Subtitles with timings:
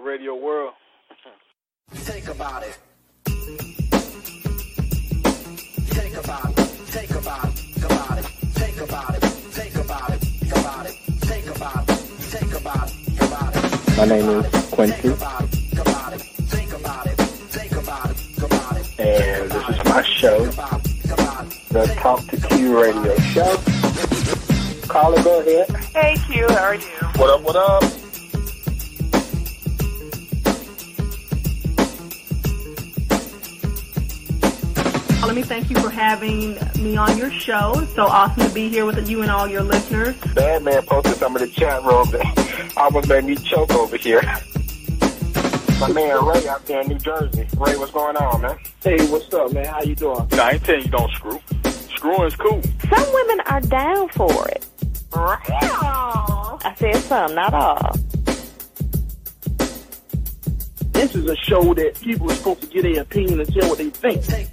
[0.00, 0.72] Talk Radio world.
[1.90, 2.78] Think about it.
[5.88, 6.66] Think about it.
[6.88, 7.84] Think about it.
[7.84, 8.24] About it.
[8.24, 9.20] Think about it.
[9.20, 10.52] Think about it.
[10.52, 10.92] About it.
[10.92, 11.96] Think about it.
[11.96, 13.20] Think about it.
[13.20, 13.96] About it.
[13.96, 15.42] My name is Quincy, About.
[15.72, 16.20] About it.
[16.20, 17.16] Think about it.
[17.16, 18.38] Think about it.
[18.42, 19.00] About it.
[19.00, 21.10] and this is my show, About it.
[21.12, 21.68] About it.
[21.68, 23.56] the Talk to Q Radio Show.
[24.88, 25.68] Caller, go ahead.
[25.94, 26.80] Hey Q, how are you?
[27.16, 27.42] What up?
[27.42, 27.99] What up?
[35.30, 37.74] Let me thank you for having me on your show.
[37.76, 40.16] It's so awesome to be here with you and all your listeners.
[40.34, 44.22] Bad man posted some in the chat room that almost made me choke over here.
[45.78, 47.46] My man Ray out there in New Jersey.
[47.56, 48.58] Ray, what's going on, man?
[48.82, 49.66] Hey, what's up, man?
[49.66, 50.26] How you doing?
[50.32, 51.38] Nah, I ain't telling you don't screw.
[51.94, 52.60] Screwing's cool.
[52.92, 54.66] Some women are down for it.
[55.12, 57.92] I said some, not all.
[60.90, 63.78] This is a show that people are supposed to get their opinion and tell what
[63.78, 64.50] they think.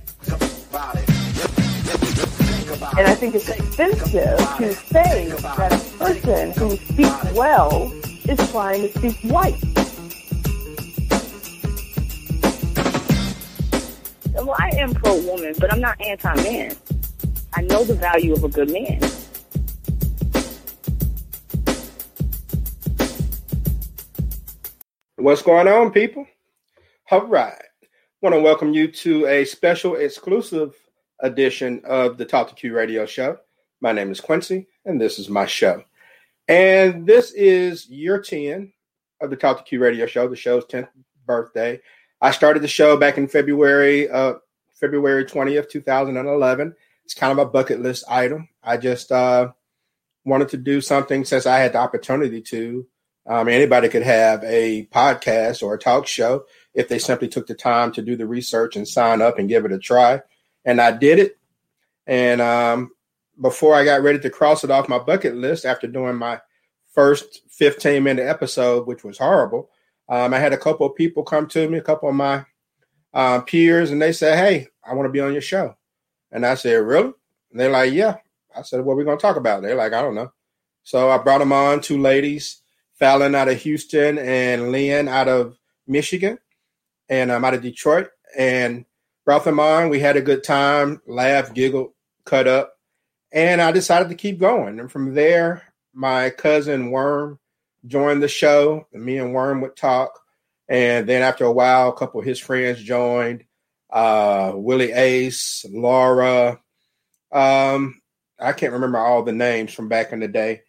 [2.98, 7.92] And I think it's offensive to say that a person who speaks well
[8.28, 9.58] is trying to speak white.
[14.34, 16.76] Well, I am pro-woman, but I'm not anti-man.
[17.54, 19.02] I know the value of a good man.
[25.16, 26.26] What's going on, people?
[27.12, 27.67] All right.
[28.20, 30.74] Want to welcome you to a special exclusive
[31.20, 33.38] edition of the Talk to Q radio show.
[33.80, 35.84] My name is Quincy, and this is my show.
[36.48, 38.74] And this is year 10
[39.22, 40.88] of the Talk to Q radio show, the show's 10th
[41.28, 41.80] birthday.
[42.20, 44.34] I started the show back in February, uh,
[44.80, 46.74] February 20th, 2011.
[47.06, 48.50] It's kind of a bucket list item.
[48.64, 49.52] I just uh,
[50.26, 52.88] wanted to do something since I had the opportunity to
[53.28, 56.46] um, anybody could have a podcast or a talk show
[56.78, 59.66] if they simply took the time to do the research and sign up and give
[59.66, 60.22] it a try.
[60.64, 61.40] And I did it.
[62.06, 62.92] And um,
[63.42, 66.40] before I got ready to cross it off my bucket list after doing my
[66.94, 69.72] first 15 minute episode, which was horrible,
[70.08, 72.46] um, I had a couple of people come to me, a couple of my
[73.12, 75.76] uh, peers, and they said, Hey, I want to be on your show.
[76.32, 77.12] And I said, Really?
[77.52, 78.18] And they're like, Yeah.
[78.56, 79.64] I said, What are we going to talk about?
[79.64, 80.32] They're like, I don't know.
[80.84, 82.62] So I brought them on, two ladies.
[82.94, 86.38] Fallon out of Houston and Lynn out of Michigan,
[87.10, 88.10] and I'm out of Detroit.
[88.38, 88.86] And
[89.28, 89.90] brought them on.
[89.90, 91.92] We had a good time, laughed, giggled,
[92.24, 92.78] cut up,
[93.32, 94.80] and I decided to keep going.
[94.80, 95.64] And from there,
[95.94, 97.38] my cousin Worm
[97.86, 98.88] joined the show.
[98.94, 100.18] And me and Worm would talk,
[100.70, 103.44] and then after a while, a couple of his friends joined.
[103.90, 106.62] Uh, Willie Ace, Laura.
[107.32, 108.02] Um,
[108.40, 110.62] I can't remember all the names from back in the day.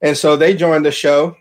[0.00, 1.36] And so they joined the show.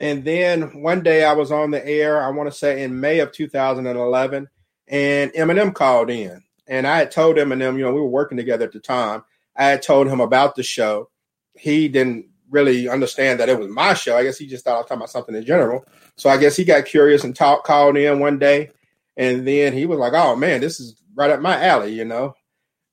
[0.00, 3.20] And then one day I was on the air, I want to say in May
[3.20, 4.48] of 2011,
[4.88, 6.42] and M&M called in.
[6.66, 9.22] And I had told M&M, you know, we were working together at the time.
[9.56, 11.10] I had told him about the show.
[11.54, 14.16] He didn't really understand that it was my show.
[14.16, 15.84] I guess he just thought I was talking about something in general.
[16.16, 18.70] So I guess he got curious and talk, called in one day.
[19.16, 22.34] And then he was like, oh man, this is right up my alley, you know?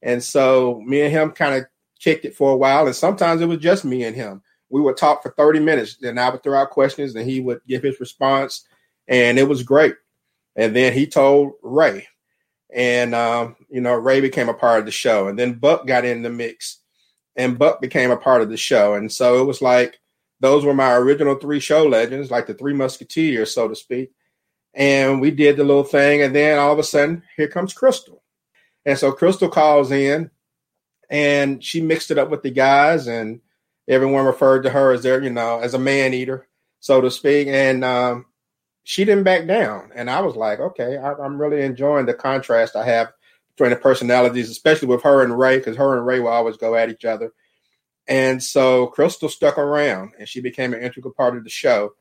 [0.02, 1.66] And so me and him kind of
[2.00, 2.86] kicked it for a while.
[2.86, 5.98] And sometimes it was just me and him we would talk for 30 minutes.
[5.98, 8.68] Then I would throw out questions and he would give his response.
[9.08, 9.96] And it was great.
[10.56, 12.08] And then he told Ray.
[12.74, 15.28] And, um, you know, Ray became a part of the show.
[15.28, 16.80] And then Buck got in the mix
[17.36, 18.96] and Buck became a part of the show.
[18.96, 20.00] And so it was like
[20.40, 24.12] those were my original three show legends, like the three musketeers, so to speak.
[24.74, 26.22] And we did the little thing.
[26.22, 28.24] And then all of a sudden, here comes Crystal.
[28.86, 30.30] And so Crystal calls in
[31.10, 33.42] and she mixed it up with the guys and
[33.88, 36.48] everyone referred to her as their, you know, as a man eater,
[36.80, 37.48] so to speak.
[37.48, 38.26] And um,
[38.84, 39.92] she didn't back down.
[39.96, 43.12] And I was like, okay, I, I'm really enjoying the contrast I have
[43.56, 46.76] between the personalities, especially with her and Ray, because her and Ray will always go
[46.76, 47.32] at each other.
[48.08, 51.94] And so Crystal stuck around and she became an integral part of the show.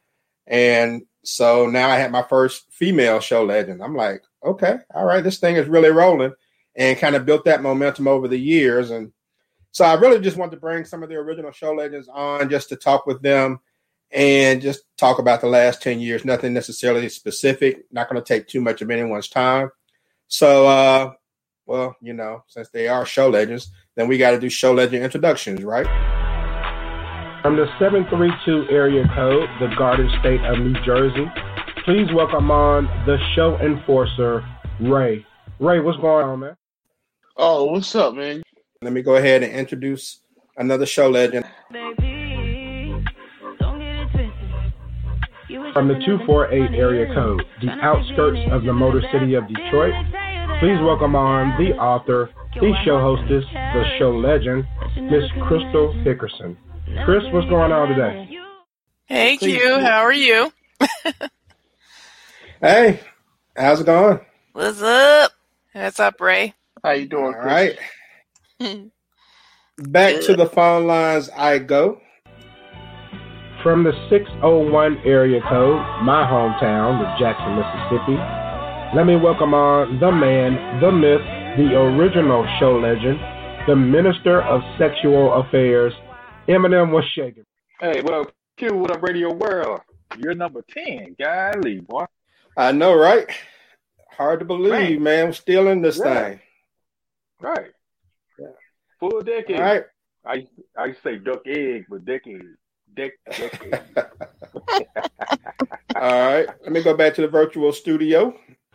[0.46, 3.82] And so now I had my first female show legend.
[3.82, 6.32] I'm like, okay, all right, this thing is really rolling
[6.76, 8.90] and kind of built that momentum over the years.
[8.90, 9.12] And
[9.72, 12.68] so I really just want to bring some of the original show legends on just
[12.70, 13.60] to talk with them
[14.10, 16.24] and just talk about the last 10 years.
[16.24, 19.70] Nothing necessarily specific, not going to take too much of anyone's time.
[20.28, 21.12] So, uh,
[21.66, 25.04] well, you know, since they are show legends, then we got to do show legend
[25.04, 25.86] introductions, right?
[27.42, 31.30] From the 732 area code, the Garden State of New Jersey,
[31.84, 34.44] please welcome on the show enforcer,
[34.80, 35.24] Ray.
[35.60, 36.56] Ray, what's going on, man?
[37.36, 38.42] Oh, what's up, man?
[38.82, 40.20] Let me go ahead and introduce
[40.56, 41.46] another show legend.
[41.72, 42.94] Baby,
[43.58, 44.72] don't get it twisted.
[45.48, 49.94] You a from the 248 area code, the outskirts of the Motor City of Detroit.
[50.60, 54.64] Please welcome on the author, the show hostess, the show legend,
[55.10, 56.56] Miss Crystal Hickerson.
[57.04, 58.28] Chris, what's going on today?
[59.06, 60.52] Hey Q, how are you?
[62.60, 63.00] Hey,
[63.56, 64.18] how's it going?
[64.52, 65.32] What's up?
[65.72, 66.54] What's up, Ray?
[66.82, 67.44] How you doing, All Chris?
[67.46, 67.78] right.
[68.58, 72.00] Back to the phone lines I go.
[73.62, 78.16] From the 601 area code, my hometown of Jackson, Mississippi,
[78.96, 81.20] let me welcome on the man, the myth,
[81.58, 83.18] the original show legend,
[83.66, 85.92] the minister of sexual affairs,
[86.48, 87.44] M&M was shaking.
[87.80, 88.74] Hey, what up, Q?
[88.74, 89.80] What up, Radio World?
[90.16, 91.16] You're number 10.
[91.18, 92.04] Golly, boy.
[92.56, 93.28] I know, right?
[94.12, 95.02] Hard to believe, Man.
[95.02, 95.26] man.
[95.26, 96.04] We're still in this Yeah.
[96.28, 96.40] thing.
[97.40, 97.72] Right.
[99.00, 99.08] Yeah.
[99.10, 99.56] Full decade.
[99.56, 99.84] All right.
[100.24, 100.46] I
[100.76, 102.42] I used to say duck egg, but decade.
[102.96, 103.80] Dec- decade.
[105.96, 106.46] All right.
[106.62, 108.34] Let me go back to the virtual studio.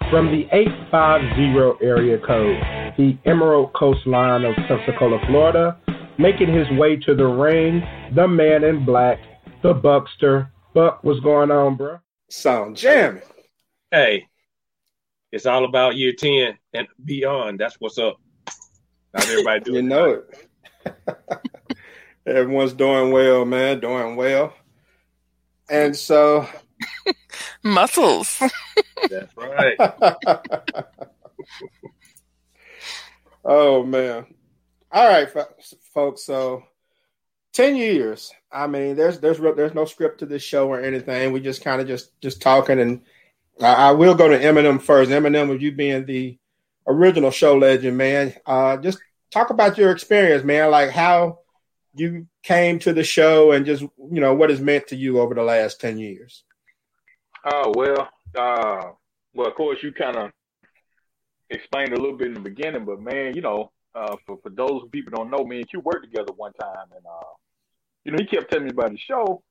[0.10, 2.58] From the 850 area code,
[2.98, 5.78] the Emerald Coastline of Pensacola, Florida,
[6.18, 7.82] making his way to the ring,
[8.16, 9.20] the man in black,
[9.64, 10.52] the Buckster.
[10.74, 12.00] Buck, what's going on, bro?
[12.30, 13.22] Sound jamming.
[13.92, 14.28] Hey,
[15.32, 17.60] it's all about year 10 and beyond.
[17.60, 18.18] That's what's up.
[19.14, 19.76] How's everybody doing?
[19.76, 20.24] You know
[20.86, 21.18] it.
[22.26, 23.80] Everyone's doing well, man.
[23.80, 24.54] Doing well.
[25.70, 26.48] And so,
[27.64, 28.42] Muscles.
[29.10, 29.76] That's right.
[33.44, 34.26] oh man.
[34.92, 35.56] All right, fo-
[35.94, 36.24] folks.
[36.26, 36.64] So,
[37.54, 38.32] ten years.
[38.52, 41.32] I mean, there's there's there's no script to this show or anything.
[41.32, 43.02] We just kind of just just talking, and
[43.62, 45.12] I, I will go to M&M first.
[45.12, 46.38] M&M, with you being the
[46.88, 48.34] original show legend, man.
[48.46, 49.00] Uh, just
[49.32, 50.72] talk about your experience, man.
[50.72, 51.40] Like how
[51.94, 55.34] you came to the show, and just you know what it's meant to you over
[55.34, 56.44] the last ten years.
[57.46, 58.92] Oh well, uh,
[59.34, 60.32] well of course you kind of
[61.50, 64.84] explained a little bit in the beginning, but man, you know, uh, for for those
[64.92, 67.34] people don't know, me and Q worked together one time, and uh,
[68.04, 69.44] you know, he kept telling me about the show,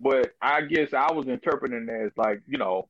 [0.00, 2.88] but I guess I was interpreting it as like, you know,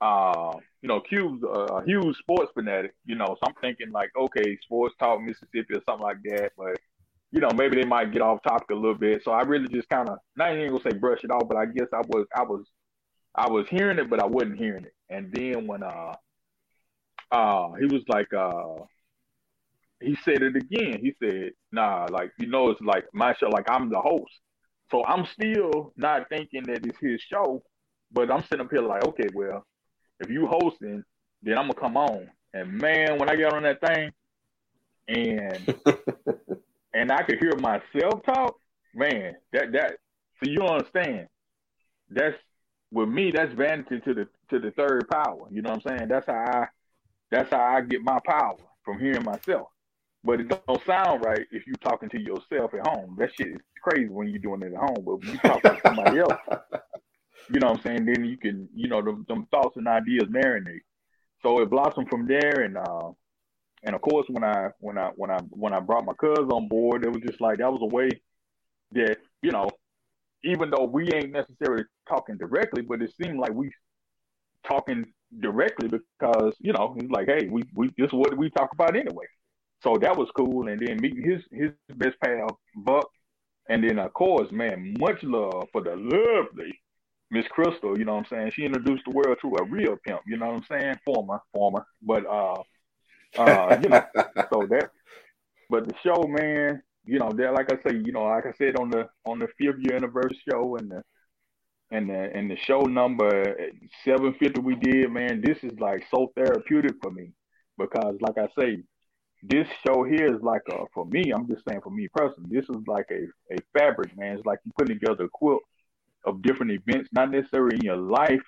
[0.00, 0.52] uh,
[0.86, 4.56] you know, Q's a, a huge sports fanatic, you know, so I'm thinking like, okay,
[4.62, 6.78] sports talk Mississippi or something like that, but
[7.32, 9.24] you know, maybe they might get off topic a little bit.
[9.24, 11.66] So I really just kind of, not even gonna say brush it off, but I
[11.66, 12.64] guess I was, I was,
[13.34, 14.94] I was hearing it, but I wasn't hearing it.
[15.10, 16.14] And then when uh,
[17.32, 18.84] uh, he was like, uh,
[20.00, 21.00] he said it again.
[21.00, 24.32] He said, nah, like you know, it's like my show, like I'm the host.
[24.92, 27.64] So I'm still not thinking that it's his show,
[28.12, 29.66] but I'm sitting up here like, okay, well,
[30.20, 31.04] if you hosting,
[31.42, 32.30] then I'm gonna come on.
[32.54, 34.10] And man, when I got on that thing,
[35.08, 35.74] and
[36.94, 38.58] and I could hear myself talk,
[38.94, 39.96] man, that that
[40.42, 41.28] so you understand.
[42.10, 42.36] That's
[42.92, 45.46] with me, that's vanity to the to the third power.
[45.50, 46.08] You know what I'm saying?
[46.08, 46.66] That's how I
[47.30, 49.68] that's how I get my power from hearing myself.
[50.24, 53.16] But it don't sound right if you're talking to yourself at home.
[53.18, 55.04] That shit is crazy when you're doing it at home.
[55.04, 56.40] But when you talking to somebody else,
[57.52, 58.06] you know what I'm saying?
[58.06, 60.80] Then you can, you know, them, them thoughts and ideas marinate.
[61.42, 63.10] So it blossomed from there, and uh,
[63.82, 66.68] and of course when I when I when I when I brought my cousin on
[66.68, 68.08] board, it was just like that was a way
[68.92, 69.68] that you know,
[70.44, 73.70] even though we ain't necessarily talking directly, but it seemed like we
[74.66, 75.04] talking
[75.40, 79.26] directly because you know he's like, hey, we we is what we talk about anyway.
[79.82, 83.08] So that was cool, and then meeting his his best pal Buck,
[83.68, 86.72] and then of course, man, much love for the lovely
[87.30, 87.98] Miss Crystal.
[87.98, 88.52] You know what I'm saying?
[88.54, 90.20] She introduced the world to a real pimp.
[90.26, 90.94] You know what I'm saying?
[91.04, 92.62] Former, former, but uh,
[93.38, 94.04] uh, you know,
[94.52, 94.90] so that.
[95.68, 98.76] But the show, man, you know, that like I say, you know, like I said
[98.76, 101.02] on the on the fifth year anniversary show and the
[101.90, 103.56] and the and the show number
[104.04, 107.30] seven fifty we did, man, this is like so therapeutic for me
[107.78, 108.82] because, like I say,
[109.42, 111.32] this show here is like a for me.
[111.32, 114.36] I'm just saying for me personally, this is like a a fabric, man.
[114.36, 115.62] It's like you putting together a quilt
[116.26, 118.42] of different events, not necessarily in your life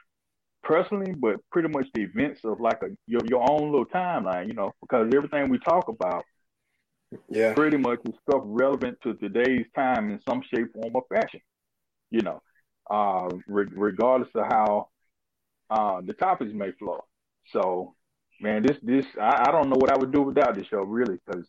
[0.62, 4.54] personally, but pretty much the events of like a your your own little timeline, you
[4.54, 6.24] know, because everything we talk about
[7.30, 7.54] Yeah.
[7.54, 11.40] pretty much is stuff relevant to today's time in some shape, form, or fashion.
[12.10, 12.42] You know,
[12.90, 14.88] uh, re- regardless of how
[15.70, 17.04] uh, the topics may flow.
[17.52, 17.94] So,
[18.40, 21.18] man, this this I, I don't know what I would do without this show, really,
[21.26, 21.46] because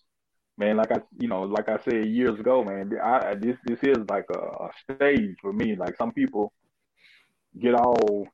[0.59, 3.97] man, like I you know, like I said years ago, man, I, this this is
[4.09, 5.75] like a, a stage for me.
[5.75, 6.51] Like some people
[7.59, 8.27] get all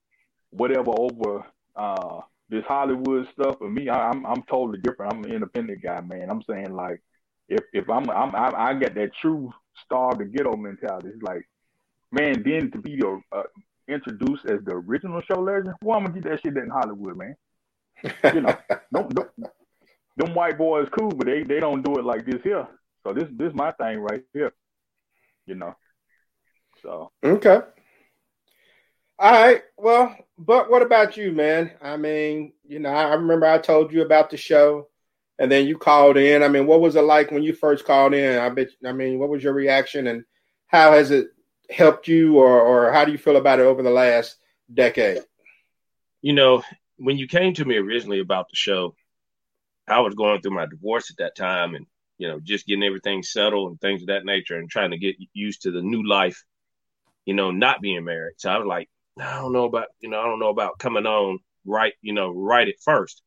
[0.49, 3.57] whatever over uh this Hollywood stuff.
[3.59, 5.13] For me, I, I'm I'm totally different.
[5.13, 6.29] I'm an independent guy, man.
[6.29, 7.01] I'm saying like
[7.47, 9.53] if if I'm I'm I, I get that true
[9.85, 11.09] star to ghetto mentality.
[11.13, 11.47] It's like
[12.11, 13.43] man, then to be a, a
[13.87, 17.35] introduced as the original show legend, well, I'm gonna get that shit in Hollywood, man.
[18.33, 18.57] You know,
[18.93, 19.29] don't, don't
[20.17, 22.67] them white boys cool, but they they don't do it like this here.
[23.03, 24.53] So this this my thing right here.
[25.45, 25.75] You know.
[26.81, 27.59] So Okay.
[29.17, 29.61] All right.
[29.77, 31.71] Well, but what about you, man?
[31.81, 34.89] I mean, you know, I remember I told you about the show,
[35.39, 36.43] and then you called in.
[36.43, 38.37] I mean, what was it like when you first called in?
[38.37, 38.69] I bet.
[38.85, 40.25] I mean, what was your reaction, and
[40.67, 41.27] how has it
[41.69, 44.35] helped you, or or how do you feel about it over the last
[44.73, 45.21] decade?
[46.21, 46.63] You know,
[46.97, 48.95] when you came to me originally about the show,
[49.87, 51.85] I was going through my divorce at that time, and
[52.17, 55.15] you know, just getting everything settled and things of that nature, and trying to get
[55.33, 56.43] used to the new life.
[57.25, 58.35] You know, not being married.
[58.37, 58.87] So I was like,
[59.19, 62.31] I don't know about, you know, I don't know about coming on right, you know,
[62.31, 63.21] right at first.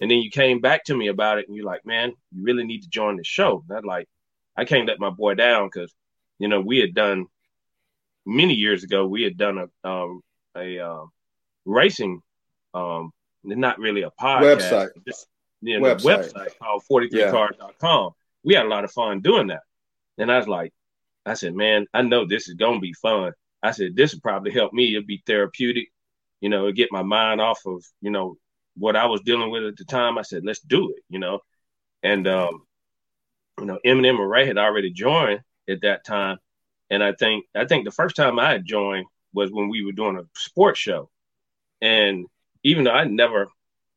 [0.00, 2.64] And then you came back to me about it and you're like, man, you really
[2.64, 3.64] need to join the show.
[3.68, 4.08] And I'm like,
[4.56, 5.92] I can't let my boy down because,
[6.38, 7.26] you know, we had done
[8.26, 10.22] many years ago, we had done a, um,
[10.54, 11.04] a, uh,
[11.64, 12.20] racing,
[12.74, 13.10] um,
[13.42, 14.88] not really a podcast, Website.
[15.06, 15.26] just,
[15.66, 16.32] you know, Website.
[16.32, 18.12] website called 43cars.com.
[18.44, 19.62] We had a lot of fun doing that.
[20.18, 20.72] And I was like,
[21.24, 23.32] I said, man, I know this is going to be fun.
[23.62, 24.94] I said, this will probably help me.
[24.94, 25.88] It'll be therapeutic,
[26.40, 28.36] you know, get my mind off of, you know,
[28.76, 30.18] what I was dealing with at the time.
[30.18, 31.40] I said, let's do it, you know.
[32.02, 32.62] And, um,
[33.58, 36.38] you know, M&M and Ray had already joined at that time.
[36.90, 39.92] And I think, I think the first time I had joined was when we were
[39.92, 41.10] doing a sports show.
[41.80, 42.26] And
[42.62, 43.48] even though I never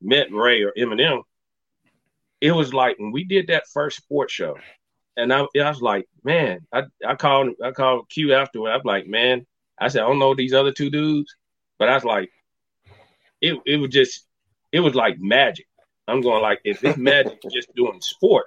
[0.02, 1.22] met Ray or M&M,
[2.42, 4.58] it was like when we did that first sports show,
[5.18, 8.72] and I, I was like, man, I, I called I called Q afterward.
[8.72, 9.46] I'm like, man,
[9.80, 11.36] I said I don't know these other two dudes,
[11.78, 12.32] but I was like,
[13.42, 14.26] it it was just
[14.72, 15.68] it was like magic.
[16.08, 18.46] I'm going like if it's magic just doing sport,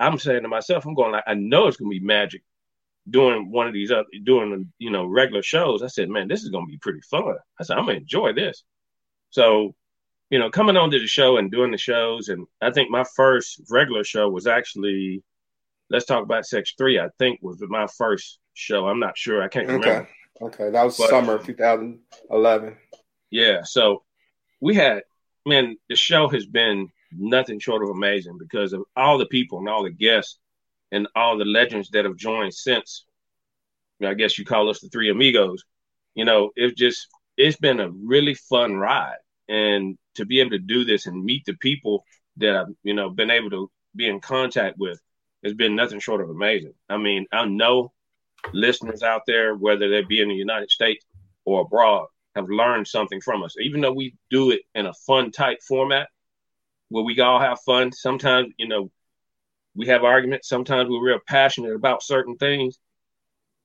[0.00, 2.42] I'm saying to myself, I'm going like I know it's gonna be magic
[3.10, 5.82] doing one of these other doing you know regular shows.
[5.82, 7.36] I said, man, this is gonna be pretty fun.
[7.58, 8.64] I said I'm gonna enjoy this.
[9.30, 9.74] So,
[10.30, 13.04] you know, coming on to the show and doing the shows, and I think my
[13.16, 15.22] first regular show was actually
[15.90, 16.98] Let's Talk About Sex Three.
[16.98, 18.88] I think was my first show.
[18.88, 19.42] I'm not sure.
[19.42, 19.88] I can't remember.
[19.88, 20.08] Okay.
[20.42, 20.70] Okay.
[20.70, 22.76] That was But- summer um, 2011.
[23.30, 23.62] Yeah.
[23.64, 24.02] So
[24.60, 25.02] we had,
[25.44, 29.68] man, the show has been nothing short of amazing because of all the people and
[29.68, 30.38] all the guests
[30.92, 33.06] and all the legends that have joined since.
[34.04, 35.64] I guess you call us the three amigos.
[36.14, 39.16] You know, it's just, it's been a really fun ride.
[39.48, 42.04] And to be able to do this and meet the people
[42.38, 45.00] that I've, you know, been able to be in contact with
[45.44, 46.72] has been nothing short of amazing.
[46.88, 47.92] I mean, I know
[48.52, 51.04] listeners out there, whether they be in the United States
[51.44, 53.54] or abroad, have learned something from us.
[53.60, 56.08] Even though we do it in a fun type format
[56.88, 58.90] where we all have fun, sometimes, you know,
[59.76, 62.78] we have arguments, sometimes we're real passionate about certain things.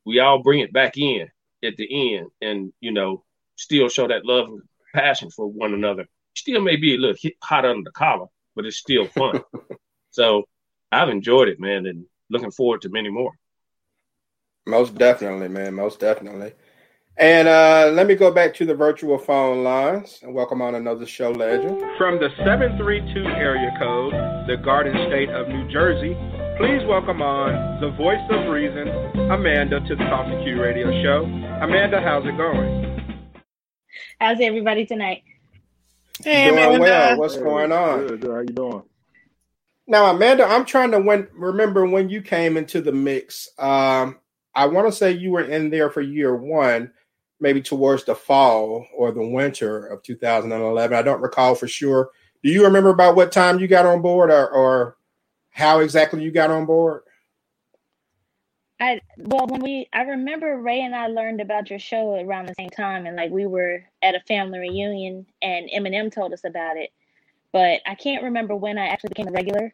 [0.05, 1.29] We all bring it back in
[1.63, 3.23] at the end and, you know,
[3.55, 4.49] still show that love
[4.93, 6.05] passion for one another.
[6.35, 9.41] Still may be a little hit, hot under the collar, but it's still fun.
[10.11, 10.43] so
[10.91, 13.31] I've enjoyed it, man, and looking forward to many more.
[14.65, 15.73] Most definitely, man.
[15.73, 16.53] Most definitely.
[17.17, 21.05] And uh, let me go back to the virtual phone lines and welcome on another
[21.05, 21.81] show legend.
[21.97, 24.13] From the 732 area code,
[24.47, 26.15] the Garden State of New Jersey,
[26.57, 28.87] please welcome on the voice of reason,
[29.31, 31.25] Amanda, to the Talk to Q radio show.
[31.61, 32.78] Amanda, how's it going?
[34.19, 35.23] How's everybody tonight?
[36.23, 36.79] Hey, doing Amanda.
[36.79, 37.17] well.
[37.17, 38.07] What's going on?
[38.07, 38.31] Good, good.
[38.31, 38.83] How you doing?
[39.87, 43.49] Now, Amanda, I'm trying to when, remember when you came into the mix.
[43.57, 44.19] Um,
[44.53, 46.91] I want to say you were in there for year one,
[47.39, 50.97] maybe towards the fall or the winter of 2011.
[50.97, 52.11] I don't recall for sure.
[52.43, 54.97] Do you remember about what time you got on board or, or
[55.49, 57.01] how exactly you got on board?
[58.79, 62.55] I well when we I remember Ray and I learned about your show around the
[62.55, 66.77] same time and like we were at a family reunion and M&M told us about
[66.77, 66.91] it.
[67.53, 69.73] But I can't remember when I actually became a regular.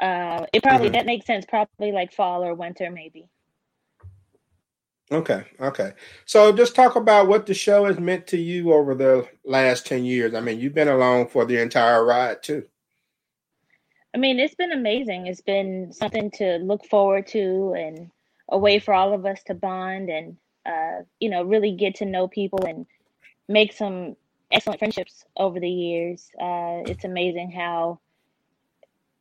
[0.00, 0.92] Uh it probably Mhm.
[0.92, 3.28] that makes sense, probably like fall or winter maybe.
[5.12, 5.92] Okay, okay.
[6.26, 10.04] So just talk about what the show has meant to you over the last 10
[10.04, 10.34] years.
[10.34, 12.64] I mean, you've been along for the entire ride too.
[14.14, 15.26] I mean, it's been amazing.
[15.26, 18.10] It's been something to look forward to and
[18.48, 20.36] a way for all of us to bond and
[20.66, 22.86] uh, you know, really get to know people and
[23.48, 24.16] make some
[24.50, 26.30] excellent friendships over the years.
[26.40, 27.98] Uh, it's amazing how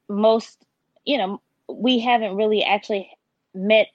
[0.08, 0.66] most,
[1.06, 3.10] you know, we haven't really actually
[3.54, 3.88] met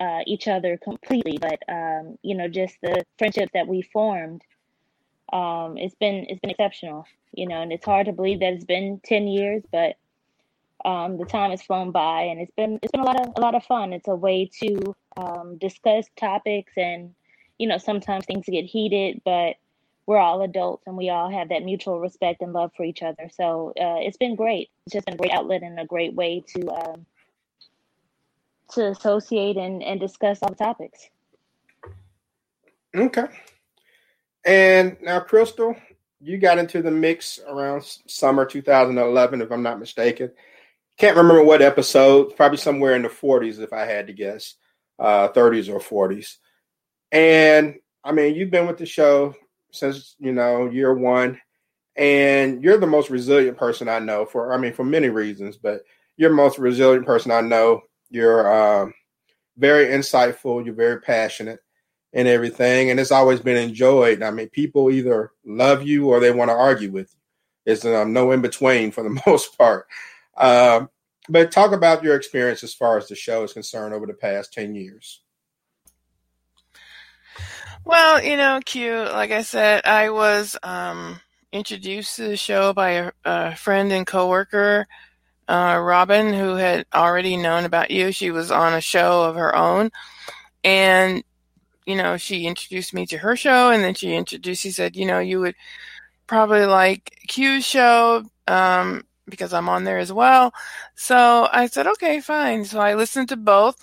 [0.00, 4.42] uh, each other completely, but um, you know, just the friendship that we formed,
[5.32, 7.06] um, it's been it's been exceptional.
[7.32, 9.96] You know, and it's hard to believe that it's been ten years, but
[10.86, 13.40] um, the time has flown by, and it's been it's been a lot of a
[13.40, 13.92] lot of fun.
[13.92, 17.14] It's a way to um, discuss topics and
[17.58, 19.56] you know, sometimes things get heated, but
[20.06, 23.28] we're all adults and we all have that mutual respect and love for each other.
[23.32, 24.70] So uh, it's been great.
[24.86, 27.06] It's just been a great outlet and a great way to um,
[28.72, 31.08] to associate and, and discuss all the topics.
[32.94, 33.26] Okay.
[34.44, 35.74] And now, Crystal,
[36.20, 40.30] you got into the mix around summer 2011, if I'm not mistaken.
[40.98, 44.54] Can't remember what episode, probably somewhere in the 40s, if I had to guess,
[44.98, 46.36] uh, 30s or 40s.
[47.12, 49.34] And I mean, you've been with the show
[49.72, 51.38] since, you know, year one,
[51.96, 55.82] and you're the most resilient person I know for, I mean, for many reasons, but
[56.16, 57.82] you're the most resilient person I know.
[58.08, 58.94] You're um,
[59.58, 61.60] very insightful, you're very passionate
[62.12, 62.90] and everything.
[62.90, 64.22] And it's always been enjoyed.
[64.22, 67.72] I mean, people either love you or they want to argue with you.
[67.72, 69.86] It's um, no in between for the most part.
[70.36, 70.90] Um,
[71.28, 74.52] but talk about your experience as far as the show is concerned over the past
[74.52, 75.22] 10 years.
[77.84, 81.20] Well, you know, Q, like I said, I was um,
[81.52, 84.86] introduced to the show by a, a friend and coworker,
[85.48, 88.10] uh, Robin, who had already known about you.
[88.10, 89.90] She was on a show of her own.
[90.64, 91.22] And,
[91.86, 95.06] you know, she introduced me to her show and then she introduced, she said, you
[95.06, 95.54] know, you would
[96.26, 100.52] probably like Q's show um, because I'm on there as well.
[100.94, 102.64] So I said, okay, fine.
[102.64, 103.76] So I listened to both.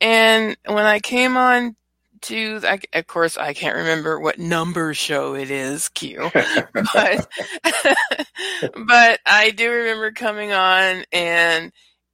[0.00, 1.76] And when I came on
[2.22, 7.28] to, I, of course, I can't remember what number show it is, Q, but,
[8.86, 11.72] but I do remember coming on and,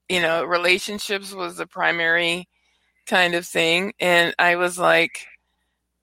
[0.08, 2.48] you know, relationships was the primary
[3.06, 3.92] kind of thing.
[4.00, 5.26] And I was like,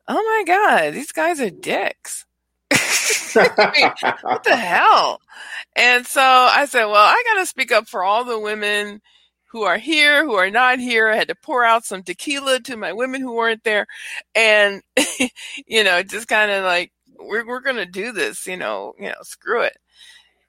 [0.08, 2.26] oh my God, these guys are dicks.
[2.72, 5.22] I mean, what the hell?
[5.76, 9.02] And so I said, well, I got to speak up for all the women
[9.52, 11.10] who are here, who are not here.
[11.10, 13.88] I had to pour out some tequila to my women who weren't there.
[14.36, 14.82] And,
[15.68, 19.08] you know, just kind of like, we're, we're going to do this, you know, you
[19.08, 19.78] know, screw it.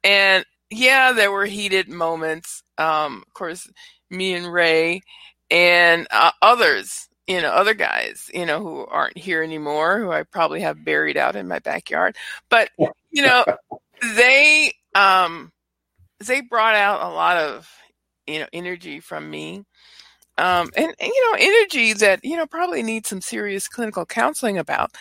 [0.04, 2.62] And yeah, there were heated moments.
[2.78, 3.68] Um, of course,
[4.10, 5.02] me and Ray
[5.50, 10.22] and uh, others, you know, other guys, you know, who aren't here anymore, who I
[10.24, 12.16] probably have buried out in my backyard.
[12.48, 12.70] But,
[13.10, 13.44] you know,
[14.14, 15.52] they, um,
[16.24, 17.68] they brought out a lot of,
[18.26, 19.64] you know, energy from me.
[20.38, 24.58] Um, and, and, you know, energy that, you know, probably needs some serious clinical counseling
[24.58, 24.92] about.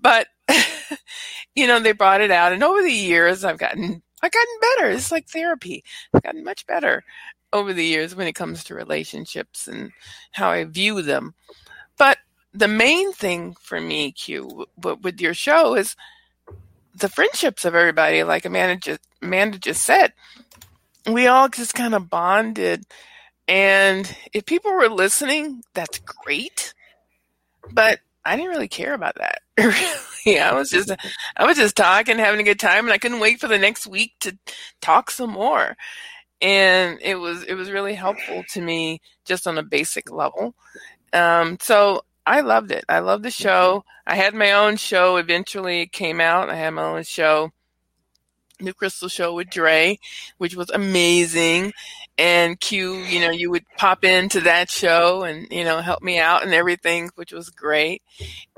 [0.00, 0.28] But,
[1.54, 2.52] you know, they brought it out.
[2.52, 4.90] And over the years, I've gotten, I've gotten better.
[4.90, 5.82] It's like therapy.
[6.14, 7.02] I've gotten much better
[7.52, 9.92] over the years when it comes to relationships and
[10.32, 11.34] how I view them.
[11.96, 12.18] But
[12.52, 15.96] the main thing for me, Q, with your show is
[16.94, 18.22] the friendships of everybody.
[18.22, 20.12] Like Amanda just, Amanda just said,
[21.06, 22.84] we all just kind of bonded.
[23.46, 26.74] And if people were listening, that's great.
[27.70, 29.40] But I didn't really care about that.
[29.58, 30.90] really, I was just,
[31.36, 33.86] I was just talking, having a good time, and I couldn't wait for the next
[33.86, 34.36] week to
[34.80, 35.76] talk some more.
[36.40, 40.54] And it was, it was really helpful to me just on a basic level.
[41.12, 42.84] Um, so I loved it.
[42.88, 43.84] I loved the show.
[44.06, 45.16] I had my own show.
[45.16, 46.48] Eventually, it came out.
[46.48, 47.52] I had my own show,
[48.60, 49.98] New Crystal Show with Dre,
[50.38, 51.72] which was amazing.
[52.16, 56.18] And Q, you know, you would pop into that show and you know help me
[56.18, 58.02] out and everything, which was great.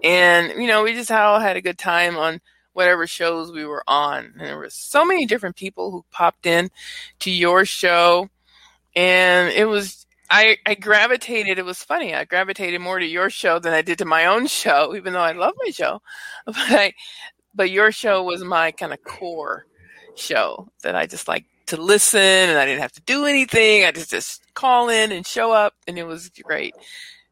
[0.03, 2.41] And you know, we just all had a good time on
[2.75, 4.35] whatever shows we were on.
[4.37, 6.71] And there were so many different people who popped in
[7.21, 8.29] to your show,
[8.95, 11.59] and it was I, I gravitated.
[11.59, 12.15] It was funny.
[12.15, 15.21] I gravitated more to your show than I did to my own show, even though
[15.21, 16.03] I love my show.
[16.47, 16.95] But I,
[17.55, 19.67] but your show was my kind of core
[20.15, 23.85] show that I just like to listen, and I didn't have to do anything.
[23.85, 26.75] I just just call in and show up, and it was great.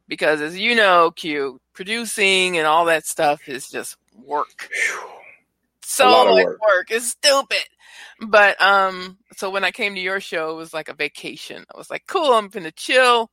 [0.08, 4.68] Because as you know, Q, producing and all that stuff is just work.
[5.82, 6.60] So much work.
[6.60, 6.90] work.
[6.90, 7.64] It's stupid.
[8.20, 11.64] But um, so when I came to your show, it was like a vacation.
[11.72, 13.30] I was like, cool, I'm gonna chill,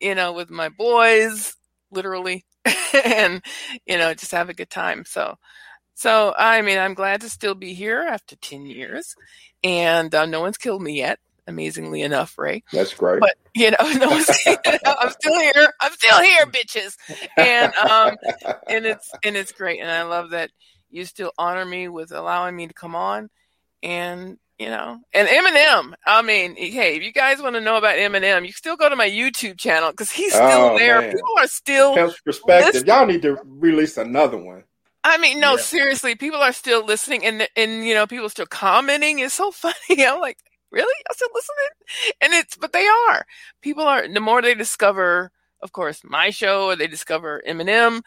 [0.00, 1.54] you know, with my boys,
[1.90, 2.44] literally,
[3.04, 3.42] and
[3.86, 5.04] you know, just have a good time.
[5.04, 5.36] So,
[5.94, 9.14] so I mean, I'm glad to still be here after ten years,
[9.62, 11.18] and uh, no one's killed me yet.
[11.46, 12.64] Amazingly enough, Ray.
[12.72, 13.20] That's great.
[13.20, 15.68] But you know, no one's, I'm still here.
[15.80, 16.96] I'm still here, bitches.
[17.36, 18.16] And um,
[18.68, 20.50] and it's and it's great, and I love that
[20.90, 23.28] you still honor me with allowing me to come on
[23.84, 25.96] and you know, and M&M.
[26.06, 28.94] I mean, hey, if you guys want to know about M&M, you still go to
[28.94, 31.00] my YouTube channel because he's oh, still Oh, there.
[31.00, 31.10] man.
[31.12, 31.94] People are still.
[31.96, 32.74] Helps perspective.
[32.74, 32.86] listening.
[32.94, 34.62] Y'all need to release another one.
[35.02, 35.60] I mean, no, Yeah.
[35.62, 39.18] seriously, people are still listening, and and you know, people are still commenting.
[39.18, 39.74] It's so funny.
[40.06, 40.38] I'm like,
[40.70, 40.94] really?
[41.10, 43.26] I'm still listening, and it's but they are.
[43.60, 44.06] People are.
[44.08, 48.02] The more they discover, of course, my show, or they discover Eminem,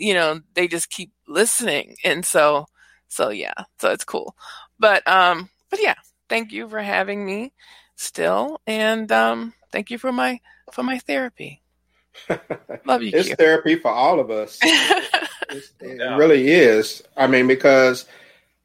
[0.00, 1.96] you know, they just keep listening.
[2.04, 2.66] And so,
[3.08, 4.34] so yeah, so it's cool.
[4.78, 5.94] But, um, but yeah,
[6.28, 7.52] thank you for having me
[7.96, 8.60] still.
[8.66, 10.40] And, um, thank you for my,
[10.72, 11.62] for my therapy.
[12.86, 13.10] Love you.
[13.12, 13.36] it's Q.
[13.36, 14.58] therapy for all of us.
[15.50, 17.02] It's- it really is.
[17.16, 18.06] I mean, because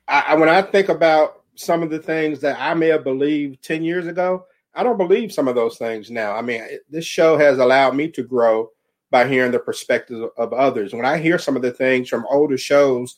[0.08, 3.63] I, I, when I think about some of the things that I may have believed
[3.63, 6.36] 10 years ago, I don't believe some of those things now.
[6.36, 8.72] I mean, this show has allowed me to grow
[9.12, 10.93] by hearing the perspectives of, of others.
[10.93, 13.17] When I hear some of the things from older shows,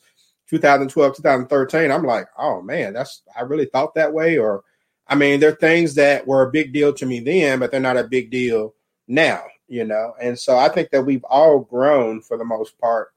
[0.52, 4.36] 2012, 2013, I'm like, oh man, that's I really thought that way.
[4.36, 4.64] Or,
[5.08, 7.80] I mean, there are things that were a big deal to me then, but they're
[7.80, 8.74] not a big deal
[9.08, 10.12] now, you know.
[10.20, 13.14] And so I think that we've all grown for the most part.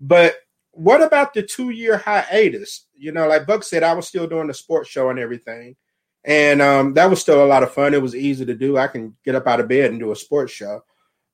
[0.00, 0.34] But
[0.72, 2.86] what about the two year hiatus?
[2.96, 5.76] You know, like Buck said, I was still doing the sports show and everything.
[6.24, 7.94] And um, that was still a lot of fun.
[7.94, 8.76] It was easy to do.
[8.76, 10.82] I can get up out of bed and do a sports show.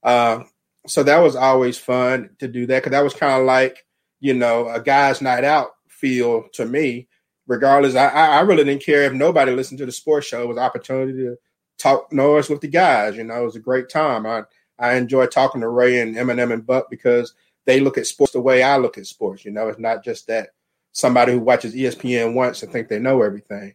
[0.02, 0.44] Uh,
[0.86, 3.86] so that was always fun to do that because that was kind of like,
[4.22, 7.08] you know, a guy's night out feel to me.
[7.48, 10.42] Regardless, I, I really didn't care if nobody listened to the sports show.
[10.42, 11.36] It was an opportunity to
[11.76, 13.16] talk noise with the guys.
[13.16, 14.24] You know, it was a great time.
[14.24, 14.44] I
[14.78, 17.34] I enjoy talking to Ray and M&M and Buck because
[17.66, 19.44] they look at sports the way I look at sports.
[19.44, 20.50] You know, it's not just that
[20.92, 23.74] somebody who watches ESPN once and think they know everything.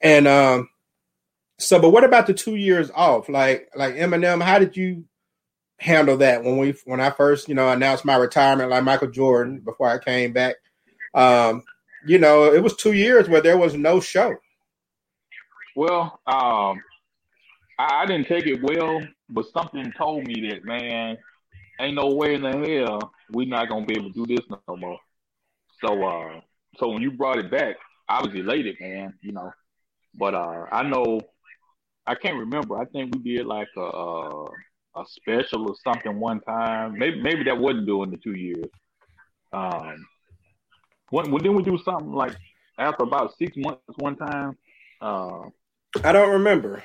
[0.00, 0.70] And um,
[1.58, 3.28] so, but what about the two years off?
[3.28, 5.04] Like, like M&M, how did you
[5.78, 9.60] handle that when we when I first, you know, announced my retirement, like Michael Jordan,
[9.60, 10.56] before I came back?
[11.14, 11.62] Um,
[12.06, 14.34] you know, it was two years where there was no show.
[15.76, 16.82] Well, um,
[17.78, 21.18] I, I didn't take it well, but something told me that man,
[21.80, 24.76] ain't no way in the hell we not gonna be able to do this no
[24.76, 24.98] more.
[25.84, 26.40] So, uh,
[26.78, 27.76] so when you brought it back,
[28.08, 29.14] I was elated, man.
[29.20, 29.52] You know,
[30.14, 31.20] but uh, I know
[32.06, 32.78] I can't remember.
[32.78, 34.44] I think we did like a a,
[34.94, 36.98] a special or something one time.
[36.98, 38.66] Maybe maybe that wasn't during the two years.
[39.52, 40.06] Um,
[41.10, 42.34] when, when didn't we do something like
[42.78, 44.56] after about six months one time?
[45.00, 45.40] Uh,
[46.04, 46.82] I don't remember.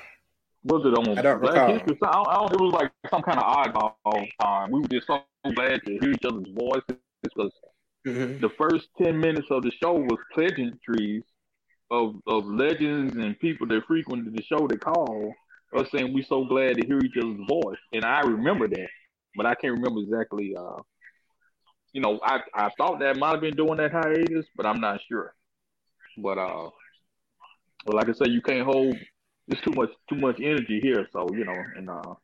[0.64, 1.72] was it on I don't recall.
[1.72, 1.98] History?
[2.02, 4.70] I don't, I don't, it was like some kind of oddball time.
[4.70, 5.22] We were just so
[5.54, 7.52] glad to hear each other's voices because
[8.06, 8.40] Mhm.
[8.40, 11.24] the first ten minutes of the show was pleasantries
[11.90, 15.32] of of legends and people that frequented the show that called
[15.76, 18.88] us saying we so glad to hear each other's voice, and I remember that,
[19.36, 20.54] but I can't remember exactly.
[20.56, 20.80] Uh,
[21.92, 25.00] you know, I I thought that might have been doing that hiatus, but I'm not
[25.08, 25.34] sure.
[26.16, 26.70] But uh,
[27.86, 28.96] well, like I said, you can't hold.
[29.46, 32.14] There's too much too much energy here, so you know, and uh,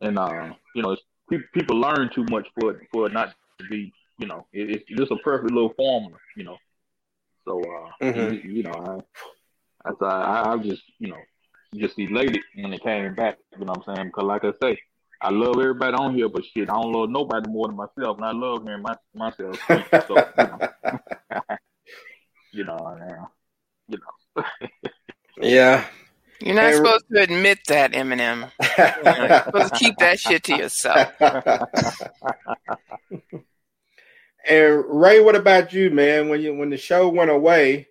[0.00, 3.34] and uh, you know, it's, pe- people learn too much for it for it not
[3.58, 3.92] to be.
[4.18, 6.16] You know, it, it's just a perfect little formula.
[6.36, 6.56] You know,
[7.44, 8.42] so uh, Mhm.
[8.44, 9.02] you, you know,
[9.84, 11.20] I, I, I, I just you know,
[11.74, 13.38] just elated when it came back.
[13.58, 14.06] You know what I'm saying?
[14.08, 14.78] Because like I say,
[15.20, 18.26] I love everybody on here, but shit, I don't love nobody more than myself, and
[18.26, 19.58] I love hearing my, myself.
[19.66, 20.58] So you know,
[22.52, 23.30] you know, now,
[23.88, 24.44] you know.
[25.40, 25.84] Yeah.
[26.40, 28.46] You're not And- supposed to admit that, M&M.
[28.78, 31.12] You're supposed to keep that shit to yourself.
[34.48, 36.30] And Ray, what about you, man?
[36.30, 37.88] When you when the show went away,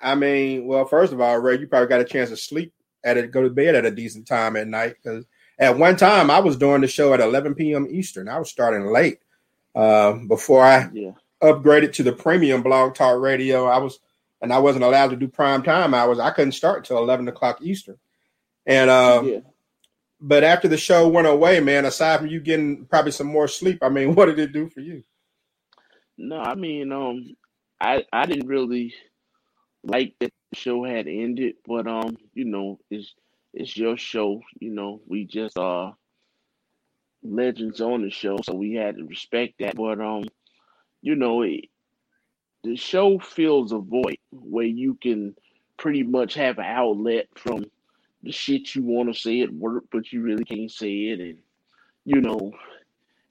[0.00, 2.72] I mean, well, first of all, Ray, you probably got a chance to sleep
[3.06, 4.96] at it, go to bed at a decent time at night.
[5.02, 5.24] Because
[5.58, 7.86] at one time, I was doing the show at 11 p.m.
[7.90, 8.28] Eastern.
[8.28, 9.20] I was starting late
[9.74, 11.12] um, before I Yeah.
[11.42, 13.66] upgraded to the premium blog talk radio.
[13.66, 14.00] I was,
[14.42, 16.18] and I wasn't allowed to do prime time hours.
[16.18, 17.96] I couldn't start till 11 o'clock Eastern.
[18.66, 19.40] And um, yeah.
[20.20, 23.78] but after the show went away, man, aside from you getting probably some more sleep,
[23.82, 25.04] I mean, what did it do for you?
[26.18, 27.36] No, I mean, um,
[27.80, 28.94] I I didn't really
[29.84, 33.14] like the show had ended, but um, you know, it's
[33.54, 34.42] it's your show.
[34.60, 35.92] You know, we just uh
[37.22, 39.76] legends on the show, so we had to respect that.
[39.76, 40.24] But um,
[41.02, 41.66] you know, it,
[42.64, 45.36] the show fills a void where you can
[45.76, 47.64] pretty much have an outlet from
[48.22, 51.38] the shit you want to say at work, but you really can't say it, and
[52.04, 52.52] you know,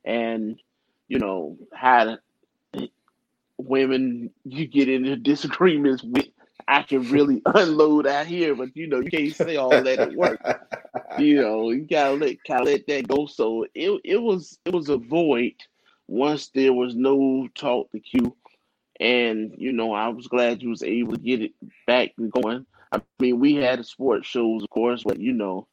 [0.05, 0.61] and
[1.07, 2.17] you know how
[3.57, 6.27] women you get into disagreements with.
[6.67, 10.13] I can really unload out here, but you know you can't say all that at
[10.13, 10.41] work.
[11.17, 13.25] You know you gotta let kind of let that go.
[13.27, 15.53] So it it was it was a void
[16.07, 18.35] once there was no talk to Q,
[18.99, 21.53] and you know I was glad you was able to get it
[21.87, 22.65] back and going.
[22.91, 25.67] I mean we had sports shows, of course, but you know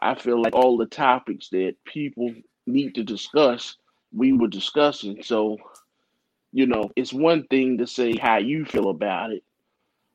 [0.00, 2.34] I feel like all the topics that people
[2.66, 3.76] need to discuss,
[4.12, 5.22] we were discussing.
[5.22, 5.58] So
[6.52, 9.42] you know, it's one thing to say how you feel about it,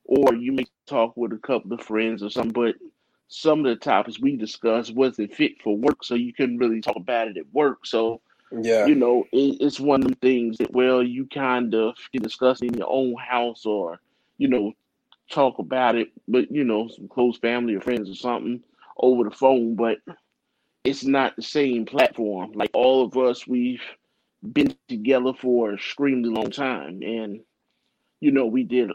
[0.10, 2.76] or you may talk with a couple of friends or something, but
[3.28, 6.96] some of the topics we discussed wasn't fit for work, so you couldn't really talk
[6.98, 7.86] about it at work.
[7.86, 8.88] So, Yeah.
[8.88, 12.62] you know, it, it's one of them things that well, you kind of can discuss
[12.62, 14.00] in your own house or
[14.38, 14.74] you know
[15.32, 18.64] talk about it, but you know, some close family or friends or something
[18.98, 19.98] over the phone, but
[20.84, 22.52] it's not the same platform.
[22.54, 23.84] Like all of us, we've
[24.54, 27.42] been together for an extremely long time, and
[28.22, 28.92] you know, we did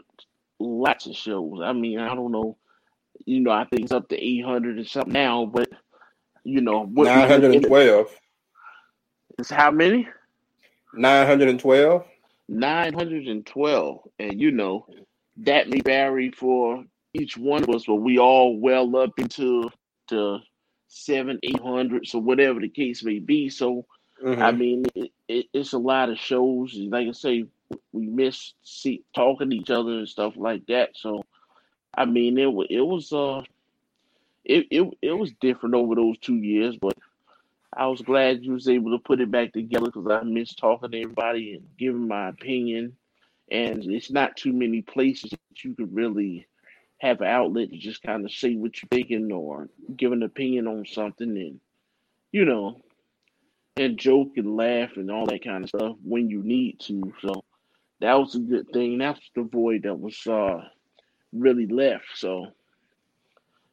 [0.59, 1.59] lots of shows.
[1.63, 2.57] I mean, I don't know,
[3.25, 5.69] you know, I think it's up to eight hundred or something now, but
[6.43, 8.09] you know, what Nine hundred and twelve.
[9.39, 10.07] it's how many?
[10.93, 12.05] Nine hundred and twelve.
[12.47, 14.85] 912 and you know
[15.37, 16.83] that may vary for
[17.15, 19.67] each one of us but we all well up into
[20.07, 20.37] to
[20.87, 23.85] seven eight hundred so whatever the case may be so
[24.39, 24.57] i Mm-hmm.
[24.57, 27.45] mean it, it, it's a lot of shows like i say
[27.91, 31.23] we missed see talking to each other and stuff like that so
[31.97, 33.41] i mean it, it was uh
[34.43, 36.95] it, it it was different over those two years but
[37.77, 40.91] I was glad you was able to put it back together because I miss talking
[40.91, 42.95] to everybody and giving my opinion.
[43.51, 46.47] And it's not too many places that you could really
[46.99, 50.67] have an outlet to just kind of say what you're thinking or give an opinion
[50.67, 51.59] on something and,
[52.31, 52.79] you know,
[53.75, 57.13] and joke and laugh and all that kind of stuff when you need to.
[57.21, 57.43] So
[58.01, 58.97] that was a good thing.
[58.97, 60.61] That's the void that was uh,
[61.33, 62.05] really left.
[62.15, 62.47] So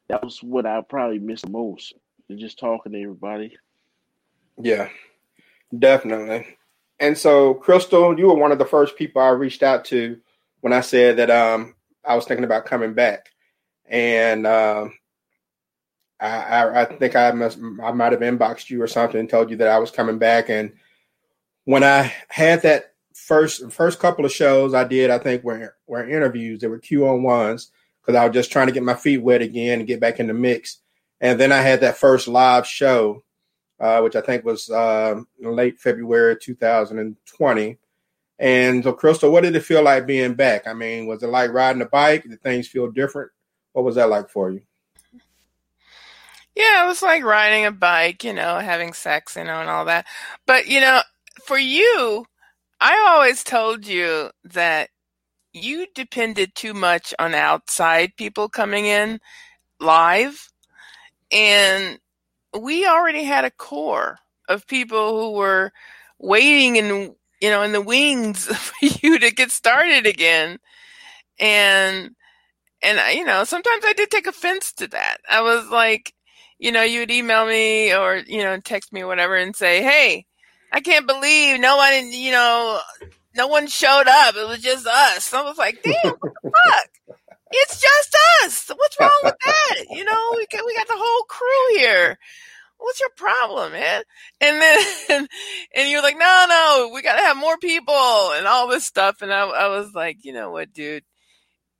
[0.09, 1.93] that was what I probably missed the most.
[2.35, 3.57] Just talking to everybody.
[4.61, 4.89] Yeah,
[5.77, 6.57] definitely.
[6.99, 10.19] And so, Crystal, you were one of the first people I reached out to
[10.61, 13.29] when I said that um, I was thinking about coming back,
[13.85, 14.93] and um,
[16.19, 19.49] I, I, I think I must I might have inboxed you or something and told
[19.49, 20.49] you that I was coming back.
[20.49, 20.73] And
[21.65, 26.07] when I had that first first couple of shows I did, I think were were
[26.07, 26.61] interviews.
[26.61, 27.71] They were Q on ones
[28.01, 30.27] because I was just trying to get my feet wet again and get back in
[30.27, 30.79] the mix.
[31.21, 33.23] And then I had that first live show
[33.83, 37.77] uh, which I think was um, late February 2020.
[38.39, 40.67] And so, Crystal, what did it feel like being back?
[40.67, 42.23] I mean, was it like riding a bike?
[42.23, 43.31] Did things feel different?
[43.73, 44.61] What was that like for you?
[46.55, 49.85] Yeah, it was like riding a bike, you know, having sex, you know, and all
[49.85, 50.05] that.
[50.45, 51.01] But, you know,
[51.45, 52.25] for you,
[52.83, 54.89] I always told you that
[55.53, 59.21] you depended too much on outside people coming in
[59.79, 60.51] live.
[61.31, 61.99] And
[62.59, 64.19] we already had a core
[64.49, 65.71] of people who were
[66.19, 70.59] waiting in, you know, in the wings for you to get started again.
[71.39, 72.11] And,
[72.83, 75.17] and you know, sometimes I did take offense to that.
[75.29, 76.13] I was like,
[76.59, 79.83] you know, you would email me or, you know, text me or whatever and say,
[79.83, 80.25] Hey,
[80.73, 82.79] I can't believe no one, you know,
[83.35, 84.35] no one showed up.
[84.35, 85.31] It was just us.
[85.31, 87.17] I was like, damn, what the fuck?
[87.51, 88.71] It's just us.
[88.75, 89.85] What's wrong with that?
[89.91, 92.17] You know, we got, we got the whole crew here.
[92.79, 94.01] What's your problem, man?
[94.41, 95.27] And then,
[95.75, 99.21] and you're like, no, no, we got to have more people and all this stuff.
[99.21, 101.03] And I, I was like, you know what, dude?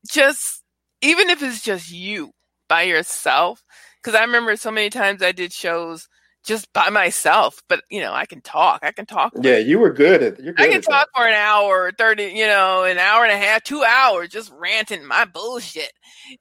[0.07, 0.61] Just,
[1.01, 2.31] even if it's just you
[2.69, 3.63] by yourself,
[4.01, 6.07] because I remember so many times I did shows
[6.43, 8.81] just by myself, but you know, I can talk.
[8.83, 9.33] I can talk.
[9.41, 10.91] Yeah, you were good at you're good I can at that.
[10.91, 14.51] talk for an hour, thirty, you know, an hour and a half, two hours, just
[14.57, 15.91] ranting my bullshit,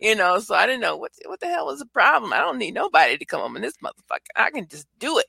[0.01, 0.39] you know.
[0.41, 2.33] So I didn't know what what the hell was the problem.
[2.33, 4.19] I don't need nobody to come up in this motherfucker.
[4.37, 5.27] I can just do it.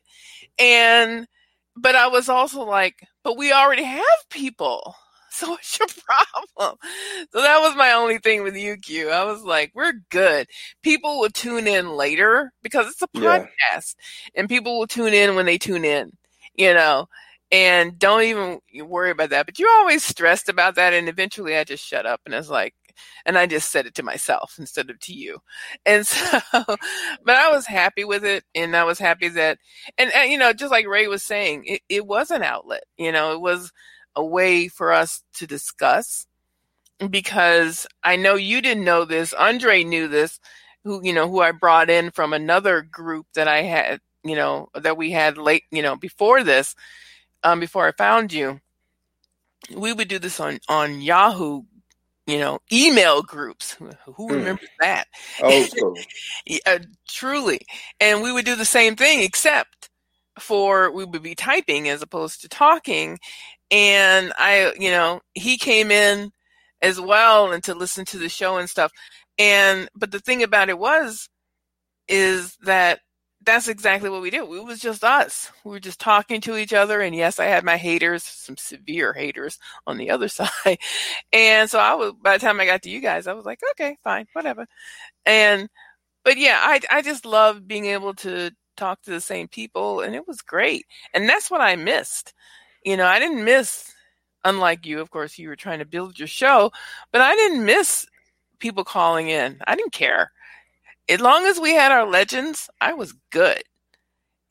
[0.59, 1.27] And
[1.75, 4.95] but I was also like, but we already have people.
[5.35, 6.77] So what's your problem?
[7.31, 9.11] So that was my only thing with UQ.
[9.11, 10.47] I was like, we're good.
[10.83, 13.45] People will tune in later because it's a Yeah.
[13.71, 13.95] podcast
[14.35, 16.11] and people will tune in when they tune in,
[16.55, 17.07] you know,
[17.51, 19.45] and don't even worry about that.
[19.47, 20.93] But you're always stressed about that.
[20.93, 22.75] And eventually I just shut up and it's like,
[23.25, 25.39] and I just said it to myself instead of to you.
[25.85, 28.43] And so, but I was happy with it.
[28.55, 29.57] And I was happy that,
[29.97, 33.11] and, and you know, just like Ray was saying, it, it was an outlet, you
[33.11, 33.71] know, it was
[34.15, 36.27] a way for us to discuss
[37.09, 39.33] because I know you didn't know this.
[39.33, 40.39] Andre knew this,
[40.83, 44.69] who, you know, who I brought in from another group that I had, you know,
[44.75, 46.75] that we had late, you know, before this,
[47.43, 48.59] um, before I found you.
[49.75, 51.63] We would do this on, on Yahoo,
[52.27, 53.73] you know, email groups.
[53.73, 54.35] Who who Mm.
[54.35, 55.07] remembers that?
[55.41, 56.05] Oh, school.
[56.45, 57.59] Yeah, uh, truly.
[57.99, 59.89] And we would do the same thing, except
[60.39, 63.19] for we would be typing as opposed to talking.
[63.73, 66.31] And I, you know, he came in
[66.81, 68.93] as well and to listen to the show and stuff.
[69.39, 71.29] And, but the thing about it was,
[72.07, 72.99] is that
[73.45, 74.43] that's exactly what we did.
[74.43, 75.51] It was just us.
[75.65, 77.01] We were just talking to each other.
[77.01, 80.77] And yes, I had my haters, some severe haters on the other side.
[81.33, 83.61] And so I was, by the time I got to you guys, I was like,
[83.71, 84.67] okay, fine, whatever.
[85.25, 85.69] And,
[86.25, 90.15] but yeah, I, I just love being able to talk to the same people, and
[90.15, 90.85] it was great.
[91.13, 92.33] And that's what I missed.
[92.85, 93.93] You know, I didn't miss,
[94.43, 96.71] unlike you, of course, you were trying to build your show,
[97.11, 98.05] but I didn't miss
[98.59, 99.59] people calling in.
[99.67, 100.31] I didn't care.
[101.09, 103.63] As long as we had our legends, I was good.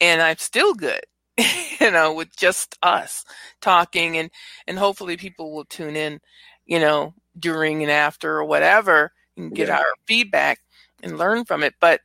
[0.01, 1.01] And I'm still good,
[1.81, 3.25] you know, with just us
[3.61, 4.31] talking and,
[4.67, 6.21] and hopefully people will tune in,
[6.67, 9.79] you know, during and after or whatever and get Yeah.
[9.79, 10.61] our feedback
[11.03, 11.75] and learn from it.
[11.81, 12.01] But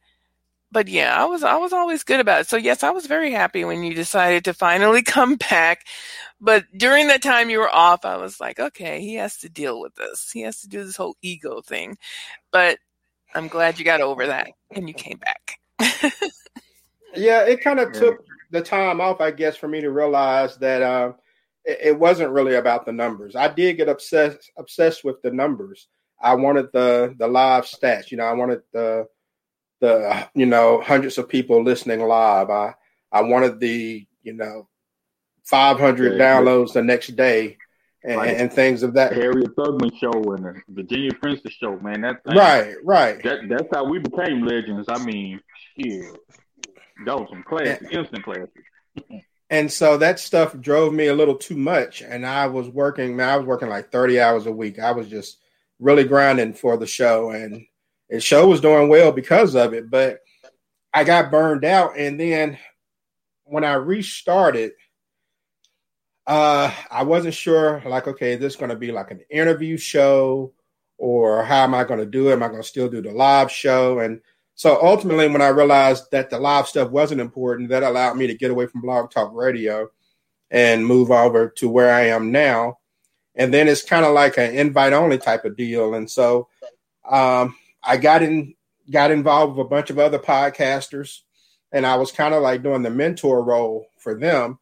[0.72, 2.48] but yeah, I was I was always good about it.
[2.48, 5.86] So yes, I was very happy when you decided to finally come back.
[6.40, 9.80] But during that time you were off, I was like, okay, he has to deal
[9.80, 10.30] with this.
[10.32, 11.98] He has to do this whole ego thing.
[12.52, 12.78] But
[13.34, 15.60] I'm glad you got over that and you came back.
[17.16, 18.18] Yeah, it kind of took
[18.52, 21.14] the time off, I guess, for me to realize that uh,
[21.66, 23.36] it, it wasn't really about the numbers.
[23.36, 25.88] I did get obsessed obsessed with the numbers.
[26.22, 28.12] I wanted the the live stats.
[28.12, 29.08] You know, I wanted the
[29.80, 32.50] the you know hundreds of people listening live.
[32.50, 32.74] I
[33.12, 34.68] I wanted the you know
[35.46, 36.24] 500 Yeah, yeah.
[36.42, 37.58] downloads the next day
[38.04, 39.14] and, and things of that.
[39.14, 42.02] Harriet Tubman show and the Virginia Princess show, man.
[42.02, 43.24] That thing, Right, right.
[43.24, 44.88] That that's how we became legends.
[44.90, 45.40] I mean,
[45.80, 46.04] shit,
[47.06, 48.50] that was some classic, instant classic.
[49.50, 52.02] And so that stuff drove me a little too much.
[52.02, 54.78] And I was working, man, I was working like 30 hours a week.
[54.80, 55.38] I was just
[55.80, 57.30] really grinding for the show.
[57.30, 57.66] And
[58.10, 59.90] the show was doing well because of it.
[59.90, 60.20] But
[60.94, 61.98] I got burned out.
[61.98, 62.58] And then
[63.44, 64.72] when I restarted,
[66.26, 70.54] uh, I wasn't sure, like, okay, is this going to be like an interview show
[70.98, 72.34] or how am I going to do it?
[72.34, 74.00] Am I going to still do the live show?
[74.00, 74.22] And
[74.56, 78.34] so ultimately, when I realized that the live stuff wasn't important, that allowed me to
[78.34, 79.90] get away from Blog Talk Radio
[80.50, 82.80] and move over to where I am now.
[83.36, 85.94] And then it's kind of like an invite only type of deal.
[85.94, 86.48] And so
[87.08, 88.56] um, I got in,
[88.92, 91.22] got involved with a bunch of other podcasters,
[91.72, 94.60] and I was kind of like doing the mentor role for them.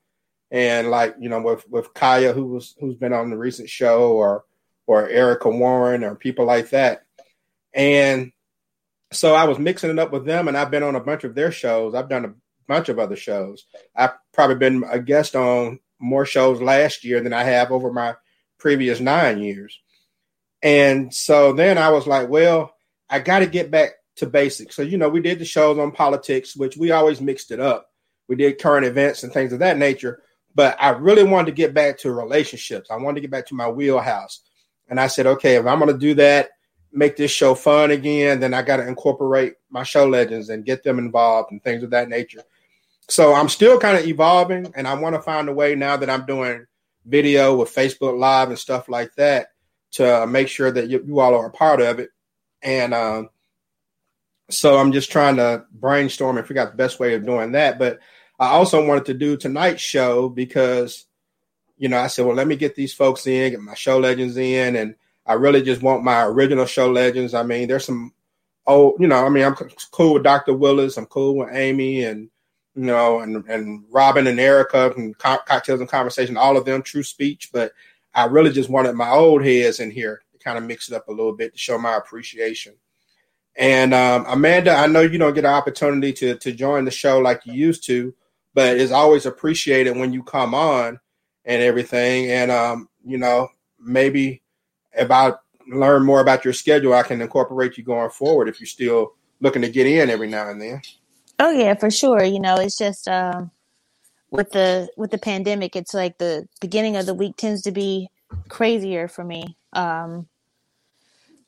[0.52, 4.14] And like you know, with with Kaya, who was who's been on the recent show,
[4.14, 4.46] or
[4.88, 7.04] or Erica Warren, or people like that.
[7.74, 8.32] And
[9.12, 11.36] so I was mixing it up with them, and I've been on a bunch of
[11.36, 11.96] their shows.
[11.96, 12.34] I've done a
[12.68, 13.66] bunch of other shows.
[13.96, 18.16] I've probably been a guest on more shows last year than I have over my
[18.58, 19.80] previous nine years.
[20.62, 22.75] And so then I was like, well,
[23.10, 24.76] I got to get back to basics.
[24.76, 27.90] So, you know, we did the shows on politics, which we always mixed it up.
[28.28, 30.22] We did current events and things of that nature.
[30.56, 32.90] But I really wanted to get back to relationships.
[32.90, 34.42] I wanted to get back to my wheelhouse.
[34.88, 36.50] And I said, okay, if I'm going to do that,
[36.94, 40.82] make this show fun again, then I got to incorporate my show legends and get
[40.84, 42.42] them involved and things of that nature.
[43.10, 46.10] So I'm still kind of evolving, and I want to find a way now that
[46.10, 46.66] I'm doing
[47.06, 49.50] video with Facebook Live and stuff like that
[49.92, 52.10] to make sure that you, you all are a part of it.
[52.66, 53.30] And um,
[54.50, 57.80] so I'm just trying to brainstorm and figure out the best way of doing that.
[57.80, 58.00] But
[58.40, 61.06] I also wanted to do tonight's show because,
[61.78, 64.36] you know, I said, well, let me get these folks in, get my show legends
[64.36, 64.96] in, and
[65.28, 67.36] I really just want my original show legends.
[67.36, 68.14] I mean, there's some
[68.66, 69.56] old, you know, I mean, I'm
[69.92, 70.54] cool with Dr.
[70.54, 72.30] Willis, I'm cool with Amy, and
[72.76, 76.82] you know, and and Robin and Erica and Co- Cocktails and Conversation, all of them,
[76.82, 77.52] True Speech.
[77.54, 77.72] But
[78.14, 81.12] I really just wanted my old heads in here kind of mix it up a
[81.12, 82.76] little bit to show my appreciation.
[83.58, 87.20] And um, Amanda, I know you don't get an opportunity to to join the show
[87.20, 88.14] like you used to,
[88.54, 91.00] but it's always appreciated when you come on
[91.46, 92.30] and everything.
[92.30, 94.42] And um, you know, maybe
[94.94, 95.34] if I
[95.68, 99.62] learn more about your schedule, I can incorporate you going forward if you're still looking
[99.62, 100.82] to get in every now and then.
[101.40, 102.24] Oh yeah, for sure.
[102.24, 103.52] You know, it's just um,
[104.32, 108.10] with the with the pandemic, it's like the beginning of the week tends to be
[108.50, 109.58] crazier for me.
[109.74, 110.28] Um,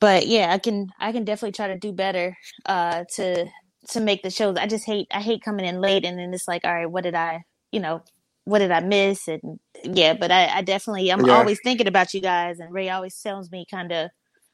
[0.01, 3.47] but yeah, I can I can definitely try to do better uh, to
[3.91, 4.57] to make the shows.
[4.57, 7.03] I just hate I hate coming in late and then it's like, all right, what
[7.05, 8.03] did I you know
[8.45, 9.27] what did I miss?
[9.29, 11.25] And yeah, but I, I definitely I'm Yeah.
[11.25, 14.11] always thinking about you guys, and Ray always tells me kind of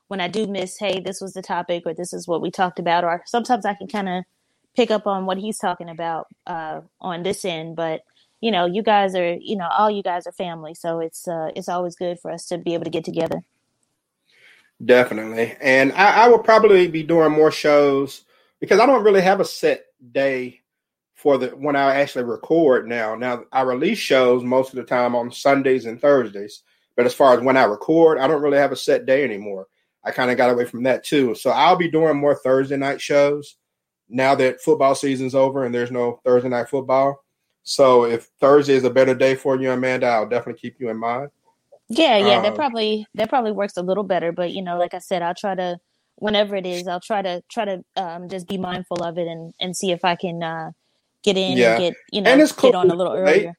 [0.09, 2.79] when I do miss, hey, this was the topic or this is what we talked
[2.79, 4.25] about, or sometimes I can kind of
[4.77, 7.75] pick up on what he's talking about uh, on this end.
[7.77, 8.01] But
[8.41, 11.49] you know, you guys are you know all you guys are family, so it's uh,
[11.57, 13.41] it's always good for us to be able to get together.
[14.85, 15.55] Definitely.
[15.61, 18.23] And I, I will probably be doing more shows
[18.59, 20.61] because I don't really have a set day
[21.13, 23.15] for the when I actually record now.
[23.15, 26.63] Now I release shows most of the time on Sundays and Thursdays.
[26.95, 29.67] But as far as when I record, I don't really have a set day anymore.
[30.03, 31.33] I kind of got away from that too.
[31.35, 33.55] So I'll be doing more Thursday night shows
[34.09, 37.23] now that football season's over and there's no Thursday night football.
[37.63, 40.97] So if Thursday is a better day for you, Amanda, I'll definitely keep you in
[40.97, 41.29] mind.
[41.97, 44.31] Yeah, yeah, that Um, probably that probably works a little better.
[44.31, 45.77] But you know, like I said, I'll try to
[46.15, 49.53] whenever it is, I'll try to try to um, just be mindful of it and
[49.59, 50.71] and see if I can uh,
[51.23, 51.73] get in Yeah.
[51.75, 53.49] and get you know and it's cool get on a if little you're late.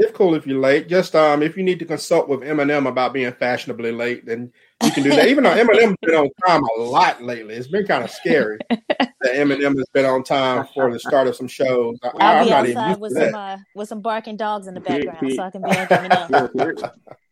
[0.00, 0.88] It's cool if you're late.
[0.88, 4.52] Just um, if you need to consult with M&M about being fashionably late, then
[4.84, 5.26] you can do that.
[5.26, 8.58] Even though M&M's been on time a lot lately, it's been kind of scary
[9.20, 11.96] that M&M has been on time for the start of some shows.
[12.02, 14.66] I, I'll I'm be not even outside used with some uh, with some barking dogs
[14.66, 16.50] in the background, so I can be like M&M.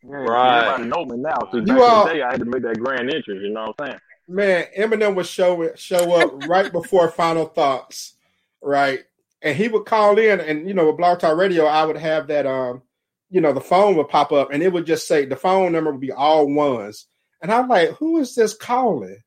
[0.09, 0.63] Right.
[0.67, 1.37] Everybody know me now.
[1.51, 3.41] So back You all- the day, I had to make that grand entrance.
[3.43, 3.99] You know what I'm saying?
[4.29, 8.15] Man, M&M would show show up right before Final Thoughts,
[8.61, 9.03] right?
[9.41, 12.27] And he would call in, and you know, with Blog Talk Radio, I would have
[12.27, 12.81] that um,
[13.29, 15.91] you know, the phone would pop up, and it would just say the phone number
[15.91, 17.07] would be all ones,
[17.41, 19.17] and I'm like, who is this calling?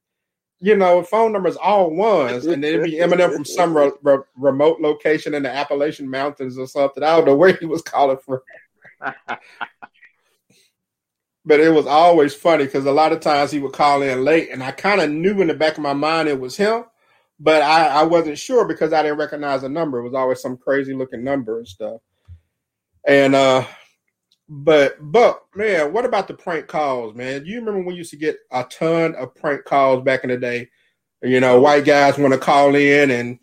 [0.60, 4.18] You know, phone numbers all ones, and then it'd be M&M from some re- re-
[4.36, 7.02] remote location in the Appalachian Mountains or something.
[7.02, 8.40] I don't know where he was calling from.
[11.44, 14.50] but it was always funny because a lot of times he would call in late,
[14.50, 16.84] and I kind of knew in the back of my mind it was him,
[17.38, 19.98] but I, I wasn't sure because I didn't recognize the number.
[19.98, 22.02] It was always some crazy looking number and stuff.
[23.06, 23.64] And uh,
[24.52, 27.44] but but man, what about the prank calls, man?
[27.44, 30.30] Do you remember when we used to get a ton of prank calls back in
[30.30, 30.68] the day?
[31.22, 33.38] You know, white guys want to call in and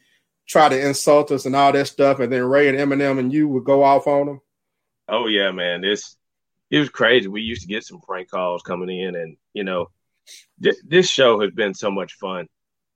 [0.48, 3.48] try to insult us and all that stuff, and then Ray and M&M and you
[3.48, 4.42] would go off on them.
[5.08, 5.80] Oh yeah, man.
[5.80, 6.18] This
[6.70, 7.30] it was crazy.
[7.30, 9.90] We used to get some prank calls coming in, and you know,
[10.60, 12.48] this, this show has been so much fun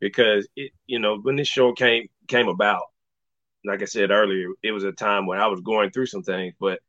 [0.02, 2.84] because it, you know, when this show came came about,
[3.64, 6.56] like I said earlier, it was a time when I was going through some things,
[6.60, 6.82] but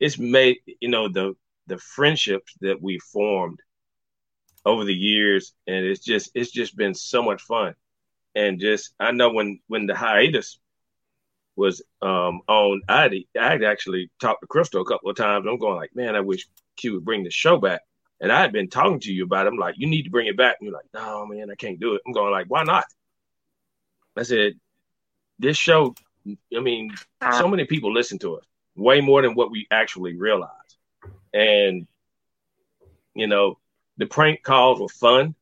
[0.00, 1.34] it's made you know the
[1.66, 3.60] the friendships that we formed
[4.64, 7.74] over the years, and it's just it's just been so much fun,
[8.34, 10.58] and just I know when when the hiatus
[11.56, 15.46] was um on I'd I'd actually talked to Crystal a couple of times.
[15.48, 17.80] I'm going like, man, I wish Q would bring the show back.
[18.20, 19.52] And I had been talking to you about it.
[19.52, 20.56] I'm like, you need to bring it back.
[20.58, 22.02] And you're like, no, man, I can't do it.
[22.06, 22.84] I'm going like, why not?
[24.16, 24.54] I said,
[25.38, 25.94] this show,
[26.26, 26.94] I mean,
[27.32, 28.44] so many people listen to us,
[28.76, 30.50] way more than what we actually realize.
[31.32, 31.86] And,
[33.14, 33.58] you know,
[33.96, 35.34] the prank calls were fun,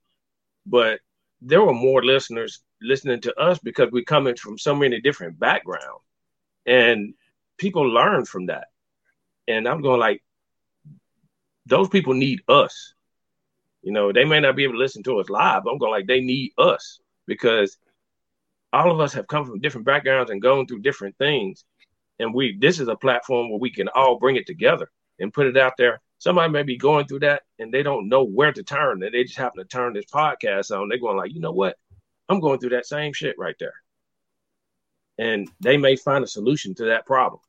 [0.67, 1.01] but
[1.43, 6.05] there were more listeners listening to us because we're coming from so many different backgrounds.
[6.67, 7.15] And
[7.59, 8.69] people learn from that.
[9.47, 10.23] And I'm going like,
[11.67, 12.95] those people need us.
[13.83, 15.93] You know, they may not be able to listen to us live, but I'm going
[15.93, 17.77] like, they need us because
[18.73, 21.65] all of us have come from different backgrounds and gone through different things.
[22.19, 25.47] And we, this is a platform where we can all bring it together and put
[25.47, 26.01] it out there.
[26.19, 29.03] Somebody may be going through that and they don't know where to turn.
[29.03, 30.89] And they just happen to turn this podcast on.
[30.89, 31.77] They're going like, you know what?
[32.29, 33.75] I'm going through that same shit right there.
[35.19, 37.41] And they may find a solution to that problem.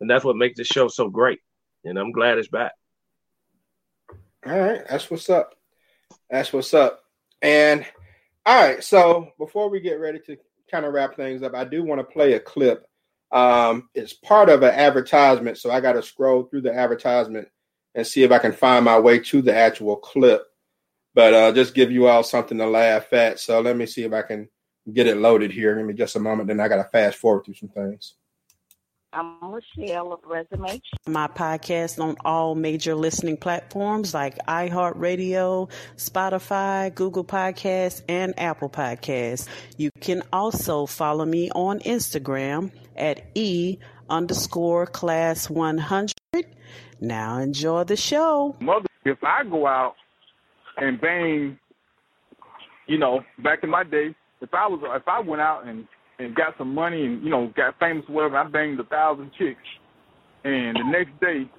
[0.00, 1.40] And that's what makes this show so great.
[1.84, 2.72] And I'm glad it's back.
[4.46, 5.54] All right, that's what's up.
[6.30, 7.02] That's what's up.
[7.42, 7.84] And
[8.46, 10.36] all right, so before we get ready to
[10.70, 12.86] kind of wrap things up, I do want to play a clip.
[13.32, 17.48] Um, it's part of an advertisement, so I got to scroll through the advertisement
[17.94, 20.44] and see if I can find my way to the actual clip.
[21.14, 23.40] But uh, just give you all something to laugh at.
[23.40, 24.48] So let me see if I can
[24.92, 25.76] get it loaded here.
[25.76, 26.48] Give me just a moment.
[26.48, 28.14] Then I got to fast forward through some things.
[29.12, 29.38] I'm
[29.76, 30.80] Michelle of Resume.
[31.08, 39.48] My podcast on all major listening platforms like iHeartRadio, Spotify, Google Podcasts, and Apple Podcasts.
[39.76, 42.70] You can also follow me on Instagram
[43.00, 43.78] at E
[44.08, 46.14] underscore class 100.
[47.00, 48.56] Now enjoy the show.
[48.60, 49.94] Mother, if I go out
[50.76, 51.58] and bang,
[52.86, 55.86] you know, back in my day, if I was, if I went out and
[56.18, 59.60] and got some money and you know got famous whatever, I banged a thousand chicks,
[60.44, 61.50] and the next day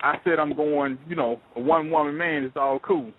[0.00, 2.44] I said I'm going, you know, a one woman man.
[2.44, 3.12] It's all cool.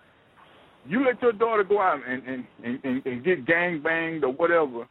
[0.87, 2.23] You let your daughter go out and
[2.63, 4.87] and, and, and get gang banged or whatever,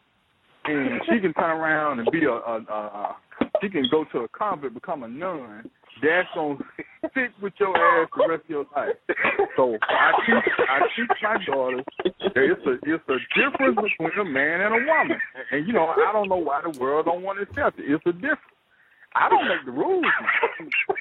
[0.69, 3.17] and she can turn around and be a, a, a, a
[3.61, 5.71] she can go to a convent, become a nun.
[6.03, 6.59] That's gonna
[7.15, 8.95] sit with your ass the rest of your life.
[9.57, 11.85] So I teach I teach my daughters
[12.37, 15.19] it's a it's a difference between a man and a woman.
[15.51, 17.91] And, you know, I don't know why the world don't want to accept it.
[17.91, 18.58] It's a difference.
[19.19, 20.05] I don't make the rules,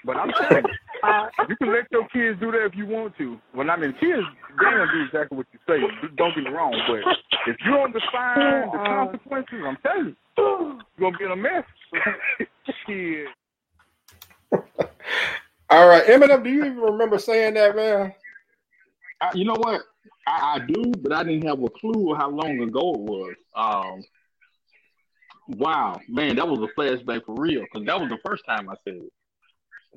[0.04, 0.64] but I'm saying
[1.04, 3.40] you, you can let your kids do that if you want to.
[3.54, 4.24] Well, I mean, kids
[4.58, 5.80] they gonna do exactly what you say.
[6.16, 7.00] Don't get me wrong, but
[7.48, 11.64] if you don't define the consequences, I'm telling you, you're gonna be in a mess.
[12.86, 13.28] Shit.
[15.70, 18.14] All right, M&M, do you even remember saying that, man?
[19.20, 19.82] I, you know what?
[20.26, 23.36] I, I do, but I didn't have a clue how long ago it was.
[23.56, 24.04] Um,
[25.48, 28.76] wow, man, that was a flashback for real because that was the first time I
[28.84, 29.14] said it.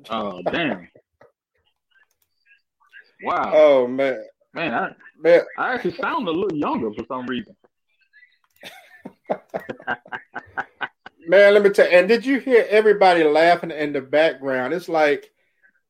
[0.09, 0.87] Oh, damn.
[3.23, 3.51] Wow.
[3.53, 4.23] Oh man,
[4.53, 7.55] man, I, man, I actually sound a little younger for some reason.
[11.27, 11.97] Man, let me tell you.
[11.97, 14.73] And did you hear everybody laughing in the background?
[14.73, 15.29] It's like,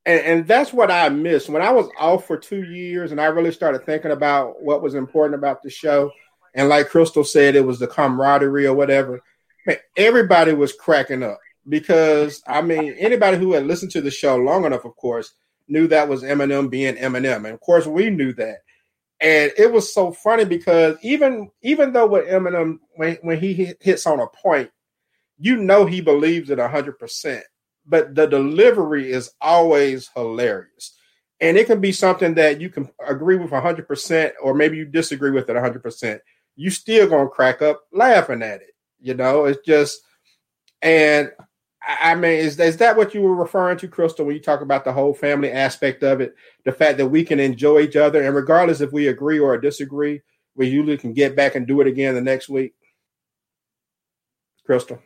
[0.06, 3.28] and, and that's what I missed when I was off for two years, and I
[3.28, 6.12] really started thinking about what was important about the show.
[6.54, 9.22] And like Crystal said, it was the camaraderie or whatever.
[9.66, 14.36] Man, everybody was cracking up because I mean, anybody who had listened to the show
[14.38, 15.34] long enough, of course,
[15.68, 18.58] knew that was M&M being M&M, and of course, we knew that.
[19.20, 24.08] And it was so funny because even even though with M&M, when when he hits
[24.08, 24.72] on a point,
[25.38, 27.44] you know he believes it hundred percent,
[27.86, 30.98] but the delivery is always hilarious.
[31.40, 34.86] And it can be something that you can agree with hundred percent, or maybe you
[34.86, 36.22] disagree with it hundred percent.
[36.56, 38.71] You still gonna crack up laughing at it.
[39.02, 40.02] You know, it's just
[40.82, 41.32] and
[41.88, 44.86] I mean, is, is that what you were referring to, Crystal, when you talk about
[44.86, 46.36] the whole family aspect of it?
[46.64, 50.22] The fact that we can enjoy each other, and regardless if we agree or disagree,
[50.56, 52.74] we usually can get back and do it again the next week.
[54.66, 55.00] Crystal.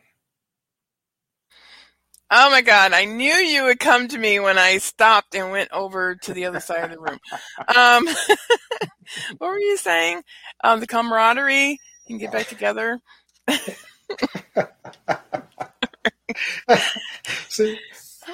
[2.30, 5.70] Oh my God, I knew you would come to me when I stopped and went
[5.72, 7.18] over to the other side of the room.
[7.74, 8.06] Um,
[9.38, 10.22] what were you saying?
[10.64, 11.78] Um, the camaraderie
[12.08, 13.00] and get back together.
[17.48, 17.78] See,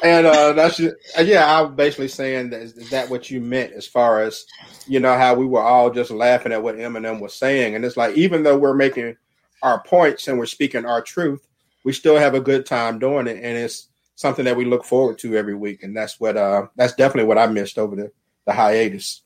[0.03, 1.61] and uh, that's just, yeah.
[1.61, 4.47] I'm basically saying that is, that what you meant as far as
[4.87, 7.97] you know how we were all just laughing at what M&M was saying, and it's
[7.97, 9.17] like even though we're making
[9.63, 11.47] our points and we're speaking our truth,
[11.85, 15.19] we still have a good time doing it, and it's something that we look forward
[15.19, 18.13] to every week, and that's what uh that's definitely what I missed over the
[18.47, 19.23] the hiatus.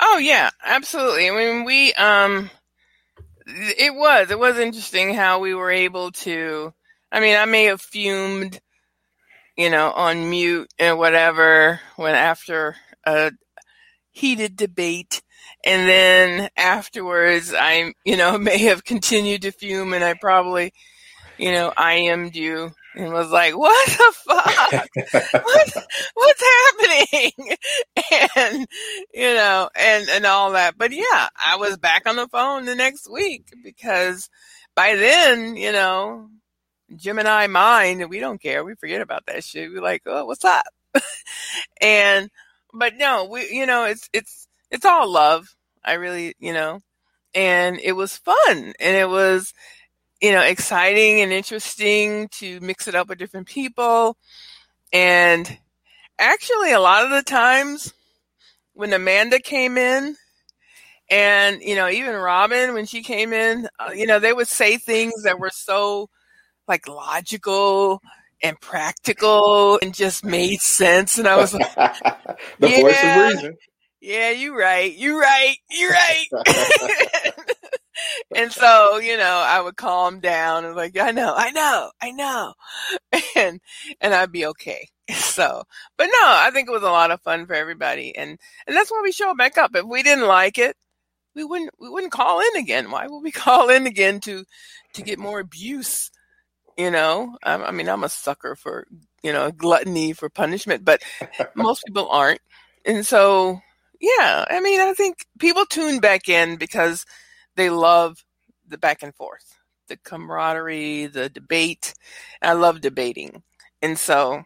[0.00, 1.30] Oh yeah, absolutely.
[1.30, 2.50] I mean, we um,
[3.46, 6.72] it was it was interesting how we were able to.
[7.12, 8.60] I mean, I may have fumed,
[9.56, 13.32] you know, on mute and whatever when after a
[14.10, 15.22] heated debate.
[15.66, 20.72] And then afterwards, I, you know, may have continued to fume and I probably,
[21.38, 24.88] you know, IM'd you and was like, what the fuck?
[25.44, 27.56] what, what's happening?
[28.36, 28.66] And,
[29.12, 30.76] you know, and, and all that.
[30.76, 34.28] But yeah, I was back on the phone the next week because
[34.74, 36.28] by then, you know,
[36.94, 38.64] Gemini mind, we don't care.
[38.64, 39.70] We forget about that shit.
[39.70, 40.64] We're like, oh, what's up?
[41.80, 42.30] and,
[42.72, 45.56] but no, we, you know, it's, it's, it's all love.
[45.84, 46.80] I really, you know,
[47.34, 49.52] and it was fun and it was,
[50.24, 54.16] you know, exciting and interesting to mix it up with different people.
[54.90, 55.58] And
[56.18, 57.92] actually, a lot of the times
[58.72, 60.16] when Amanda came in,
[61.10, 64.78] and you know, even Robin when she came in, uh, you know, they would say
[64.78, 66.08] things that were so
[66.66, 68.00] like logical
[68.42, 71.18] and practical and just made sense.
[71.18, 71.68] And I was like,
[72.60, 73.56] the yeah, voice of reason.
[74.00, 74.96] Yeah, you're right.
[74.96, 75.56] You're right.
[75.68, 76.26] You're right.
[78.34, 82.10] and so, you know, I would calm down and like, I know, I know, I
[82.10, 82.54] know.
[83.36, 83.60] And
[84.00, 84.88] and I'd be okay.
[85.10, 85.64] So
[85.98, 88.90] but no, I think it was a lot of fun for everybody and and that's
[88.90, 89.74] why we show back up.
[89.74, 90.76] If we didn't like it,
[91.34, 92.90] we wouldn't we wouldn't call in again.
[92.90, 94.44] Why would we call in again to
[94.94, 96.10] to get more abuse?
[96.76, 98.86] You know, I, I mean, I'm a sucker for
[99.22, 101.02] you know gluttony for punishment, but
[101.54, 102.40] most people aren't,
[102.84, 103.60] and so
[104.00, 107.06] yeah, I mean, I think people tune back in because
[107.56, 108.24] they love
[108.68, 109.56] the back and forth,
[109.88, 111.94] the camaraderie, the debate.
[112.42, 113.42] I love debating,
[113.82, 114.44] and so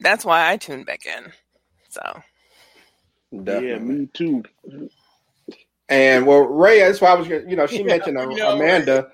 [0.00, 1.32] that's why I tune back in.
[1.88, 2.22] So
[3.32, 4.42] Yeah, me too.
[5.88, 9.08] And well, Ray, that's why I was, you know, she Yeah, mentioned um, know, Amanda,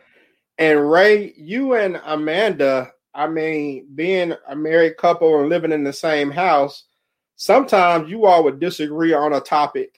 [0.59, 2.93] and Ray, you and Amanda.
[3.15, 6.85] I mean, being a married couple and living in the same house,
[7.37, 9.98] sometimes you all would disagree on a topic,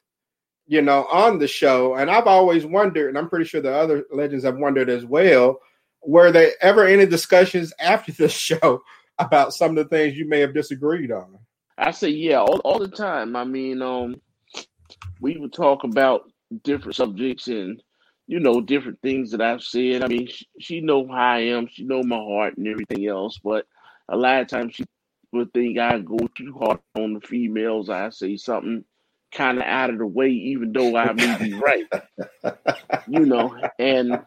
[0.71, 1.97] you know, on the show.
[1.97, 5.59] And I've always wondered, and I'm pretty sure the other legends have wondered as well,
[6.01, 8.81] were there ever any discussions after the show
[9.19, 11.37] about some of the things you may have disagreed on?
[11.77, 13.35] I say yeah, all, all the time.
[13.35, 14.21] I mean, um,
[15.21, 16.31] we would talk about
[16.63, 17.83] different subjects and
[18.29, 20.05] you know different things that I've said.
[20.05, 21.67] I mean, she, she know how I am.
[21.67, 23.41] She know my heart and everything else.
[23.43, 23.67] But
[24.09, 24.85] a lot of times she
[25.33, 27.91] would think I go too hard on the females.
[27.91, 28.85] I say something
[29.33, 31.87] kind of out of the way, even though I may be right.
[33.09, 34.21] You know, and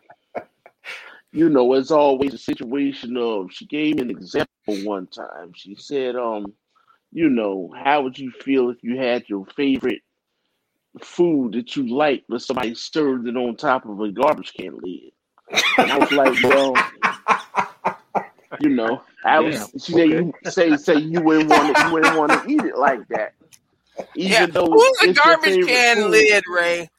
[1.31, 5.51] you know, it's always a situation of she gave me an example one time.
[5.55, 6.53] She said, um,
[7.11, 10.01] you know, how would you feel if you had your favorite
[11.01, 15.11] food that you like, but somebody served it on top of a garbage can lid?
[15.77, 16.75] And I was like, well,
[18.61, 19.55] you know, I was.
[19.55, 19.65] Yeah.
[19.79, 22.77] She said, you say say you wouldn't want to, you wouldn't want to eat it
[22.77, 23.33] like that,
[24.15, 26.11] even yeah, though who's a garbage can food.
[26.11, 26.89] lid, Ray?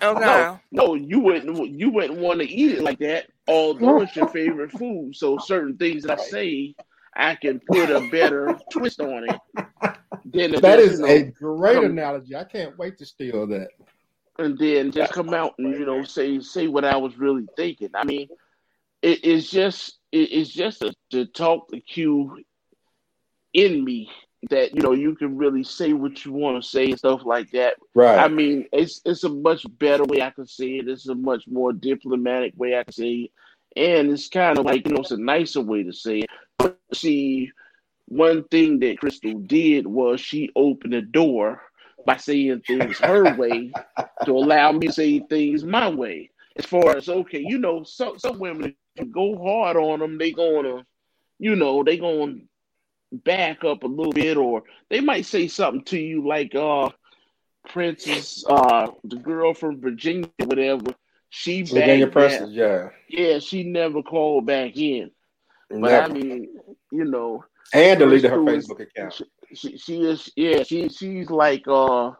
[0.00, 0.20] Oh, okay.
[0.24, 1.70] No, no, you wouldn't.
[1.78, 3.26] You wouldn't want to eat it like that.
[3.46, 6.74] although it's your favorite food, so certain things that I say,
[7.14, 9.40] I can put a better twist on it.
[10.24, 12.34] Than That just, is you a great come- analogy.
[12.34, 13.68] I can't wait to steal that.
[14.38, 17.90] and then just come out and you know say say what I was really thinking.
[17.94, 18.28] I mean,
[19.02, 22.42] it, it's just it, it's just a, to talk the cue
[23.52, 24.10] in me
[24.50, 27.50] that you know you can really say what you want to say and stuff like
[27.52, 27.76] that.
[27.94, 28.18] Right.
[28.18, 30.88] I mean, it's it's a much better way I can say it.
[30.88, 33.30] It's a much more diplomatic way I can say it,
[33.76, 36.30] and it's kind of like you know it's a nicer way to say it.
[36.58, 37.52] But see,
[38.06, 41.60] one thing that Crystal did was she opened the door
[42.06, 43.72] by saying things her way
[44.24, 46.30] to allow me to say things my way.
[46.56, 48.76] As far as okay, you know, some some women
[49.10, 50.86] go hard on them, they gonna,
[51.38, 52.36] you know, they gonna
[53.18, 56.90] back up a little bit, or they might say something to you like, uh,
[57.68, 60.94] Princess, uh, the girl from Virginia, whatever.
[61.30, 62.48] She Virginia that.
[62.50, 62.88] yeah.
[63.08, 65.10] Yeah, she never called back in.
[65.70, 66.48] But I mean,
[66.92, 69.22] you know, And deleted her Crystal is- Facebook account.
[69.54, 72.12] she, she is yeah she she's like uh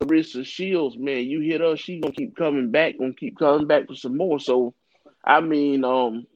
[0.00, 3.86] Claressa Shields man you hit her she gonna keep coming back gonna keep coming back
[3.86, 4.74] for some more so
[5.24, 6.26] I mean um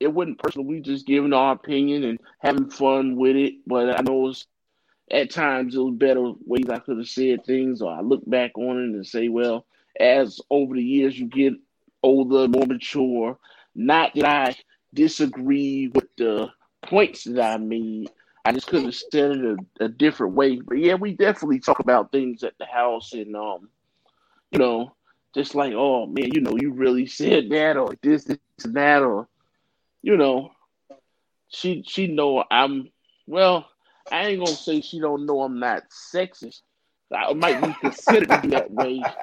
[0.00, 0.66] it wasn't personal.
[0.66, 3.54] We just giving our opinion and having fun with it.
[3.66, 4.46] But I know it's,
[5.10, 8.56] at times it was better ways I could have said things or I look back
[8.56, 9.66] on it and say well
[9.98, 11.54] as over the years you get
[12.02, 13.38] older more mature.
[13.74, 14.56] Not that I
[14.94, 16.48] disagree with the
[16.82, 18.10] points that I made.
[18.44, 20.60] I just could have said it a, a different way.
[20.60, 23.68] But yeah, we definitely talk about things at the house and um,
[24.50, 24.94] you know,
[25.34, 29.02] just like, oh man, you know, you really said that or this, this and that
[29.02, 29.28] or
[30.08, 30.52] you know,
[31.48, 32.90] she she know I'm
[33.26, 33.68] well,
[34.10, 35.82] I ain't gonna say she don't know I'm not
[36.14, 36.62] sexist.
[37.14, 39.04] I might be considered to be that way.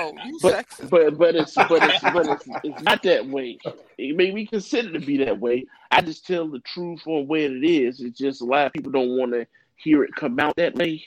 [0.00, 3.58] Oh, you But but but it's but it's but it's, it's not that way.
[3.96, 5.64] It may be considered to be that way.
[5.90, 8.00] I just tell the truth on where it is.
[8.00, 11.02] It's just a lot of people don't want to hear it come out that way,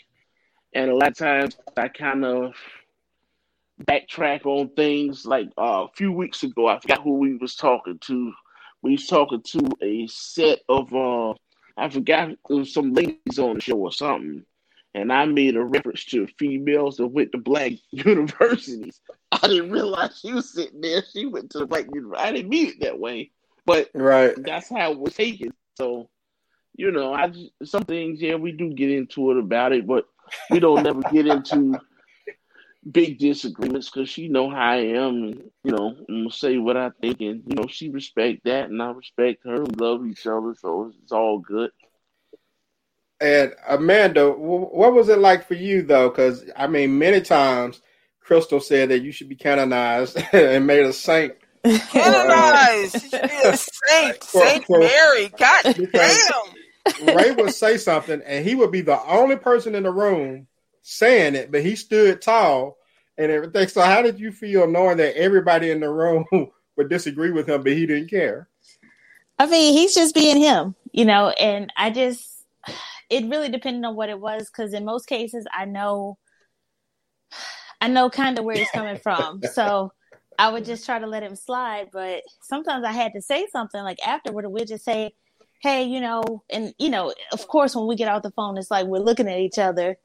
[0.74, 2.54] and a lot of times I kind of
[3.86, 5.26] backtrack on things.
[5.26, 8.34] Like uh, a few weeks ago, I forgot who we was talking to.
[8.82, 11.34] We was talking to a set of uh,
[11.78, 14.46] I forgot was some ladies on the show or something,
[14.94, 19.00] and I made a reference to females that went to black universities.
[19.32, 21.04] I didn't realize she was sitting there.
[21.12, 22.28] She went to the black university.
[22.28, 23.32] I didn't mean it that way,
[23.66, 24.34] but Right.
[24.44, 25.54] that's how it was taken.
[25.78, 26.10] So,
[26.76, 27.32] you know, I
[27.64, 30.06] some things, yeah, we do get into it about it, but
[30.50, 31.80] we don't never get into
[32.90, 36.78] big disagreements because she know how I am, and you know, I'm gonna say what
[36.78, 39.64] I think, and you know, she respect that, and I respect her.
[39.64, 41.72] We love each other, so it's all good.
[43.20, 46.10] And Amanda, what was it like for you though?
[46.10, 47.82] Because I mean, many times
[48.20, 51.36] Crystal said that you should be canonized and made a saint.
[51.64, 53.00] Canonized.
[53.00, 54.24] She should be a saint.
[54.24, 55.30] For- Saint for- Mary.
[55.38, 57.16] God damn.
[57.16, 60.48] Ray would say something, and he would be the only person in the room
[60.82, 62.78] saying it, but he stood tall
[63.18, 63.68] and everything.
[63.68, 66.26] So, how did you feel knowing that everybody in the room
[66.78, 68.50] would disagree with him, but he didn't care?
[69.40, 72.46] I mean, he's just being him, you know, and I just,
[73.10, 76.18] it really depended on what it was because in most cases, I know,
[77.80, 79.42] I know kind of where he's coming from.
[79.54, 79.92] So
[80.38, 81.90] I would just try to let him slide.
[81.92, 85.12] But sometimes I had to say something like afterward, we'd just say,
[85.62, 88.72] hey, you know, and, you know, of course, when we get off the phone, it's
[88.72, 89.98] like we're looking at each other.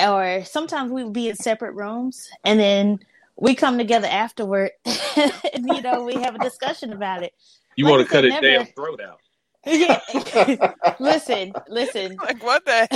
[0.00, 2.98] Or sometimes we would be in separate rooms and then
[3.36, 4.70] we come together afterward
[5.16, 5.32] and,
[5.66, 7.32] you know, we have a discussion about it.
[7.76, 9.20] You Like want to cut said, his never- damn throat out.
[9.66, 10.72] Yeah.
[11.00, 12.16] listen, listen.
[12.22, 12.86] Like what the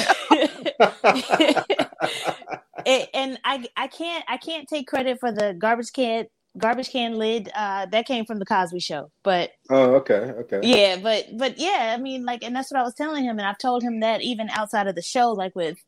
[2.87, 6.27] It- and I I can't I can't take credit for the garbage can
[6.59, 7.51] garbage can lid.
[7.55, 10.61] Uh, that came from the Cosby Show, but Oh, okay, okay.
[10.63, 13.47] yeah, but but yeah, I mean, like, and that's what I was telling him, and
[13.49, 15.79] I've told him that even outside of the show, like with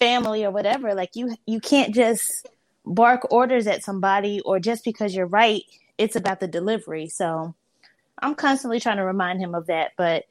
[0.00, 2.48] family or whatever, like you you can't just
[2.84, 5.62] bark orders at somebody or just because you're right,
[5.98, 7.08] it's about the delivery.
[7.08, 7.54] So
[8.20, 10.24] I'm constantly trying to remind him of that, but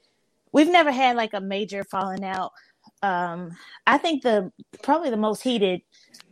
[0.52, 2.52] we've never had like a major falling out.
[3.02, 3.56] Um,
[3.86, 4.52] I think the
[4.82, 5.82] probably the most heated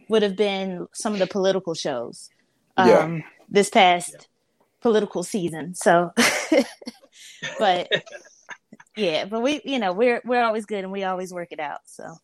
[0.09, 2.28] would have been some of the political shows
[2.76, 3.20] um, Yeah.
[3.49, 4.28] this past
[4.80, 5.74] political season.
[5.74, 6.12] So,
[7.59, 7.89] but
[8.97, 11.80] yeah, but we, you know, we're we're always good and we always work it out.
[11.86, 12.16] So,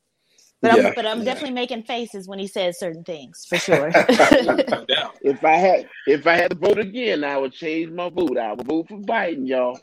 [0.64, 1.24] but Yeah, I'm but I'm yeah.
[1.24, 3.90] definitely making faces when he says certain things for sure.
[5.22, 8.36] If I had if I had to vote again, I would change my vote.
[8.36, 9.78] I would vote for Biden, y'all.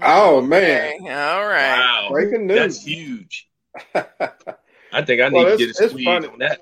[0.00, 0.92] Oh man!
[1.02, 1.76] All right.
[1.78, 2.08] Wow.
[2.10, 2.58] Breaking news.
[2.58, 3.48] That's huge.
[3.94, 6.60] I think I need Well, to get a it's squeeze on that.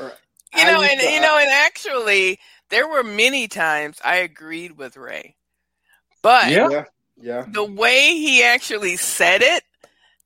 [0.00, 2.38] You know, and to- you know, uh, and actually,
[2.70, 5.36] there were many times I agreed with Ray,
[6.22, 6.68] but Yeah.
[6.70, 6.84] Yeah,
[7.20, 7.44] yeah.
[7.48, 9.62] the way he actually said it,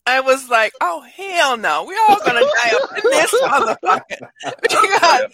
[0.05, 4.29] I was like, "Oh hell no, we all gonna die up in this motherfucker."
[4.61, 5.31] Because,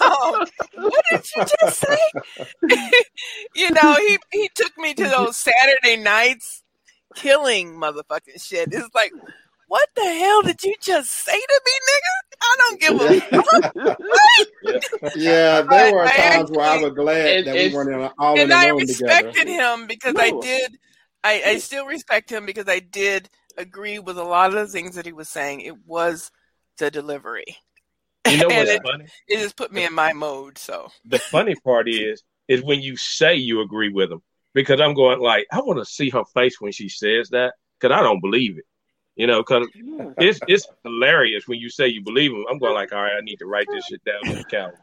[0.00, 1.98] damn, what did you just say?
[3.54, 6.62] you know, he he took me to those Saturday nights
[7.14, 8.70] killing motherfucking shit.
[8.72, 9.12] It's like,
[9.68, 12.14] what the hell did you just say to me, nigga?
[12.42, 13.20] I don't give a
[15.02, 15.14] fuck.
[15.16, 18.34] Yeah, there were I times where I was glad And- that we weren't in, all
[18.34, 20.78] in and the I room respected him because I did.
[21.22, 24.94] I, I still respect him because I did agree with a lot of the things
[24.94, 25.60] that he was saying.
[25.60, 26.30] It was
[26.78, 27.56] the delivery.
[28.28, 29.06] You know what's it- funny?
[29.28, 30.58] It just put me in my mode.
[30.58, 34.22] So The funny part is, is when you say you agree with him,
[34.54, 37.94] because I'm going like, I want to see her face when she says that, because
[37.94, 38.64] I don't believe it.
[39.16, 39.68] You know, because
[40.18, 42.44] it's it's hilarious when you say you believe him.
[42.50, 44.76] I'm going like, all right, I need to write this shit down on the calendar.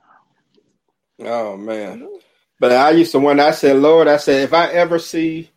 [1.20, 2.08] Oh man.
[2.60, 5.50] But I used to when I said, Lord, I said, if I ever see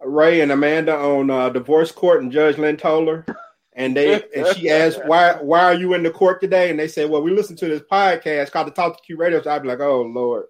[0.00, 3.26] Ray and Amanda on uh, divorce court and Judge Lynn told her,
[3.72, 6.70] and they and she asked, Why why are you in the court today?
[6.70, 9.42] And they said, Well, we listened to this podcast called the Talk 2 Q Radio.
[9.42, 10.46] So I'd be like, Oh Lord.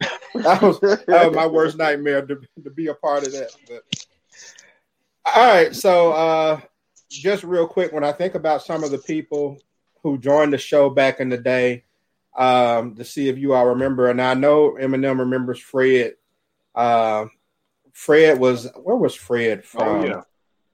[0.34, 3.56] That was, that was my worst nightmare to, to be a part of that.
[3.66, 4.06] But
[5.24, 6.60] all right, so uh
[7.08, 9.58] just real quick, when I think about some of the people
[10.02, 11.84] who joined the show back in the day,
[12.36, 14.08] um, to see if you all remember.
[14.10, 16.14] And I know M&M remembers Fred.
[16.74, 17.26] Uh,
[17.96, 19.82] Fred was where was Fred from?
[19.88, 20.20] Oh yeah,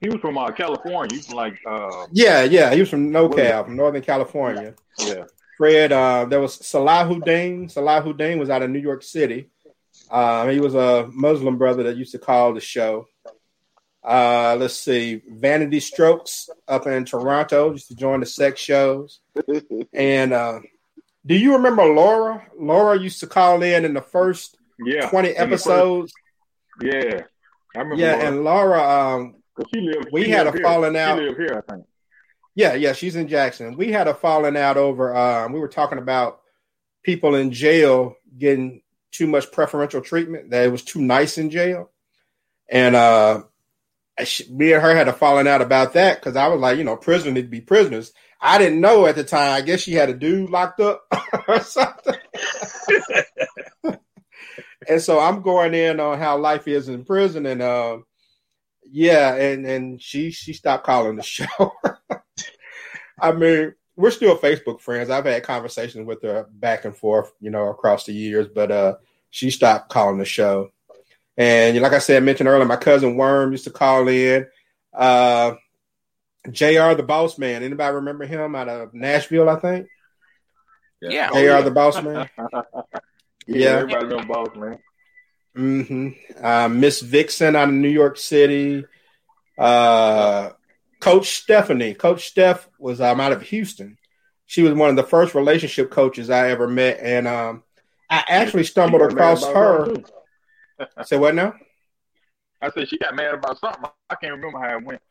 [0.00, 1.14] he was from uh, California.
[1.16, 2.74] He's from like uh, yeah, yeah.
[2.74, 4.74] He was from NoCal, from Northern California.
[4.98, 5.24] yeah.
[5.56, 7.72] Fred, uh, there was Salahuddin.
[7.72, 9.50] Salahuddin was out of New York City.
[10.10, 13.06] Um, he was a Muslim brother that used to call the show.
[14.02, 19.20] Uh, let's see, Vanity Strokes up in Toronto used to join the sex shows.
[19.94, 20.58] And uh,
[21.24, 22.44] do you remember Laura?
[22.58, 26.12] Laura used to call in in the first Yeah, 20 in the first- episodes.
[26.80, 27.22] Yeah,
[27.74, 27.94] I remember.
[27.96, 28.26] Yeah, Laura.
[28.26, 29.34] and Laura, um,
[29.72, 30.08] she lived.
[30.12, 31.18] we she had lived a falling out.
[31.18, 31.86] She lived here, I think.
[32.54, 33.76] Yeah, yeah, she's in Jackson.
[33.76, 35.14] We had a falling out over.
[35.16, 36.40] Um, we were talking about
[37.02, 40.50] people in jail getting too much preferential treatment.
[40.50, 41.90] That it was too nice in jail,
[42.70, 43.42] and uh,
[44.24, 46.84] she, me and her had a falling out about that because I was like, you
[46.84, 48.12] know, prisoners need to be prisoners.
[48.40, 49.52] I didn't know at the time.
[49.52, 51.06] I guess she had a dude locked up
[51.48, 52.16] or something.
[54.88, 57.98] and so I'm going in on how life is in prison, and uh,
[58.84, 61.72] yeah, and and she she stopped calling the show.
[63.20, 65.10] I mean, we're still Facebook friends.
[65.10, 68.96] I've had conversations with her back and forth, you know, across the years, but uh,
[69.30, 70.70] she stopped calling the show.
[71.36, 74.46] And like I said, I mentioned earlier, my cousin Worm used to call in.
[74.92, 75.54] Uh,
[76.50, 76.94] Jr.
[76.94, 77.62] the Boss Man.
[77.62, 79.48] Anybody remember him out of Nashville?
[79.48, 79.86] I think.
[81.00, 81.64] yeah, Jr.
[81.64, 82.28] the Boss Man.
[83.46, 83.76] Yeah, Yeah.
[83.78, 84.78] everybody know boss man.
[85.54, 86.08] hmm
[86.42, 88.84] Uh, Miss Vixen out of New York City.
[89.58, 90.50] Uh,
[91.00, 91.94] Coach Stephanie.
[91.94, 93.98] Coach Steph was um, out of Houston.
[94.46, 97.62] She was one of the first relationship coaches I ever met, and um,
[98.10, 99.94] I actually stumbled She got mad across her.
[101.04, 101.54] Say what now?
[102.60, 103.84] I said she got mad about something.
[104.10, 105.02] I can't remember how it went.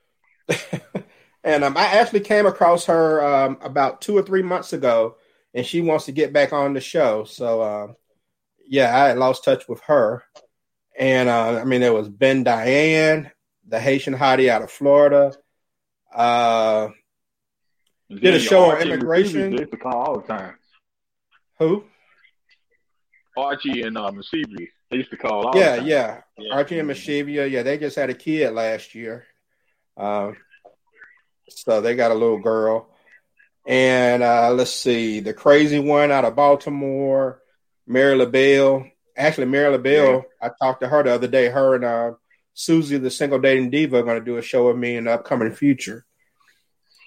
[1.44, 5.16] And um, I actually came across her um, about two or three months ago,
[5.56, 7.24] and she wants to get back on the show.
[7.24, 7.96] So, um,
[8.72, 10.24] yeah, I had lost touch with her.
[10.98, 13.30] And uh, I mean, there was Ben Diane,
[13.68, 15.34] the Haitian hottie out of Florida.
[16.14, 16.90] Uh,
[18.10, 19.52] Did a show on immigration.
[19.52, 20.56] They used to call all the time.
[21.60, 21.84] who?
[23.38, 24.70] Archie and uh, Mercedes.
[24.90, 25.88] They used to call all Yeah, the time.
[25.88, 26.22] yeah,
[26.54, 27.50] Archie and Mashivia.
[27.50, 29.26] Yeah, they just had a kid last year.
[29.98, 30.36] Um,
[31.50, 32.88] so they got a little girl.
[33.68, 37.41] And uh, let's see, the crazy one out of Baltimore,
[37.92, 38.88] Mary LaBelle.
[39.18, 41.48] Actually, Mary LaBelle, I talked to her the other day.
[41.50, 42.12] Her and uh,
[42.54, 45.12] Susie, the single dating diva, are going to do a show with me in the
[45.14, 46.06] upcoming future.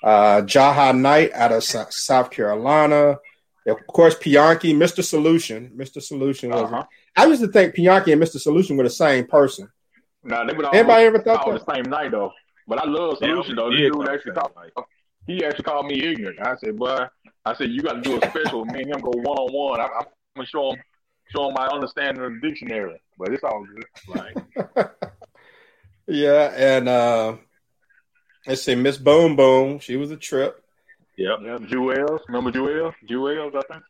[0.03, 3.19] Uh, Jaha Knight out of Sou- South Carolina.
[3.67, 5.03] Of course, Pianki, Mr.
[5.03, 5.73] Solution.
[5.75, 6.03] Mr.
[6.03, 6.71] Solution was.
[6.71, 6.85] Uh-huh.
[7.17, 8.39] I used to think Pianki and Mr.
[8.39, 9.69] Solution were the same person.
[10.23, 11.65] Now they would all Anybody ever thought that?
[11.67, 12.31] the same night though.
[12.69, 13.69] But I love Yeah, solution though.
[13.71, 14.53] we This dude actually the called.
[14.77, 14.85] same
[15.27, 16.39] He actually called me ignorant.
[16.47, 17.07] I said, "Boy,
[17.47, 18.65] I said you got to do a special.
[18.67, 19.81] me and him go one on one.
[19.81, 19.89] I'm
[20.35, 20.83] gonna show him,
[21.35, 23.01] show him my understanding of the dictionary.
[23.19, 24.25] But it's all good.
[24.77, 24.89] Right.
[26.07, 27.37] Yeah, and uh,
[28.47, 29.79] let's see, Miss Boom Boom.
[29.79, 30.63] She was a trip.
[31.17, 31.39] Yep.
[31.43, 32.21] Yeah, Jewels.
[32.29, 32.93] Remember Jewels?
[33.09, 33.83] Jewels, I think.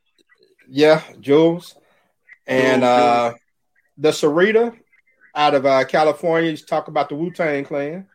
[0.68, 1.74] Yeah, Jules.
[2.46, 3.32] And Jules, uh,
[3.98, 4.76] the Sarita
[5.34, 6.50] out of uh, California.
[6.50, 8.06] Used to talk about the Wu Tang Clan.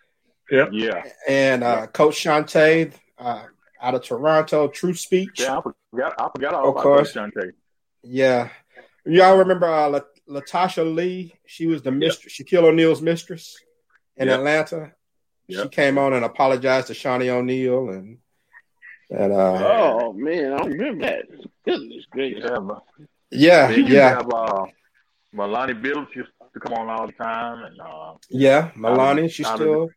[0.50, 0.70] Yeah.
[0.72, 1.04] Yeah.
[1.28, 3.44] And uh, Coach Shantae uh,
[3.82, 4.70] out of Toronto.
[4.70, 5.42] True Speech.
[5.42, 5.62] Yeah, I
[5.92, 6.14] forgot.
[6.18, 7.14] I forgot all Of about course.
[7.16, 7.52] that, Shantae.
[8.04, 8.50] Yeah.
[9.06, 10.02] Y'all remember uh, La-
[10.42, 11.34] Latasha Lee?
[11.46, 13.58] She was the mistress, Shaquille O'Neal's mistress
[14.18, 14.38] in Yep.
[14.40, 14.92] Atlanta.
[15.50, 18.20] She came on and apologized to Shaunie O'Neal and
[19.10, 21.26] and uh, Oh man, I don't remember that.
[21.66, 22.44] Goodness gracious.
[22.46, 22.78] Yeah, man.
[23.32, 24.66] yeah, Then you yeah, have uh,
[25.34, 28.70] Melanie Billups used to come on all the time, and uh, yeah.
[28.76, 29.90] Melanie, she's still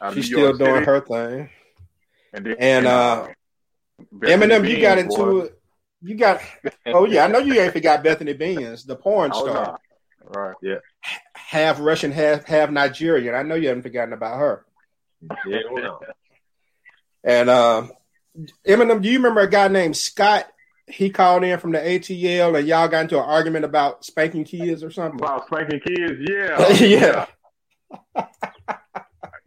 [0.00, 0.86] of she's still York doing City.
[0.86, 1.50] her thing.
[2.34, 3.28] And, then, And uh,
[4.26, 5.38] M&M, you got into boy.
[5.42, 5.61] it.
[6.02, 6.40] You got
[6.86, 9.78] oh yeah, I know you ain't forgot Bethany Beans, the porn Oh, star,
[10.24, 10.40] no.
[10.40, 10.54] Right.
[10.62, 10.78] Yeah.
[11.34, 13.34] half Russian, half half Nigerian.
[13.34, 14.64] I know you haven't forgotten about her.
[15.46, 16.00] Yeah, well,
[17.22, 17.86] And uh,
[18.64, 20.48] M&M, do you remember a guy named Scott?
[20.88, 24.82] He called in from the ATL, and y'all got into an argument about spanking kids
[24.82, 25.20] or something.
[25.20, 26.72] About spanking kids, yeah.
[28.14, 28.26] yeah.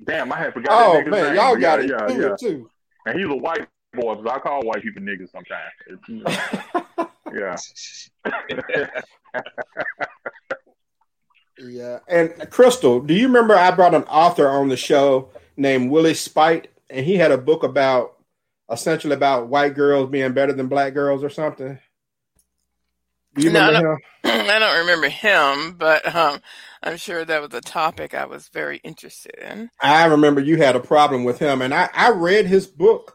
[0.03, 0.71] Damn, I had forgot.
[0.71, 2.47] Oh man, name, y'all got yeah, it yeah, good yeah.
[2.49, 2.69] too.
[3.05, 5.71] And he's a white boy, so I call white people niggas sometimes.
[7.33, 7.57] yeah.
[11.57, 11.99] Yeah.
[12.07, 16.67] And Crystal, do you remember I brought an author on the show named Willie Spite,
[16.89, 18.17] and he had a book about
[18.69, 21.79] essentially about white girls being better than black girls or something?
[23.35, 24.49] Do you No, I remember don't, him?
[24.51, 26.39] I don't remember him, but um,
[26.83, 29.69] I'm sure that was a topic I was very interested in.
[29.81, 33.14] I remember you had a problem with him, and I, I read his book.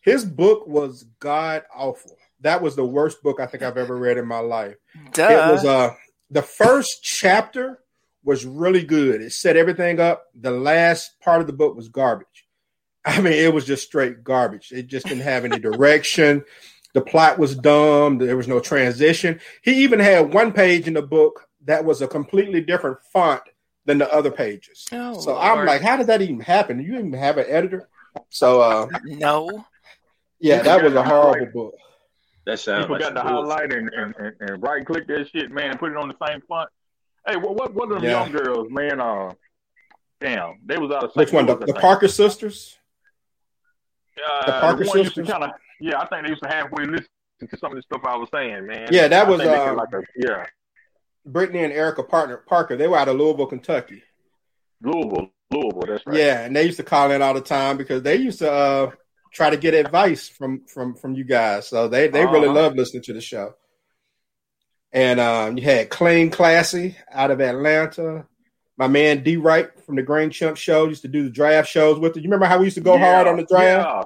[0.00, 2.16] His book was god awful.
[2.40, 4.76] That was the worst book I think I've ever read in my life.
[5.12, 5.28] Duh.
[5.28, 5.94] It was uh
[6.30, 7.80] the first chapter
[8.24, 9.20] was really good.
[9.20, 10.26] It set everything up.
[10.34, 12.46] The last part of the book was garbage.
[13.04, 14.72] I mean, it was just straight garbage.
[14.72, 16.44] It just didn't have any direction.
[16.92, 18.18] The plot was dumb.
[18.18, 19.40] There was no transition.
[19.62, 23.42] He even had one page in the book that was a completely different font
[23.86, 24.86] than the other pages.
[24.92, 26.78] Oh, so I'm like, how did that even happen?
[26.78, 27.88] Do you even have an editor?
[28.28, 29.64] So uh no.
[30.40, 31.74] Yeah, You that was a horrible book.
[32.46, 33.50] that You sounds like forgot to some bullshit.
[33.50, 36.16] highlight and, and, and, and right click that shit, man, and put it on the
[36.26, 36.68] same font.
[37.26, 38.22] Hey, what what what are the Yeah.
[38.24, 39.00] young girls, man?
[39.00, 39.32] Uh,
[40.20, 41.46] damn, they was out of Which one?
[41.46, 41.78] The, Louis, the think.
[41.78, 42.76] Parker sisters?
[44.18, 45.28] Uh, the Parker one used to sisters?
[45.30, 47.06] kind of, yeah, I think they used to halfway listen
[47.40, 48.88] to some of the stuff I was saying, man.
[48.90, 50.44] Yeah, that was, uh, like a yeah,
[51.26, 52.76] Brittany and Erica partner Parker.
[52.76, 54.02] They were out of Louisville, Kentucky.
[54.82, 55.82] Louisville, Louisville.
[55.86, 56.16] That's right.
[56.16, 58.90] Yeah, and they used to call in all the time because they used to uh,
[59.32, 61.68] try to get advice from from from you guys.
[61.68, 62.54] So they they really Uh-huh.
[62.54, 63.54] love listening to the show.
[64.92, 68.26] And um, you had Clean Classy out of Atlanta.
[68.76, 71.98] My man D Wright from the Grain Chump Show used to do the draft shows
[71.98, 72.20] with it.
[72.20, 73.86] You remember how we used to go hard on the draft?
[73.88, 74.02] Yeah.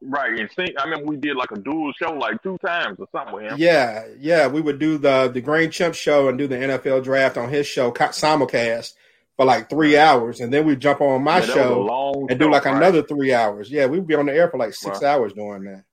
[0.00, 3.08] Right, and see, I mean, we did like a dual show like two times or
[3.10, 3.58] something with him.
[3.58, 7.36] Yeah, yeah, we would do the the Grain Chump show and do the NFL draft
[7.36, 8.92] on his show simulcast
[9.38, 12.26] for like three hours, and then we jump on my Yeah, that was a show
[12.28, 13.70] and do like another three hours.
[13.70, 15.14] Yeah, we'd be on the air for like six Right.
[15.14, 15.84] hours doing that.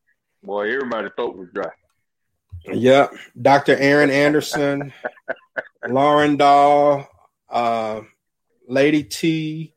[0.42, 1.70] Boy, everybody's throat was dry.
[2.66, 3.76] Yep, Dr.
[3.78, 4.92] Aaron Anderson,
[5.88, 7.08] Lauren Dahl,
[7.48, 8.02] uh,
[8.68, 9.76] Lady T,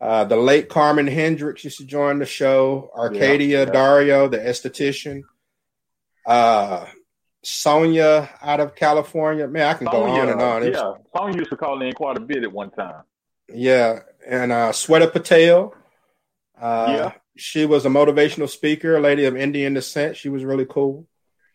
[0.00, 2.90] uh, the late Carmen Hendricks used to join the show.
[2.96, 3.70] Arcadia yeah.
[3.70, 5.20] Dario, the esthetician.
[6.26, 6.86] Uh,
[7.42, 9.48] Sonia out of California.
[9.48, 10.62] Man, I can go on and on.
[10.62, 13.02] It Yeah, Sonya used to call in quite a bit at one time.
[13.52, 15.74] Yeah, and uh, Sweta Patel.
[16.60, 17.12] Uh, Yeah.
[17.36, 20.16] she was a motivational speaker, a lady of Indian descent.
[20.16, 21.06] She was really cool.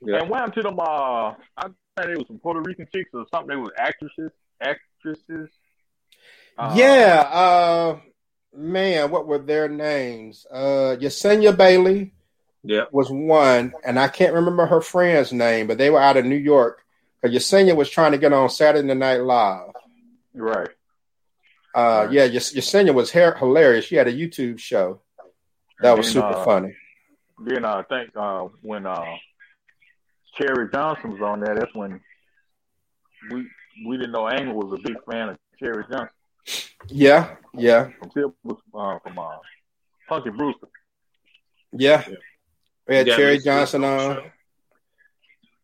[0.01, 0.79] And went to them.
[0.79, 3.47] Uh, I think they was some Puerto Rican chicks or something.
[3.49, 4.31] They were actresses,
[4.61, 5.49] actresses.
[6.57, 7.99] Uh, yeah, uh,
[8.53, 10.45] man, what were their names?
[10.51, 12.13] Uh, Yesenia Bailey
[12.67, 12.83] Yeah.
[12.91, 16.35] was one, and I can't remember her friend's name, but they were out of New
[16.35, 16.83] York.
[17.21, 19.71] Because Yesenia was trying to get on Saturday Night Live.
[20.35, 20.69] Right.
[21.73, 23.85] Uh, yeah, Yes- Yesenia was her- hilarious.
[23.85, 25.01] She had a YouTube show
[25.81, 26.75] that was super uh, funny.
[27.39, 29.03] Then I think uh, when uh,
[30.37, 32.01] Cherie Johnson was on there, that's when
[33.31, 33.47] we
[33.87, 36.09] we didn't know Angle was a big fan of Cherie Johnson
[36.89, 39.37] Yeah, yeah, from uh, from uh,
[40.09, 40.67] Punky Brewster.
[41.73, 42.03] yeah.
[42.87, 44.23] We had You got Cherie Johnson on show?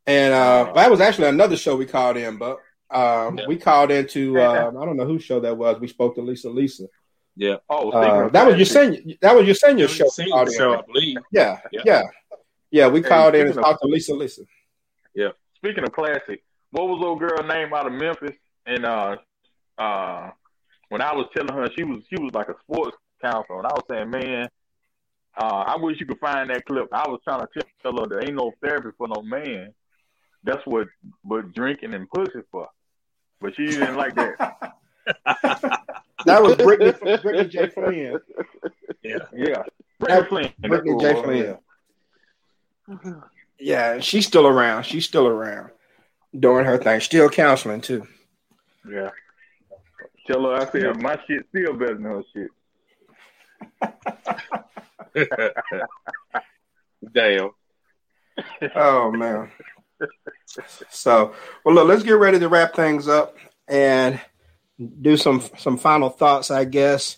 [0.05, 2.57] And uh, that was actually another show we called in, but
[2.91, 3.47] um, Yeah.
[3.47, 5.80] we called into uh, I don't know whose show that was.
[5.80, 6.86] We spoke to Lisa Lisa.
[7.36, 7.55] Yeah.
[7.69, 9.15] Oh, Uh, that was your classics, senior.
[9.21, 10.03] That was your senior show.
[10.05, 10.53] we Senior called in.
[10.57, 11.17] show, I believe.
[11.32, 11.82] Yeah, Yeah.
[11.86, 12.01] yeah,
[12.69, 12.88] yeah.
[12.88, 14.43] We Hey, called in and talked to Lisa Lisa.
[15.15, 15.30] Yeah.
[15.55, 18.36] Speaking of classic, what was old girl name out of Memphis?
[18.65, 19.15] And uh,
[19.78, 20.30] uh,
[20.89, 23.71] when I was telling her, she was she was like a sports counselor, and I
[23.74, 24.47] was saying, man,
[25.38, 26.88] uh, I wish you could find that clip.
[26.91, 27.47] I was trying to
[27.81, 29.73] tell her there ain't no therapy for no man.
[30.43, 30.88] That's what
[31.23, 32.67] but drinking and pussy for.
[33.41, 34.73] But she didn't like that.
[36.25, 37.67] That was Brittany, Brittany J.
[37.69, 38.17] Flynn.
[39.03, 39.17] Yeah.
[39.36, 39.63] Yeah,
[39.99, 40.69] That- Brittany Flynn.
[40.69, 41.13] Brittany J.
[41.15, 41.59] what it
[42.88, 42.99] was.
[43.01, 43.23] Flynn.
[43.59, 44.84] Yeah, she's still around.
[44.86, 45.71] She's still around.
[46.39, 48.07] doing her thing, still counseling too.
[48.89, 49.09] Yeah.
[50.27, 52.49] Tell her I said my shit still better than her shit.
[57.14, 57.51] Damn.
[58.76, 59.51] Oh man.
[60.89, 61.34] So,
[61.64, 63.38] well, look, let's get ready to wrap things up
[63.68, 64.20] and
[65.01, 66.51] do some some final thoughts.
[66.51, 67.18] I guess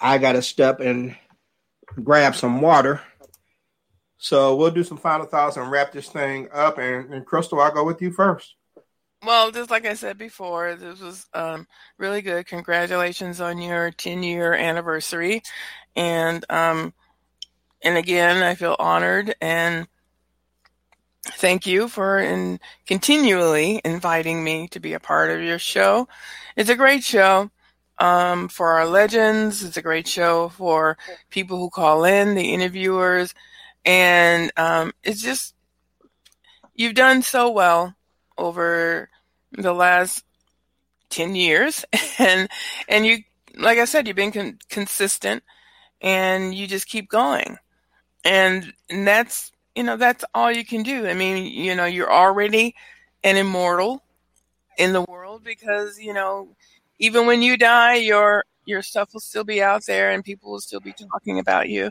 [0.00, 1.16] I got to step and
[2.02, 3.00] grab some water.
[4.18, 6.78] So we'll do some final thoughts and wrap this thing up.
[6.78, 8.54] And, and Crystal, I'll go with you first.
[9.24, 11.66] Well, just like I said before, this was um,
[11.98, 12.46] really good.
[12.46, 15.42] Congratulations on your 10 year anniversary.
[15.94, 16.94] And, um,
[17.82, 19.86] and again, I feel honored and
[21.24, 26.08] thank you for in continually inviting me to be a part of your show.
[26.56, 27.50] It's a great show
[27.98, 29.62] um, for our legends.
[29.64, 30.96] It's a great show for
[31.30, 33.34] people who call in, the interviewers,
[33.84, 35.54] and um, it's just
[36.74, 37.94] you've done so well
[38.38, 39.08] over
[39.52, 40.24] the last
[41.10, 41.84] 10 years
[42.18, 42.48] and
[42.88, 43.18] and you
[43.56, 45.42] like i said you've been con- consistent
[46.02, 47.56] and you just keep going
[48.26, 51.06] and, and that's you know that's all you can do.
[51.06, 52.74] I mean you know you're already
[53.22, 54.02] an immortal
[54.78, 56.48] in the world because you know
[56.98, 60.60] even when you die your your stuff will still be out there and people will
[60.60, 61.90] still be talking about you.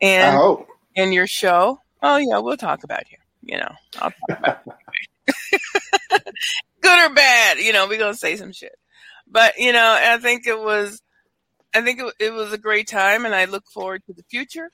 [0.00, 0.40] And oh.
[0.40, 0.68] hope.
[0.94, 3.72] in your show oh yeah we'll talk about you you know.
[4.00, 4.74] I'll talk about it
[6.80, 8.76] good or bad you know we're gonna say some shit.
[9.30, 11.02] But you know i think it was
[11.74, 14.70] i think it, it was a great time and i look forward to the future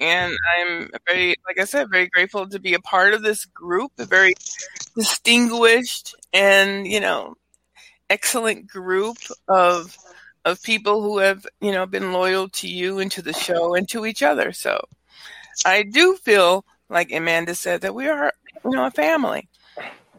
[0.00, 3.90] and i'm very like i said very grateful to be a part of this group
[3.98, 4.34] a very
[4.96, 7.34] distinguished and you know
[8.10, 9.16] excellent group
[9.48, 9.96] of
[10.44, 13.88] of people who have you know been loyal to you and to the show and
[13.88, 14.52] to each other.
[14.52, 14.80] So
[15.64, 18.32] i do feel like amanda said that we are
[18.64, 19.48] you know a family.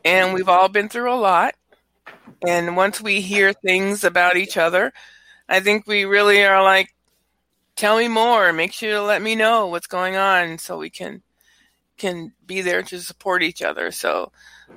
[0.05, 1.55] And we've all been through a lot.
[2.47, 4.93] And once we hear things about each other
[5.49, 6.89] i think we really are like
[7.79, 8.51] tell me more.
[8.51, 11.23] Make sure to let me know what's going on so we can
[11.97, 13.89] can be there to support each other.
[13.91, 14.31] So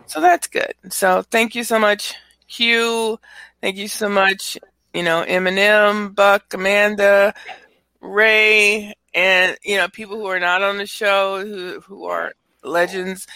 [0.06, 0.74] so that's good.
[0.90, 2.14] So thank you so much
[2.48, 3.18] q
[3.62, 4.58] thank you so much
[4.92, 7.32] you know M&M buck amanda
[8.02, 12.32] ray and you know people who are not on the show who who are
[12.62, 13.26] legends.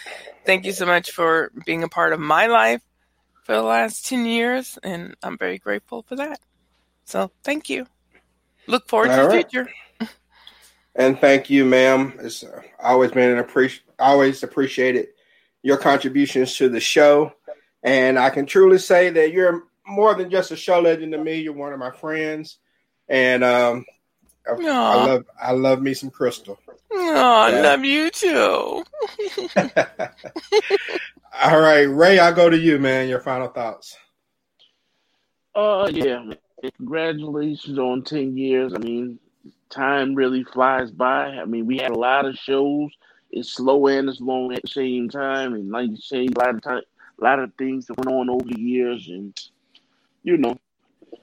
[0.44, 2.82] Thank you so much for being a part of my life
[3.42, 6.38] for the last 10 years and i'm very grateful for that.
[7.04, 7.86] So thank you
[8.66, 9.50] look forward to All the right.
[9.50, 9.68] future
[10.94, 12.14] And thank you, ma'am.
[12.20, 15.08] It's uh, always been an appreci- always appreciated
[15.62, 17.34] your contributions to the show.
[17.82, 21.40] And I can truly say that you're more than just a show legend to me.
[21.40, 22.58] You're one of my friends.
[23.08, 23.84] And um,
[24.48, 26.58] I, I love I love me some Crystal.
[26.92, 28.84] oh i love you too
[31.42, 33.08] All right, Ray, I'll go to you, man.
[33.08, 33.94] Your final thoughts.
[35.54, 36.32] Uh, yeah.
[36.62, 38.72] Congratulations on ten years.
[38.74, 39.18] I mean,
[39.70, 41.26] time really flies by.
[41.28, 42.90] I mean, we had a lot of shows.
[43.30, 46.54] It's slow and it's long at the same time, and like you say, a lot
[46.54, 46.82] of time,
[47.20, 49.38] a lot of things that went on over the years, and
[50.22, 50.58] you know,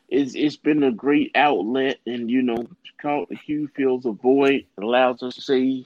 [0.09, 2.67] it's it's been a great outlet, and you know,
[3.01, 5.83] the fills a void, it allows us to say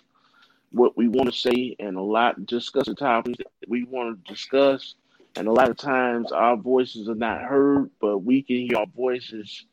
[0.72, 4.34] what we want to say, and a lot discuss the topics that we want to
[4.34, 4.96] discuss.
[5.38, 8.88] And a lot of times our voices are not heard, but we can hear our
[8.88, 9.66] voices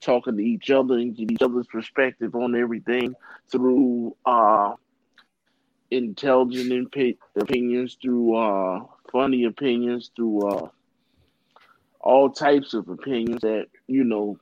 [0.00, 3.14] talking to each other and get each other's perspective on everything
[3.52, 4.72] through uh,
[5.90, 10.68] intelligent impi- opinions, through uh, funny opinions, through uh,
[12.00, 14.38] all types of opinions that you know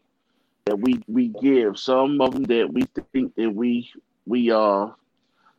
[0.66, 1.76] that we we give.
[1.76, 3.90] Some of them that we think that we
[4.26, 4.90] we uh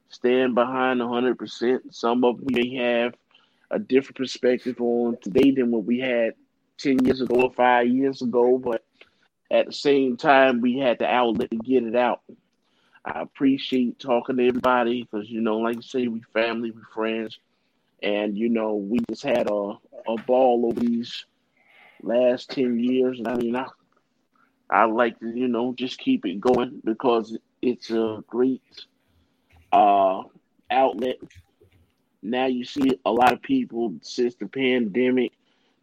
[0.07, 1.93] stand behind hundred percent.
[1.93, 3.15] Some of them we may have
[3.71, 6.33] a different perspective on today than what we had
[6.77, 8.83] ten years ago or five years ago, but
[9.51, 12.21] at the same time we had the outlet to get it out.
[13.05, 17.39] I appreciate talking to everybody because you know, like you say, we family, we friends,
[18.01, 19.73] and you know, we just had a
[20.07, 21.25] a ball over these
[22.01, 23.19] last ten years.
[23.19, 23.67] And I mean, I
[24.69, 28.61] I like to you know just keep it going because it's a great
[29.71, 30.23] uh
[30.69, 31.17] outlet.
[32.21, 35.33] Now you see a lot of people since the pandemic,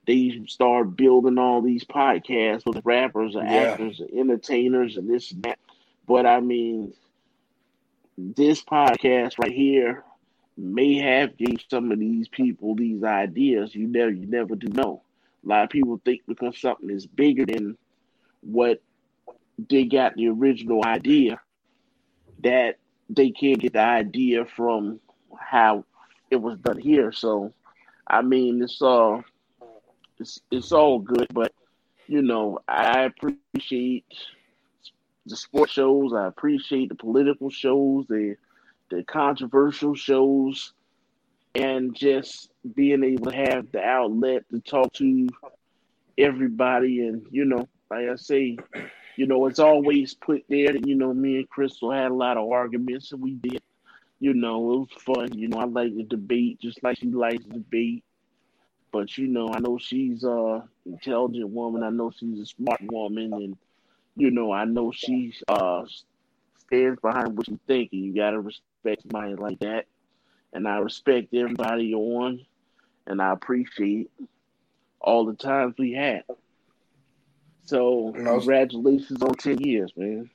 [0.06, 3.48] they start building all these podcasts with rappers and Yeah.
[3.48, 5.58] actors and entertainers and this and that.
[6.06, 6.92] But I mean,
[8.16, 10.04] this podcast right here
[10.56, 13.74] may have gave some of these people these ideas.
[13.74, 15.02] You never you never do know.
[15.44, 17.76] A lot of people think because something is bigger than
[18.42, 18.80] what
[19.70, 21.40] they got the original idea
[22.42, 22.76] that
[23.08, 25.00] they can't get the idea from
[25.38, 25.84] how
[26.30, 27.12] it was done here.
[27.12, 27.52] So
[28.06, 29.24] I mean, it's all
[30.18, 31.52] it's it's all good, but
[32.06, 34.04] you know, I appreciate
[35.26, 36.12] the sports shows.
[36.12, 38.36] I appreciate the political shows, the
[38.90, 40.72] the controversial shows,
[41.54, 45.28] and just being able to have the outlet to talk to
[46.16, 47.06] everybody.
[47.06, 48.56] And you know, like I say,
[49.16, 52.36] you know, it's always put there that you know me and Crystal had a lot
[52.36, 53.62] of arguments, and we did.
[54.18, 55.38] You know, it was fun.
[55.38, 58.02] You know, I like the debate just like she likes the debate.
[58.92, 61.82] But you know, I know she's a intelligent woman.
[61.82, 63.56] I know she's a smart woman, and
[64.16, 65.84] you know, I know she uh
[66.58, 68.02] stands behind what she's thinking.
[68.04, 69.86] You gotta respect somebody like that,
[70.52, 72.40] and I respect everybody on,
[73.06, 74.10] and I appreciate
[75.00, 76.24] all the times we had.
[77.64, 78.38] So No.
[78.38, 80.30] congratulations on ten years, man.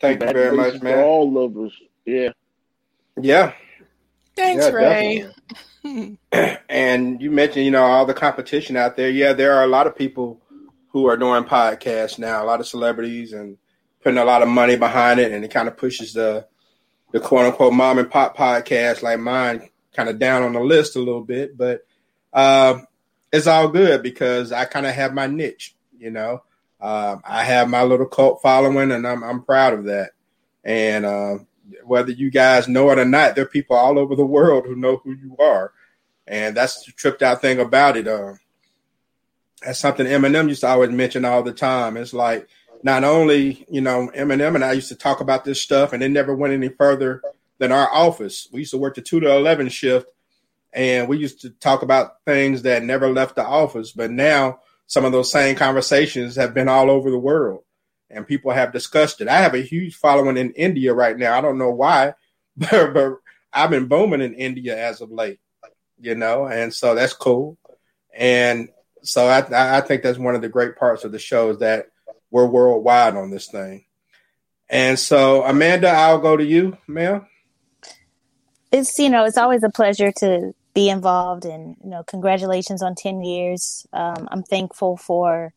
[0.00, 0.98] Thank you very much, man.
[0.98, 1.72] All of us.
[2.04, 2.32] Yeah.
[3.20, 3.52] Yeah.
[4.36, 5.26] Thanks, Yeah, Ray.
[6.68, 9.10] and you mentioned, you know, all the competition out there.
[9.10, 10.40] Yeah, there are a lot of people
[10.90, 13.58] who are doing podcasts now, a lot of celebrities and
[14.02, 16.46] putting a lot of money behind it, and it kind of pushes the
[17.12, 20.96] the quote unquote mom and pop podcast like mine kind of down on the list
[20.96, 21.86] a little bit, but
[22.32, 22.78] uh,
[23.32, 26.42] it's all good because I kind of have my niche, you know.
[26.80, 30.10] Uh, I have my little cult following, and I'm I'm proud of that.
[30.62, 31.38] And uh,
[31.84, 34.76] whether you guys know it or not, there are people all over the world who
[34.76, 35.72] know who you are,
[36.26, 38.06] and that's the tripped out thing about it.
[38.06, 38.34] Uh,
[39.62, 41.96] that's something M&M used to always mention all the time.
[41.96, 42.48] It's like
[42.82, 46.10] not only you know M&M and I used to talk about this stuff, and it
[46.10, 47.22] never went any further
[47.58, 48.48] than our office.
[48.52, 50.06] We used to work the two to eleven shift,
[50.72, 53.92] and we used to talk about things that never left the office.
[53.92, 57.62] But now some of those same conversations have been all over the world,
[58.10, 59.28] and people have discussed it.
[59.28, 61.36] I have a huge following in India right now.
[61.36, 62.14] I don't know why,
[62.56, 63.12] but, but
[63.52, 65.40] I've been booming in India as of late,
[66.00, 67.58] you know, and so that's cool.
[68.14, 68.68] And
[69.02, 71.86] so I, I think that's one of the great parts of the show is that
[72.30, 73.84] we're worldwide on this thing.
[74.68, 77.26] And so, Amanda, I'll go to you, ma'am.
[78.72, 82.94] it's you know it's always a pleasure to be involved and you know congratulations on
[82.94, 85.52] 10 years um, i'm thankful for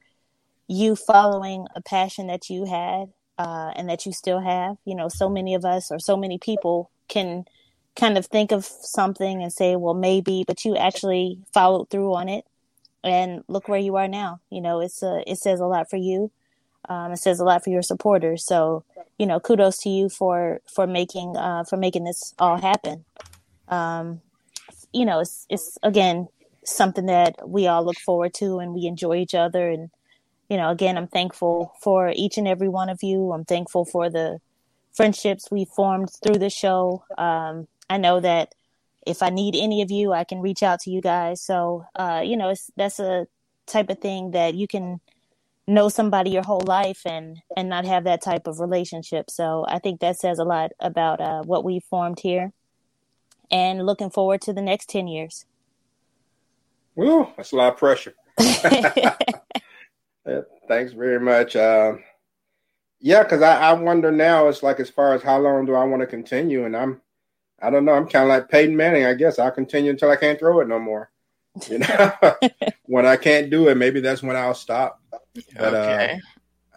[0.71, 5.09] you following a passion that you had uh, and that you still have you know
[5.09, 7.45] so many of us or so many people can
[7.95, 12.29] kind of think of something and say well maybe but you actually followed through on
[12.29, 12.45] it
[13.03, 14.39] and look where you are now.
[14.49, 16.31] You know it's a it says a lot for you
[16.89, 18.45] um, it says a lot for your supporters.
[18.45, 18.83] So
[19.17, 23.05] you know kudos to you for for making uh, for making this all happen.
[23.67, 24.21] Um,
[24.93, 26.27] you know it's it's again
[26.63, 29.89] something that we all look forward to and we enjoy each other and
[30.51, 33.31] you know again i'm thankful for each and every one of you.
[33.31, 34.39] I'm thankful for the
[34.93, 37.05] friendships we formed through the show.
[37.17, 38.53] Um, i know that
[39.07, 41.41] if i need any of you i can reach out to you guys.
[41.41, 43.27] So uh, you know it's that's a
[43.65, 44.99] type of thing that you can
[45.67, 49.29] know somebody your whole life and and not have that type of relationship.
[49.29, 52.51] So i think that says a lot about uh, what we formed here
[53.49, 55.45] and looking forward to the next 10 years.
[56.95, 58.15] Well, that's a lot of pressure.
[60.27, 61.55] Yeah, Thanks very much.
[61.55, 61.93] Uh,
[62.99, 64.47] yeah, because I, I wonder now.
[64.47, 67.01] It's like as far as how long do I want to continue, and I'm,
[67.61, 67.93] I don't know.
[67.93, 69.05] I'm kind of like Peyton Manning.
[69.05, 71.09] I guess I'll continue until I can't throw it no more.
[71.67, 72.13] You know,
[72.85, 75.01] when I can't do it, maybe that's when I'll stop.
[75.57, 76.19] But Okay.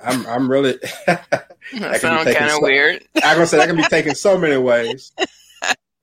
[0.03, 3.05] uh, I'm I'm really That sounds kind of so- weird.
[3.23, 5.13] I'm gonna say that can be taken so many ways.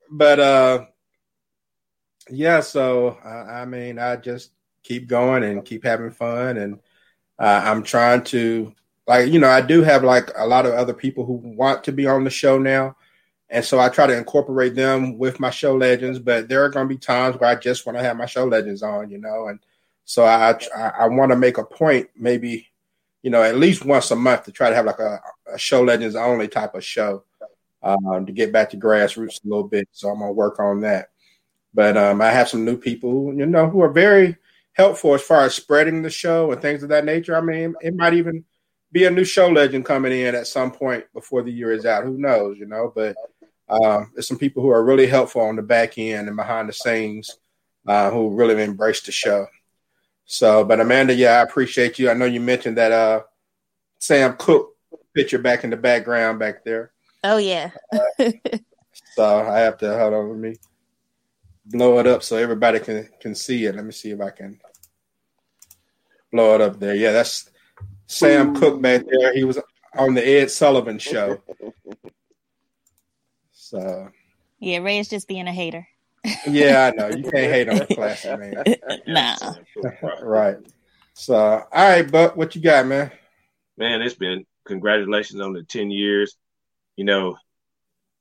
[0.10, 0.86] But uh
[2.30, 4.52] yeah, so I, I mean I just
[4.84, 6.80] keep going and keep having fun and
[7.42, 8.72] uh, I'm trying to
[9.08, 11.92] like you know, I do have like a lot of other people who want to
[11.92, 12.96] be on the show now.
[13.50, 16.88] And so I try to incorporate them with my show legends, but there are going
[16.88, 19.48] to be times where I just want to have my show legends on, you know.
[19.48, 19.60] And
[20.06, 22.68] so I I, I want to make a point, maybe,
[23.24, 25.20] you know, at least once a month to try to have like a,
[25.52, 27.24] a show legends only type of show
[27.82, 29.90] um, to get back to grassroots a little bit.
[29.94, 31.10] So I'm gonna work on that.
[31.74, 34.38] But um, I have some new people, you know, who are very
[34.74, 37.36] helpful as far as spreading the show and things of that nature.
[37.36, 38.46] I mean, it might even
[38.92, 42.04] be a new show legend coming in at some point before the year is out.
[42.04, 42.92] Who knows, you know?
[42.94, 43.16] But
[43.70, 46.74] um, there's some people who are really helpful on the back end and behind the
[46.74, 47.38] scenes
[47.88, 49.48] uh, who really embrace the show.
[50.26, 52.10] So, but Amanda, yeah, I appreciate you.
[52.10, 53.22] I know you mentioned that uh,
[54.00, 54.70] Sam Cooke
[55.14, 56.92] picture back in the background back there.
[57.24, 57.72] oh yeah
[59.16, 60.30] So I have to hold on.
[60.30, 60.56] Let me
[61.72, 63.76] blow it up so everybody can can see it.
[63.76, 64.60] Let me see if I can
[66.32, 66.96] blow it up there.
[66.96, 67.50] Yeah, that's
[68.08, 69.34] Sam Cooke back there.
[69.34, 69.60] He was
[69.98, 71.42] on the Ed Sullivan show.
[73.52, 74.10] So
[74.60, 75.88] yeah ray is just being a hater
[76.48, 77.08] Yeah, I know.
[77.08, 78.64] You can't hate on the classic, man.
[79.08, 79.36] nah.
[80.22, 80.58] right.
[81.14, 83.12] So, all right, Buck, what you got, man?
[83.78, 86.36] Man, it's been congratulations on the 10 years.
[86.96, 87.38] You know,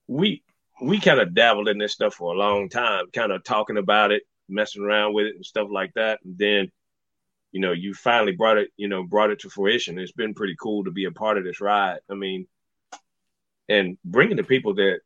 [0.06, 0.42] we
[0.80, 4.12] we kind of dabbled in this stuff for a long time, kind of talking about
[4.12, 6.20] it, messing around with it and stuff like that.
[6.24, 6.70] And then,
[7.52, 9.98] you know, you finally brought it, you know, brought it to fruition.
[9.98, 12.00] It's been pretty cool to be a part of this ride.
[12.10, 12.46] I mean,
[13.68, 15.00] and bringing the people that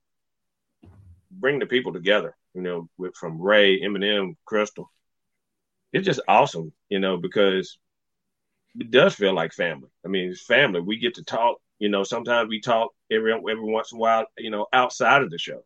[1.30, 4.90] bring the people together, you know, with from Ray, M&M, Crystal.
[5.92, 7.78] It's just awesome, you know, because
[8.78, 9.88] it does feel like family.
[10.05, 10.80] I mean, it's family.
[10.80, 11.59] We get to talk.
[11.78, 14.26] You know, sometimes we talk every every once in a while.
[14.38, 15.64] You know, outside of the show,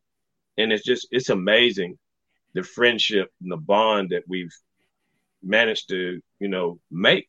[0.56, 1.98] and it's just it's amazing
[2.54, 4.54] the friendship and the bond that we've
[5.42, 7.28] managed to you know make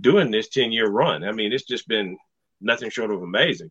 [0.00, 1.24] during this ten year run.
[1.24, 2.16] I mean, it's just been
[2.60, 3.70] nothing short of amazing.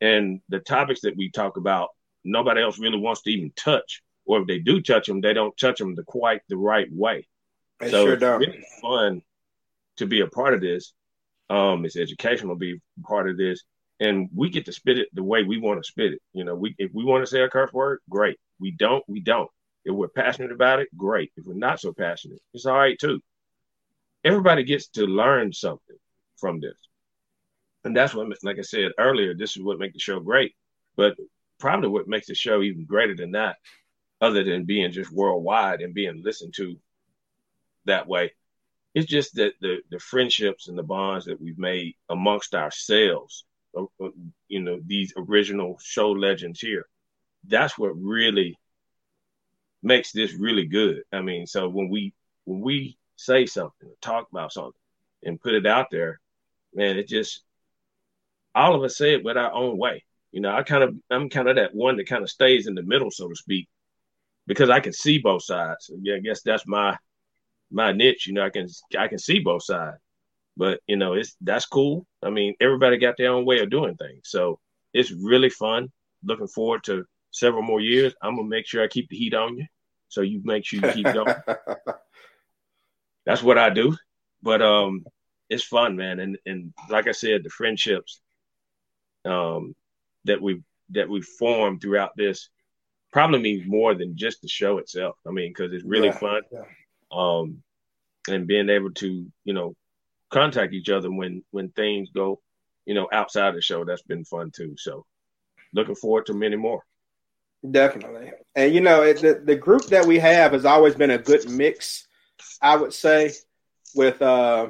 [0.00, 1.90] And the topics that we talk about,
[2.24, 5.56] nobody else really wants to even touch, or if they do touch them, they don't
[5.58, 7.26] touch them the quite the right way.
[7.80, 8.40] They so sure it's don't.
[8.40, 9.22] really fun
[9.96, 10.92] to be a part of this.
[11.48, 13.64] Um, it's educational to be part of this,
[14.00, 16.22] and we get to spit it the way we want to spit it.
[16.32, 18.38] You know, we if we want to say a curse word, great.
[18.58, 19.50] We don't, we don't.
[19.84, 21.32] If we're passionate about it, great.
[21.36, 23.20] If we're not so passionate, it's all right too.
[24.24, 25.96] Everybody gets to learn something
[26.36, 26.76] from this,
[27.84, 30.54] and that's what, like I said earlier, this is what makes the show great.
[30.96, 31.16] But
[31.58, 33.56] probably what makes the show even greater than that,
[34.20, 36.76] other than being just worldwide and being listened to
[37.86, 38.32] that way,
[38.94, 43.44] it's just that the the friendships and the bonds that we've made amongst ourselves,
[43.76, 44.08] Uh,
[44.48, 46.86] you know, these original show legends here,
[47.46, 48.58] that's what really
[49.82, 51.02] makes this really good.
[51.12, 52.12] I mean, so when we
[52.44, 54.72] when we say something, talk about something,
[55.22, 56.20] and put it out there,
[56.74, 57.42] man, it just
[58.54, 60.04] all of us say it with our own way.
[60.32, 62.74] You know, I kind of I'm kind of that one that kind of stays in
[62.74, 63.68] the middle, so to speak,
[64.46, 65.90] because I can see both sides.
[66.02, 66.96] Yeah, I guess that's my
[67.70, 68.26] my niche.
[68.26, 68.68] You know, I can
[68.98, 69.98] I can see both sides.
[70.60, 72.06] But you know, it's that's cool.
[72.22, 74.60] I mean, everybody got their own way of doing things, so
[74.94, 75.90] it's really fun.
[76.24, 78.14] Looking forward to several more years.
[78.22, 79.66] I'm gonna make sure I keep the heat on you,
[80.08, 81.36] so you make sure you keep going.
[83.26, 83.96] that's what I do.
[84.42, 85.06] But um,
[85.50, 88.20] it's fun, man, and and like I said, the friendships
[89.26, 89.74] um
[90.24, 92.50] that we that we formed throughout this
[93.12, 95.16] probably means more than just the show itself.
[95.26, 96.64] I mean, because it's really Yeah, fun yeah.
[97.12, 97.62] um,
[98.28, 99.76] and being able to you know
[100.30, 102.40] contact each other when when things go
[102.86, 105.04] you know outside the show that's been fun too so
[105.74, 106.82] looking forward to many more
[107.68, 108.32] Definitely.
[108.54, 111.48] And you know, it, the the group that we have has always been a good
[111.48, 112.06] mix,
[112.60, 113.32] I would say.
[113.94, 114.68] With uh,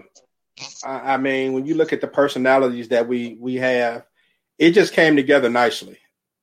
[0.84, 4.04] I, I mean, when you look at the personalities that we we have,
[4.58, 5.98] it just came together nicely.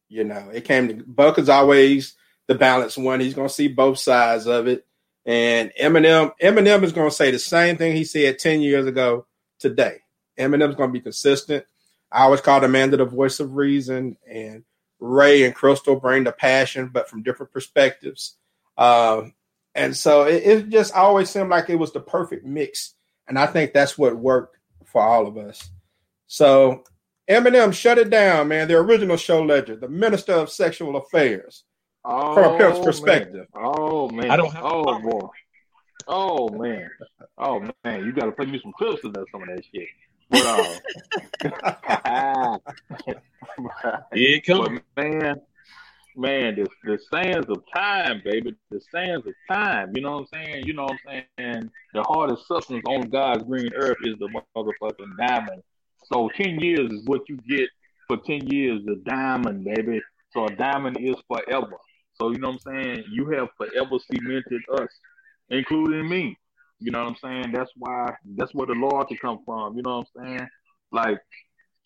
[0.08, 2.16] You know, it came to Buck is always
[2.48, 3.20] the balanced one.
[3.20, 4.87] He's gonna see both sides of it.
[5.28, 9.28] And M&M, M&M is gonna say the same thing he said 10 years ago
[9.60, 9.98] today.
[10.38, 11.66] M&M's gonna be consistent.
[12.12, 14.64] I always call Amanda the voice of reason, and
[15.00, 18.38] Ray and Crystal bring the passion, but from different perspectives.
[18.78, 19.34] Um,
[19.76, 22.96] and so it, it just always seemed like it was the perfect mix.
[23.28, 25.70] And I think that's what worked for all of us.
[26.28, 26.84] So
[27.28, 28.70] M&M, shut it down, man.
[28.70, 31.64] The original show legend, the minister of sexual affairs.
[32.08, 33.48] From a pimp's Oh, perspective.
[33.54, 33.64] Man.
[33.66, 34.32] Oh man.
[34.32, 35.28] I don't have- oh boy.
[36.08, 36.90] Oh man.
[37.38, 38.06] Oh man.
[38.06, 39.88] You gotta play me some clips of that some of that shit.
[40.30, 40.80] But uh
[44.14, 44.80] Here it comes.
[44.96, 45.42] But man,
[46.16, 48.56] man, the the sands of time, baby.
[48.72, 49.92] The sands of time.
[49.96, 50.66] You know what I'm saying?
[50.66, 51.72] You know what I'm saying?
[51.94, 55.62] The hardest substance on God's green earth is the motherfucking diamond.
[56.12, 57.70] So ten years is what you get
[58.08, 60.02] for ten years, the diamond, baby.
[60.32, 61.78] So a diamond is forever.
[62.20, 63.04] So you know what I'm saying?
[63.12, 64.90] You have forever cemented us,
[65.50, 66.38] including me.
[66.80, 67.54] You know what I'm saying?
[67.54, 69.76] That's why that's where the loyalty come from.
[69.76, 70.50] You know what I'm saying?
[70.92, 71.20] Like,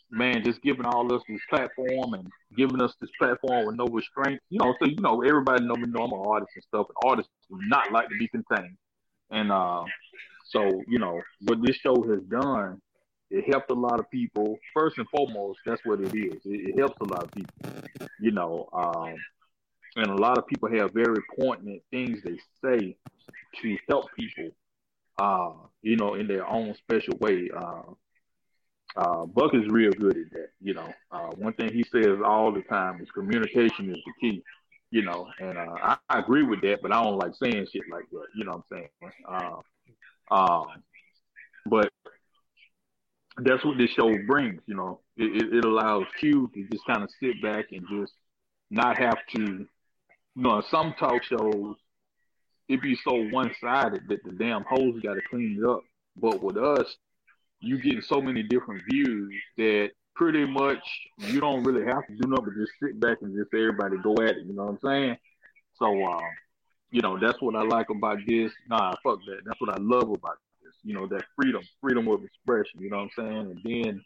[0.10, 2.28] man, just giving all us this platform and
[2.58, 4.42] giving us this platform with no restraint.
[4.50, 7.10] You know, so you know, everybody know me know I'm an artist and stuff, and
[7.10, 8.78] artists do not like to be contained.
[9.32, 9.84] And uh,
[10.50, 12.82] so, you know, what this show has done,
[13.30, 14.58] it helped a lot of people.
[14.74, 16.42] First and foremost, that's what it is.
[16.44, 17.56] It, it helps a lot of people.
[18.20, 19.16] You know, um,
[19.96, 22.96] and a lot of people have very poignant things they say
[23.62, 24.50] to help people.
[25.20, 25.52] Uh,
[25.84, 27.50] you know, in their own special way.
[27.56, 27.84] Uh,
[28.96, 30.50] uh, Buck is real good at that.
[30.60, 34.44] You know, uh, one thing he says all the time is communication is the key.
[34.90, 37.84] You know, and uh, I, I agree with that, but I don't like saying shit
[37.92, 38.26] like that.
[38.36, 38.88] You know what I'm
[39.30, 39.62] saying?
[40.32, 40.66] Um,
[41.66, 41.92] but
[43.38, 44.62] that's what this show brings.
[44.66, 48.14] You know, it, it, it allows Q to just kind of sit back and just
[48.70, 49.68] not have to.
[50.36, 51.76] You know, some talk shows
[52.72, 55.82] it be so one sided that the damn hoes got to clean it up.
[56.16, 56.96] But with us,
[57.60, 60.80] you getting so many different views that pretty much
[61.18, 64.14] you don't really have to do nothing but just sit back and just everybody go
[64.24, 64.46] at it.
[64.46, 65.18] You know what I'm saying?
[65.74, 66.22] So, um,
[66.92, 68.52] you know, that's what I like about this.
[68.70, 69.42] Nah, fuck that.
[69.46, 70.74] That's what I love about this.
[70.84, 72.80] You know, that freedom, freedom of expression.
[72.82, 73.52] You know what I'm saying?
[73.52, 74.04] And then,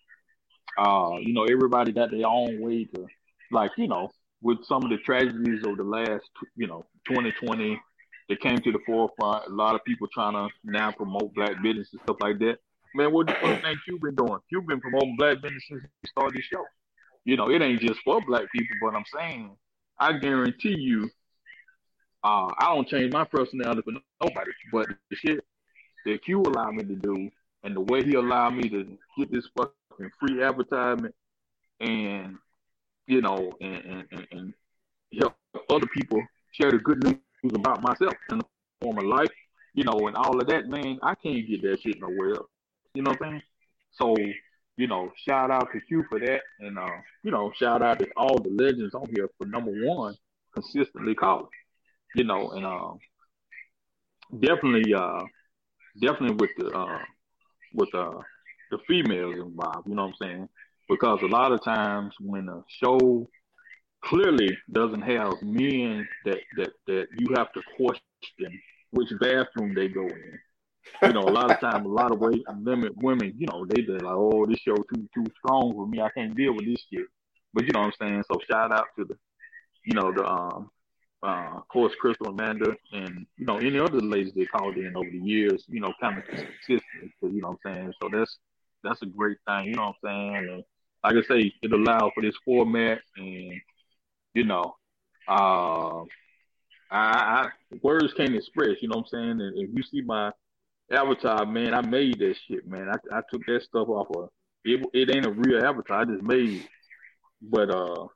[0.78, 3.08] uh, you know, everybody got their own way to,
[3.52, 4.12] like, you know,
[4.46, 7.82] with some of the tragedies of the last, you know, 2020
[8.30, 9.48] that came to the forefront.
[9.48, 12.60] A lot of people trying to now promote black business and stuff like that.
[12.94, 14.40] Man, what the fuck think you been doing?
[14.52, 16.64] You've been promoting black business since you started this show.
[17.24, 19.50] You know, it ain't just for black people, but I'm saying,
[20.00, 21.10] I guarantee you,
[22.24, 25.44] uh, I don't change my personality for nobody, but the shit
[26.06, 27.32] that Q allowed me to do
[27.64, 31.16] and the way he allowed me to get this fucking free advertisement
[31.80, 32.38] and
[33.08, 34.54] you know and, and, and
[35.20, 35.36] help
[35.70, 36.22] other people
[36.52, 37.18] share the good news
[37.54, 38.46] about myself in the
[38.82, 39.32] form of life,
[39.74, 42.38] you know, and all of that, man, I can't get that shit nowhere.
[42.94, 43.42] You know what I'm saying?
[43.92, 44.16] So,
[44.78, 46.42] you know, shout out to you for that.
[46.60, 50.16] And uh, you know, shout out to all the legends on here for number one,
[50.54, 51.48] consistently calling.
[52.16, 52.94] You know, and uh,
[54.40, 55.22] definitely uh
[56.00, 57.00] definitely with the uh
[57.74, 58.20] with uh
[58.72, 60.50] the females involved, you know what I'm saying?
[60.88, 63.28] Because a lot of times when a show
[64.04, 70.04] clearly doesn't have men that that that you have to question which bathroom they go
[70.04, 70.40] in.
[71.02, 74.04] You know, a lot of times, a lot of women, women, you know, they just
[74.04, 76.00] like, oh, this show too too strong for me.
[76.00, 77.08] I can't deal with this shit.
[77.54, 78.24] But you know what I'm saying.
[78.32, 79.18] So shout out to the,
[79.84, 80.70] you know, the um,
[81.24, 85.10] uh, of course, Crystal Amanda, and you know, any other ladies they called in over
[85.10, 85.64] the years.
[85.68, 87.12] You know, kind of consistent.
[87.22, 87.94] You know what I'm saying.
[88.02, 88.38] So that's
[88.84, 89.66] that's a great thing.
[89.66, 90.50] You know what I'm saying.
[90.52, 90.64] And
[91.06, 93.54] like I say, it allowed for this format, and
[94.34, 94.76] you know,
[95.28, 96.02] uh,
[96.90, 97.48] I, I
[97.84, 98.82] words can't express.
[98.82, 99.42] You know what I'm saying.
[99.42, 100.32] And if you see my
[100.92, 102.90] Avatar, man, I made that shit, man.
[102.90, 104.30] I, I took that stuff off of
[104.64, 104.84] it.
[104.94, 106.02] It ain't a real Avatar.
[106.02, 106.68] I just made, it.
[107.40, 108.08] but uh,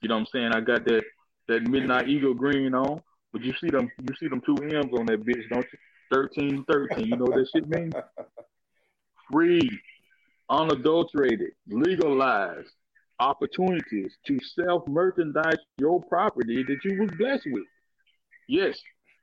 [0.00, 0.52] you know what I'm saying.
[0.52, 1.02] I got that
[1.48, 3.02] that midnight eagle green on,
[3.32, 5.78] but you see them, you see them two M's on that bitch, don't you?
[6.12, 7.06] Thirteen, thirteen.
[7.06, 7.92] You know what that shit means?
[9.32, 9.68] Free,
[10.48, 12.70] unadulterated, legalized
[13.18, 17.64] opportunities to self merchandise your property that you was blessed with.
[18.48, 18.78] Yes,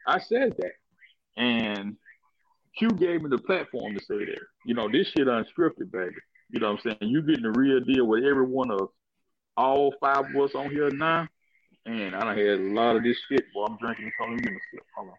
[0.07, 0.73] I said that,
[1.37, 1.95] and
[2.77, 4.39] Q gave me the platform to say that.
[4.65, 6.15] You know, this shit unscripted, baby.
[6.49, 7.11] You know what I'm saying?
[7.11, 8.89] You getting the real deal with every one of
[9.55, 11.27] all five of us on here now.
[11.85, 13.43] And I done had a lot of this shit.
[13.53, 14.11] Boy, I'm drinking.
[14.19, 14.85] Give me a sip.
[14.95, 15.09] Hold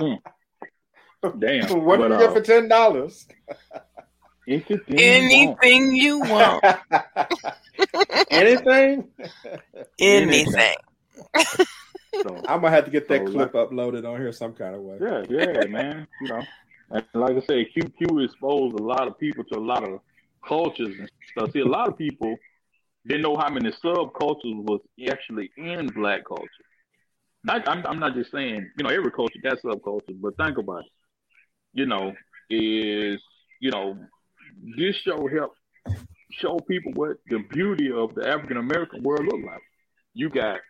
[0.00, 0.20] on.
[1.24, 1.40] mm.
[1.40, 1.84] Damn.
[1.84, 3.26] What do But, you get uh, for ten dollars?
[4.48, 6.64] Anything you want.
[8.30, 9.08] Anything?
[9.98, 10.74] Anything.
[12.22, 14.80] So, I'm gonna have to get that So, clip uploaded on here some kind of
[14.80, 14.98] way.
[15.00, 16.06] yeah, yeah, man.
[16.22, 16.42] You know,
[16.90, 20.00] and like I say, Q Q exposed a lot of people to a lot of
[20.46, 21.52] cultures and stuff.
[21.52, 22.34] See, a lot of people
[23.06, 24.80] didn't know how many subcultures was
[25.10, 26.48] actually in black culture.
[27.44, 30.80] Not, I'm, I'm not just saying, you know, every culture got subcultures, but think about
[30.80, 30.90] it.
[31.74, 32.14] You know,
[32.50, 33.20] is
[33.60, 33.98] you know,
[34.76, 35.58] this show helped
[36.30, 39.62] show people what the beauty of the African American world look like.
[40.14, 40.60] You got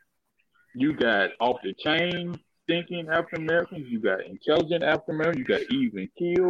[0.75, 5.73] you got off the chain thinking African Americans, you got intelligent African Americans, you got
[5.73, 6.49] even kill,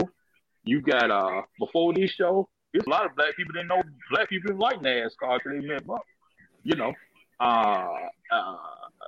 [0.64, 4.28] you got uh before this show, there's a lot of black people didn't know black
[4.28, 6.02] people didn't like NASCAR till they met up.
[6.64, 6.92] You know,
[7.40, 7.86] uh,
[8.30, 8.56] uh,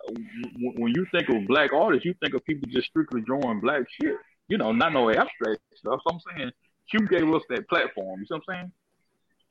[0.07, 3.83] w- when you think of black artists, you think of people just strictly drawing black
[4.01, 4.15] shit.
[4.49, 6.01] You know, not no abstract stuff.
[6.07, 6.53] So I'm saying
[6.91, 8.21] Q gave us that platform.
[8.21, 8.73] You see what I'm saying?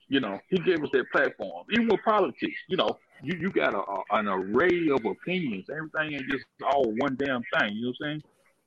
[0.08, 1.64] You know, he gave us that platform.
[1.72, 5.66] Even with politics, you know, you, you got a, a, an array of opinions.
[5.70, 7.74] Everything ain't just all one damn thing.
[7.76, 8.22] You know what I'm saying?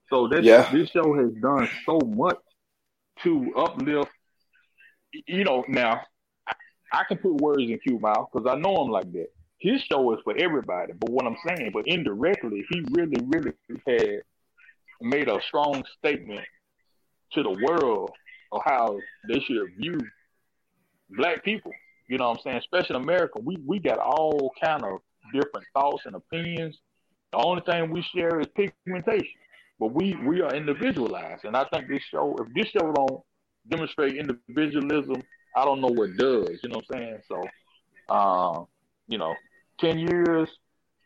[0.10, 0.70] So that Yeah.
[0.72, 2.38] this show has done so much
[3.24, 4.12] to uplift.
[5.28, 6.02] You know, now
[6.48, 6.54] I,
[6.92, 9.28] I can put words in Q mouth because I know him like that.
[9.60, 13.54] His show is for everybody, but what I'm saying, but indirectly, he really, really
[13.88, 14.22] had
[15.02, 16.46] made a strong statement
[17.34, 18.12] to the world
[18.54, 18.98] of how
[19.28, 20.00] they should view
[21.10, 21.72] black people.
[22.08, 22.58] You know what I'm saying?
[22.58, 25.00] Especially in America, we we got all kind of
[25.34, 26.78] different thoughts and opinions.
[27.32, 29.40] The only thing we share is pigmentation,
[29.80, 33.22] but we we are individualized, and I think this show, if this show don't
[33.70, 35.24] demonstrate individualism,
[35.56, 36.60] I don't know what does.
[36.62, 37.20] You know what I'm saying?
[37.28, 37.42] So,
[38.10, 38.66] uh,
[39.08, 39.34] you know,
[39.80, 40.50] ten years,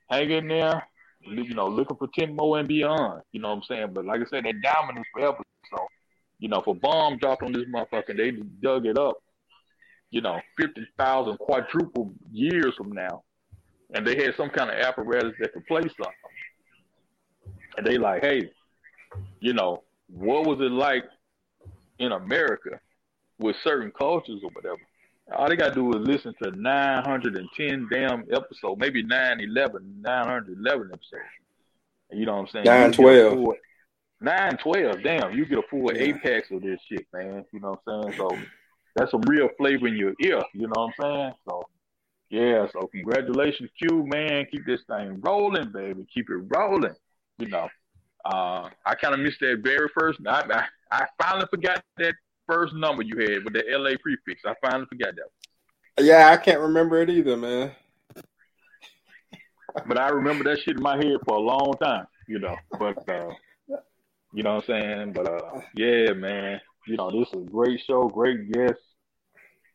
[0.09, 0.83] hang in there.
[1.21, 3.21] You know, looking for ten more and beyond.
[3.31, 3.93] You know what I'm saying?
[3.93, 5.43] But like I said, that diamond is forever.
[5.69, 5.87] So,
[6.39, 8.31] you know, if a bomb dropped on this motherfucker, and they
[8.61, 9.17] dug it up
[10.09, 13.23] you know, 50,000 quadruple years from now,
[13.93, 16.13] and they had some kind of apparatus that could play something,
[17.77, 18.49] and they like, hey,
[19.39, 21.03] you know, what was it like
[21.99, 22.79] in America
[23.39, 24.81] with certain cultures or whatever?
[25.35, 31.23] All they gotta do is listen to 910 damn episodes, maybe 911, 911 episodes.
[32.13, 32.65] You know what I'm saying?
[32.65, 33.55] You get a 912.
[34.19, 37.45] Full- 912, damn, you get a full apex of this shit, man.
[37.51, 38.17] You know what I'm saying?
[38.17, 38.37] So
[38.95, 41.33] that's some real flavor in your ear, you know what I'm saying?
[41.47, 41.63] So
[42.29, 44.45] yeah, so congratulations, Q, man.
[44.51, 46.05] Keep this thing rolling, baby.
[46.13, 46.95] Keep it rolling.
[47.37, 47.69] You know.
[48.25, 52.15] Uh I kind of missed that very first I, I I finally forgot that
[52.47, 54.41] first number you had with the LA prefix.
[54.45, 56.03] I finally forgot that.
[56.03, 57.71] Yeah, I can't remember it either, man.
[59.87, 62.55] But I remember that shit in my head for a long time, you know.
[62.79, 63.29] But uh
[64.33, 65.13] you know what I'm saying?
[65.13, 66.61] But uh yeah, man.
[66.87, 68.81] You know, this is a great show, great guests.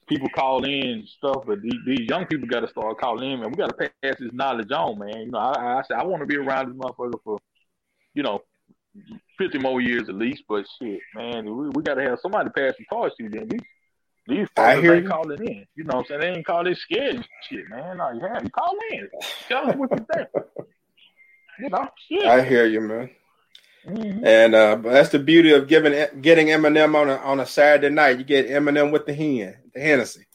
[0.08, 3.50] People call in stuff, but these, these young people got to start calling in, man.
[3.50, 5.16] We got to pass this knowledge on, man.
[5.16, 7.38] You know, I, I said I want to be around this motherfucker for,
[8.14, 8.40] you know,
[9.38, 10.42] 50 more years at least.
[10.48, 13.48] But shit, man, we, we got to have somebody pass the torch to them.
[13.48, 13.60] These,
[14.26, 15.08] these folks ain't you.
[15.08, 15.66] calling in.
[15.76, 16.20] You know what I'm saying?
[16.20, 17.98] They ain't call this scared shit, man.
[17.98, 19.08] No, you have you call in.
[19.48, 20.28] Tell them what you think.
[21.60, 22.24] You know, shit.
[22.24, 23.10] I hear you, man.
[23.86, 24.24] Mhm.
[24.24, 28.18] And uh, that's the beauty of giving getting M&M on a on a Saturday night.
[28.18, 30.26] You get M&M with the hen, the Hennessy.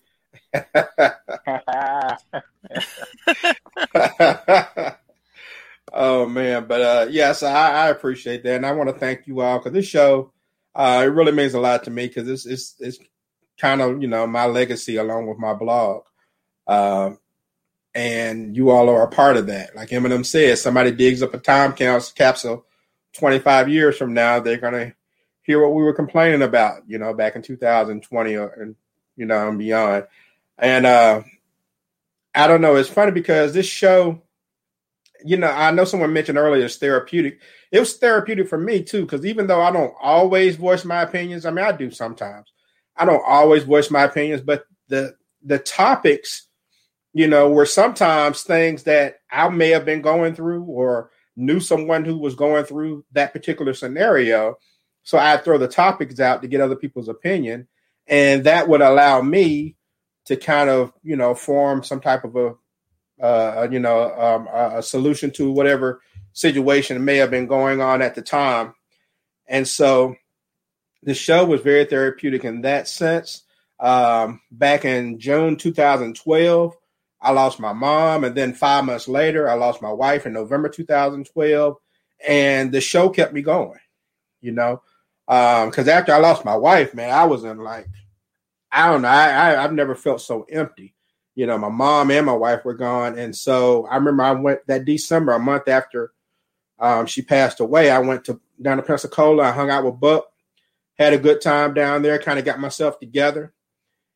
[5.93, 9.41] oh man, but uh, yes, I, I appreciate that, and I want to thank you
[9.41, 10.33] all because this show
[10.75, 12.99] uh, it really means a lot to me because it's it's it's
[13.57, 16.03] kind of you know my legacy along with my blog,
[16.67, 17.19] um,
[17.95, 19.75] and you all are a part of that.
[19.75, 22.65] Like M&M said, somebody digs up a time capsule
[23.17, 24.93] twenty five years from now, they're gonna
[25.41, 28.75] hear what we were complaining about, you know, back in two thousand twenty or and
[29.15, 30.05] you know and beyond,
[30.57, 31.21] and uh,
[32.35, 32.75] I don't know.
[32.75, 34.21] It's funny because this show
[35.25, 37.39] you know, I know someone mentioned earlier it's therapeutic.
[37.71, 41.45] It was therapeutic for me too, because even though I don't always voice my opinions,
[41.45, 42.51] I mean I do sometimes.
[42.95, 46.47] I don't always voice my opinions, but the the topics,
[47.13, 52.03] you know, were sometimes things that I may have been going through or knew someone
[52.03, 54.55] who was going through that particular scenario.
[55.03, 57.67] So I'd throw the topics out to get other people's opinion.
[58.07, 59.75] And that would allow me
[60.25, 62.55] to kind of, you know, form some type of a
[63.21, 66.01] uh, you know, um, a, solution to whatever
[66.33, 68.73] situation may have been going on at the time.
[69.47, 70.15] And so
[71.03, 73.43] the show was very therapeutic in that sense.
[73.79, 76.75] Um, back in June 2012,
[77.21, 78.23] I lost my mom.
[78.23, 81.77] And then five months later, I lost my wife in November 2012.
[82.27, 83.79] And the show kept me going,
[84.41, 84.81] you know,
[85.25, 87.87] because after I lost my wife, man, I was in like,
[88.71, 90.95] I don't know, I, I, I've never felt so empty
[91.37, 93.15] you know, my mom and my wife were gone.
[93.15, 96.11] And so I remember I went that December, a month after
[96.79, 99.43] um, she passed away, I went to down to Pensacola.
[99.43, 100.25] I hung out with Buck,
[100.97, 103.53] had a good time down there, kind of got myself together.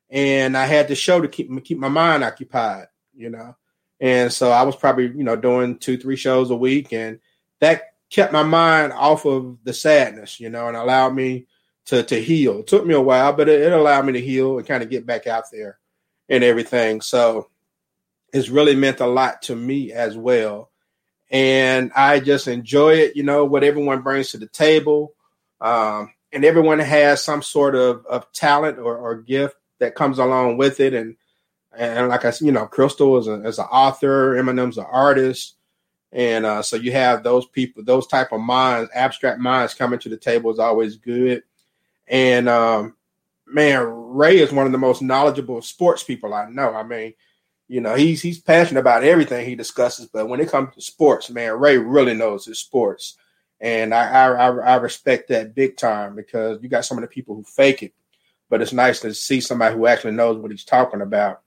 [0.09, 3.55] And I had the show to keep keep my mind occupied, you know.
[3.99, 6.91] And so I was probably, you know, doing two, three shows a week.
[6.91, 7.19] And
[7.59, 11.45] that kept my mind off of the sadness, you know, and allowed me
[11.85, 12.59] to to heal.
[12.59, 14.89] It took me a while, but it, it allowed me to heal and kind of
[14.89, 15.79] get back out there
[16.29, 17.01] and everything.
[17.01, 17.49] So
[18.33, 20.69] it's really meant a lot to me as well.
[21.29, 25.13] And I just enjoy it, you know, what everyone brings to the table.
[25.61, 30.57] Um, and everyone has some sort of, of talent or, or gift that comes along
[30.57, 30.93] with it.
[30.93, 31.15] And
[31.77, 35.55] and like I said, you know, Crystal is, a, an author, M&M's an artist.
[36.11, 40.09] And uh, so you have those people, those type of minds, abstract minds coming to
[40.09, 41.43] the table is always good.
[42.07, 42.95] And um,
[43.47, 46.73] man, Ray is one of the most knowledgeable sports people I know.
[46.73, 47.13] I mean,
[47.67, 51.29] you know, he's he's passionate about everything he discusses, but when it comes to sports,
[51.29, 53.15] man, Ray really knows his sports,
[53.61, 57.33] and I I, I respect that big time because you got some of the people
[57.33, 57.93] who fake it,
[58.49, 61.43] but it's nice to see somebody who actually knows what he's talking about.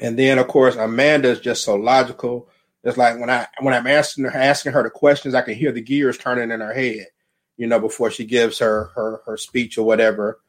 [0.00, 2.48] And then, of course, Amanda is just so logical.
[2.82, 5.72] It's like when I when I'm asking her asking her the questions, I can hear
[5.72, 7.08] the gears turning in her head,
[7.56, 10.40] you know, before she gives her her her speech or whatever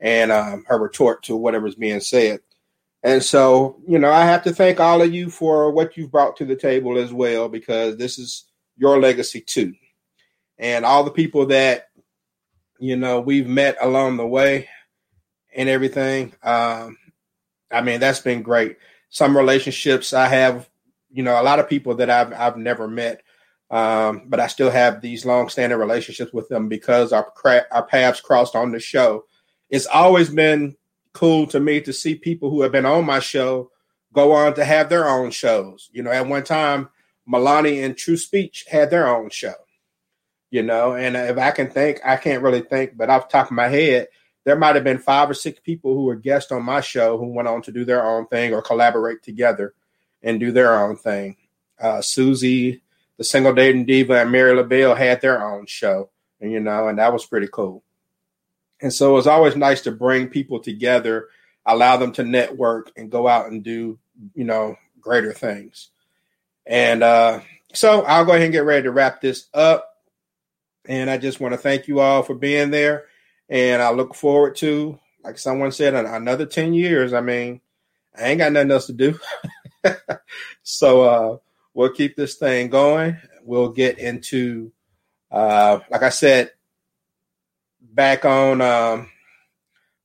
[0.00, 2.40] and um, her retort to whatever's being said.
[3.02, 6.36] And so, you know, I have to thank all of you for what you've brought
[6.38, 8.44] to the table as well, because this is
[8.76, 9.74] your legacy too.
[10.58, 11.88] And all the people that,
[12.80, 14.68] you know, we've met along the way
[15.54, 16.34] and everything.
[16.42, 16.98] Um,
[17.70, 18.76] I mean, that's been great.
[19.16, 20.68] Some relationships I have,
[21.10, 23.22] you know, a lot of people that I've I've never met,
[23.70, 28.20] um, but I still have these long-standing relationships with them because our cra- our paths
[28.20, 29.24] crossed on the show
[29.68, 30.76] it's always been
[31.12, 33.70] cool to me to see people who have been on my show
[34.12, 35.90] go on to have their own shows.
[35.92, 36.88] You know, at one time,
[37.28, 39.54] Milani and True Speech had their own show.
[40.50, 40.94] you know.
[40.94, 43.68] And if I can think, I can't really think, but off the top of my
[43.68, 44.08] head,
[44.46, 47.26] there might have been five or six people who were guests on my show who
[47.26, 49.74] went on to do their own thing or collaborate together
[50.22, 51.36] and do their own thing.
[51.80, 52.80] Uh, Susie,
[53.16, 56.10] the single dating diva, and Mary LaBelle had their own show,
[56.40, 57.82] and you know, and that was pretty cool.
[58.80, 61.28] And so it was always nice to bring people together,
[61.66, 63.98] allow them to network and go out and do,
[64.34, 65.88] you know, greater things.
[66.66, 67.40] And uh,
[67.74, 69.92] so I'll go ahead and get ready to wrap this up.
[70.86, 73.06] And I just want to thank you all for being there.
[73.48, 77.12] And I look forward to, like someone said, another 10 years.
[77.12, 77.60] I mean,
[78.16, 79.18] I ain't got nothing else to do.
[80.62, 81.36] so uh,
[81.74, 83.16] we'll keep this thing going.
[83.42, 84.72] We'll get into,
[85.30, 86.50] uh, like I said,
[87.80, 89.10] back on, um,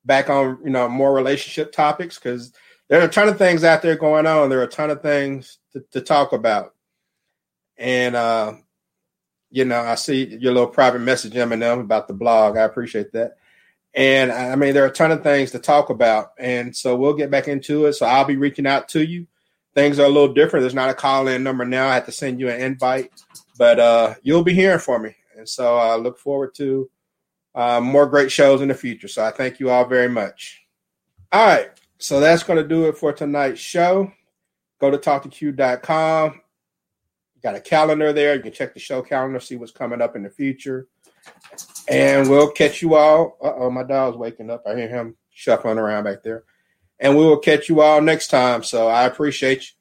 [0.05, 2.53] back on, you know, more relationship topics because
[2.88, 4.49] there are a ton of things out there going on.
[4.49, 6.76] There are a ton of things to, to talk about.
[7.77, 8.53] And, uh,
[9.52, 12.57] you know, I see your little private message, M&M, about the blog.
[12.57, 13.38] I appreciate that.
[13.94, 16.32] And I mean, there are a ton of things to talk about.
[16.40, 17.94] And so we'll get back into it.
[17.94, 19.28] So I'll be reaching out to you.
[19.73, 20.64] Things are a little different.
[20.64, 21.88] There's not a call in number now.
[21.88, 23.11] I have to send you an invite,
[23.57, 25.15] but uh, you'll be hearing from me.
[25.38, 26.90] And so I look forward to
[27.56, 29.07] uh, more great shows in the future.
[29.07, 30.61] So I thank you all very much.
[31.32, 31.69] All right.
[31.98, 34.11] So that's going to do it for tonight's show.
[34.80, 36.40] Go to Talk2Q.com.
[37.43, 38.35] Got a calendar there.
[38.35, 40.88] You can check the show calendar, see what's coming up in the future.
[41.88, 43.38] And we'll catch you all.
[43.41, 44.63] Oh, my dog's waking up.
[44.68, 46.43] I hear him shuffling around back there.
[46.99, 48.63] And we will catch you all next time.
[48.63, 49.72] So I appreciate you.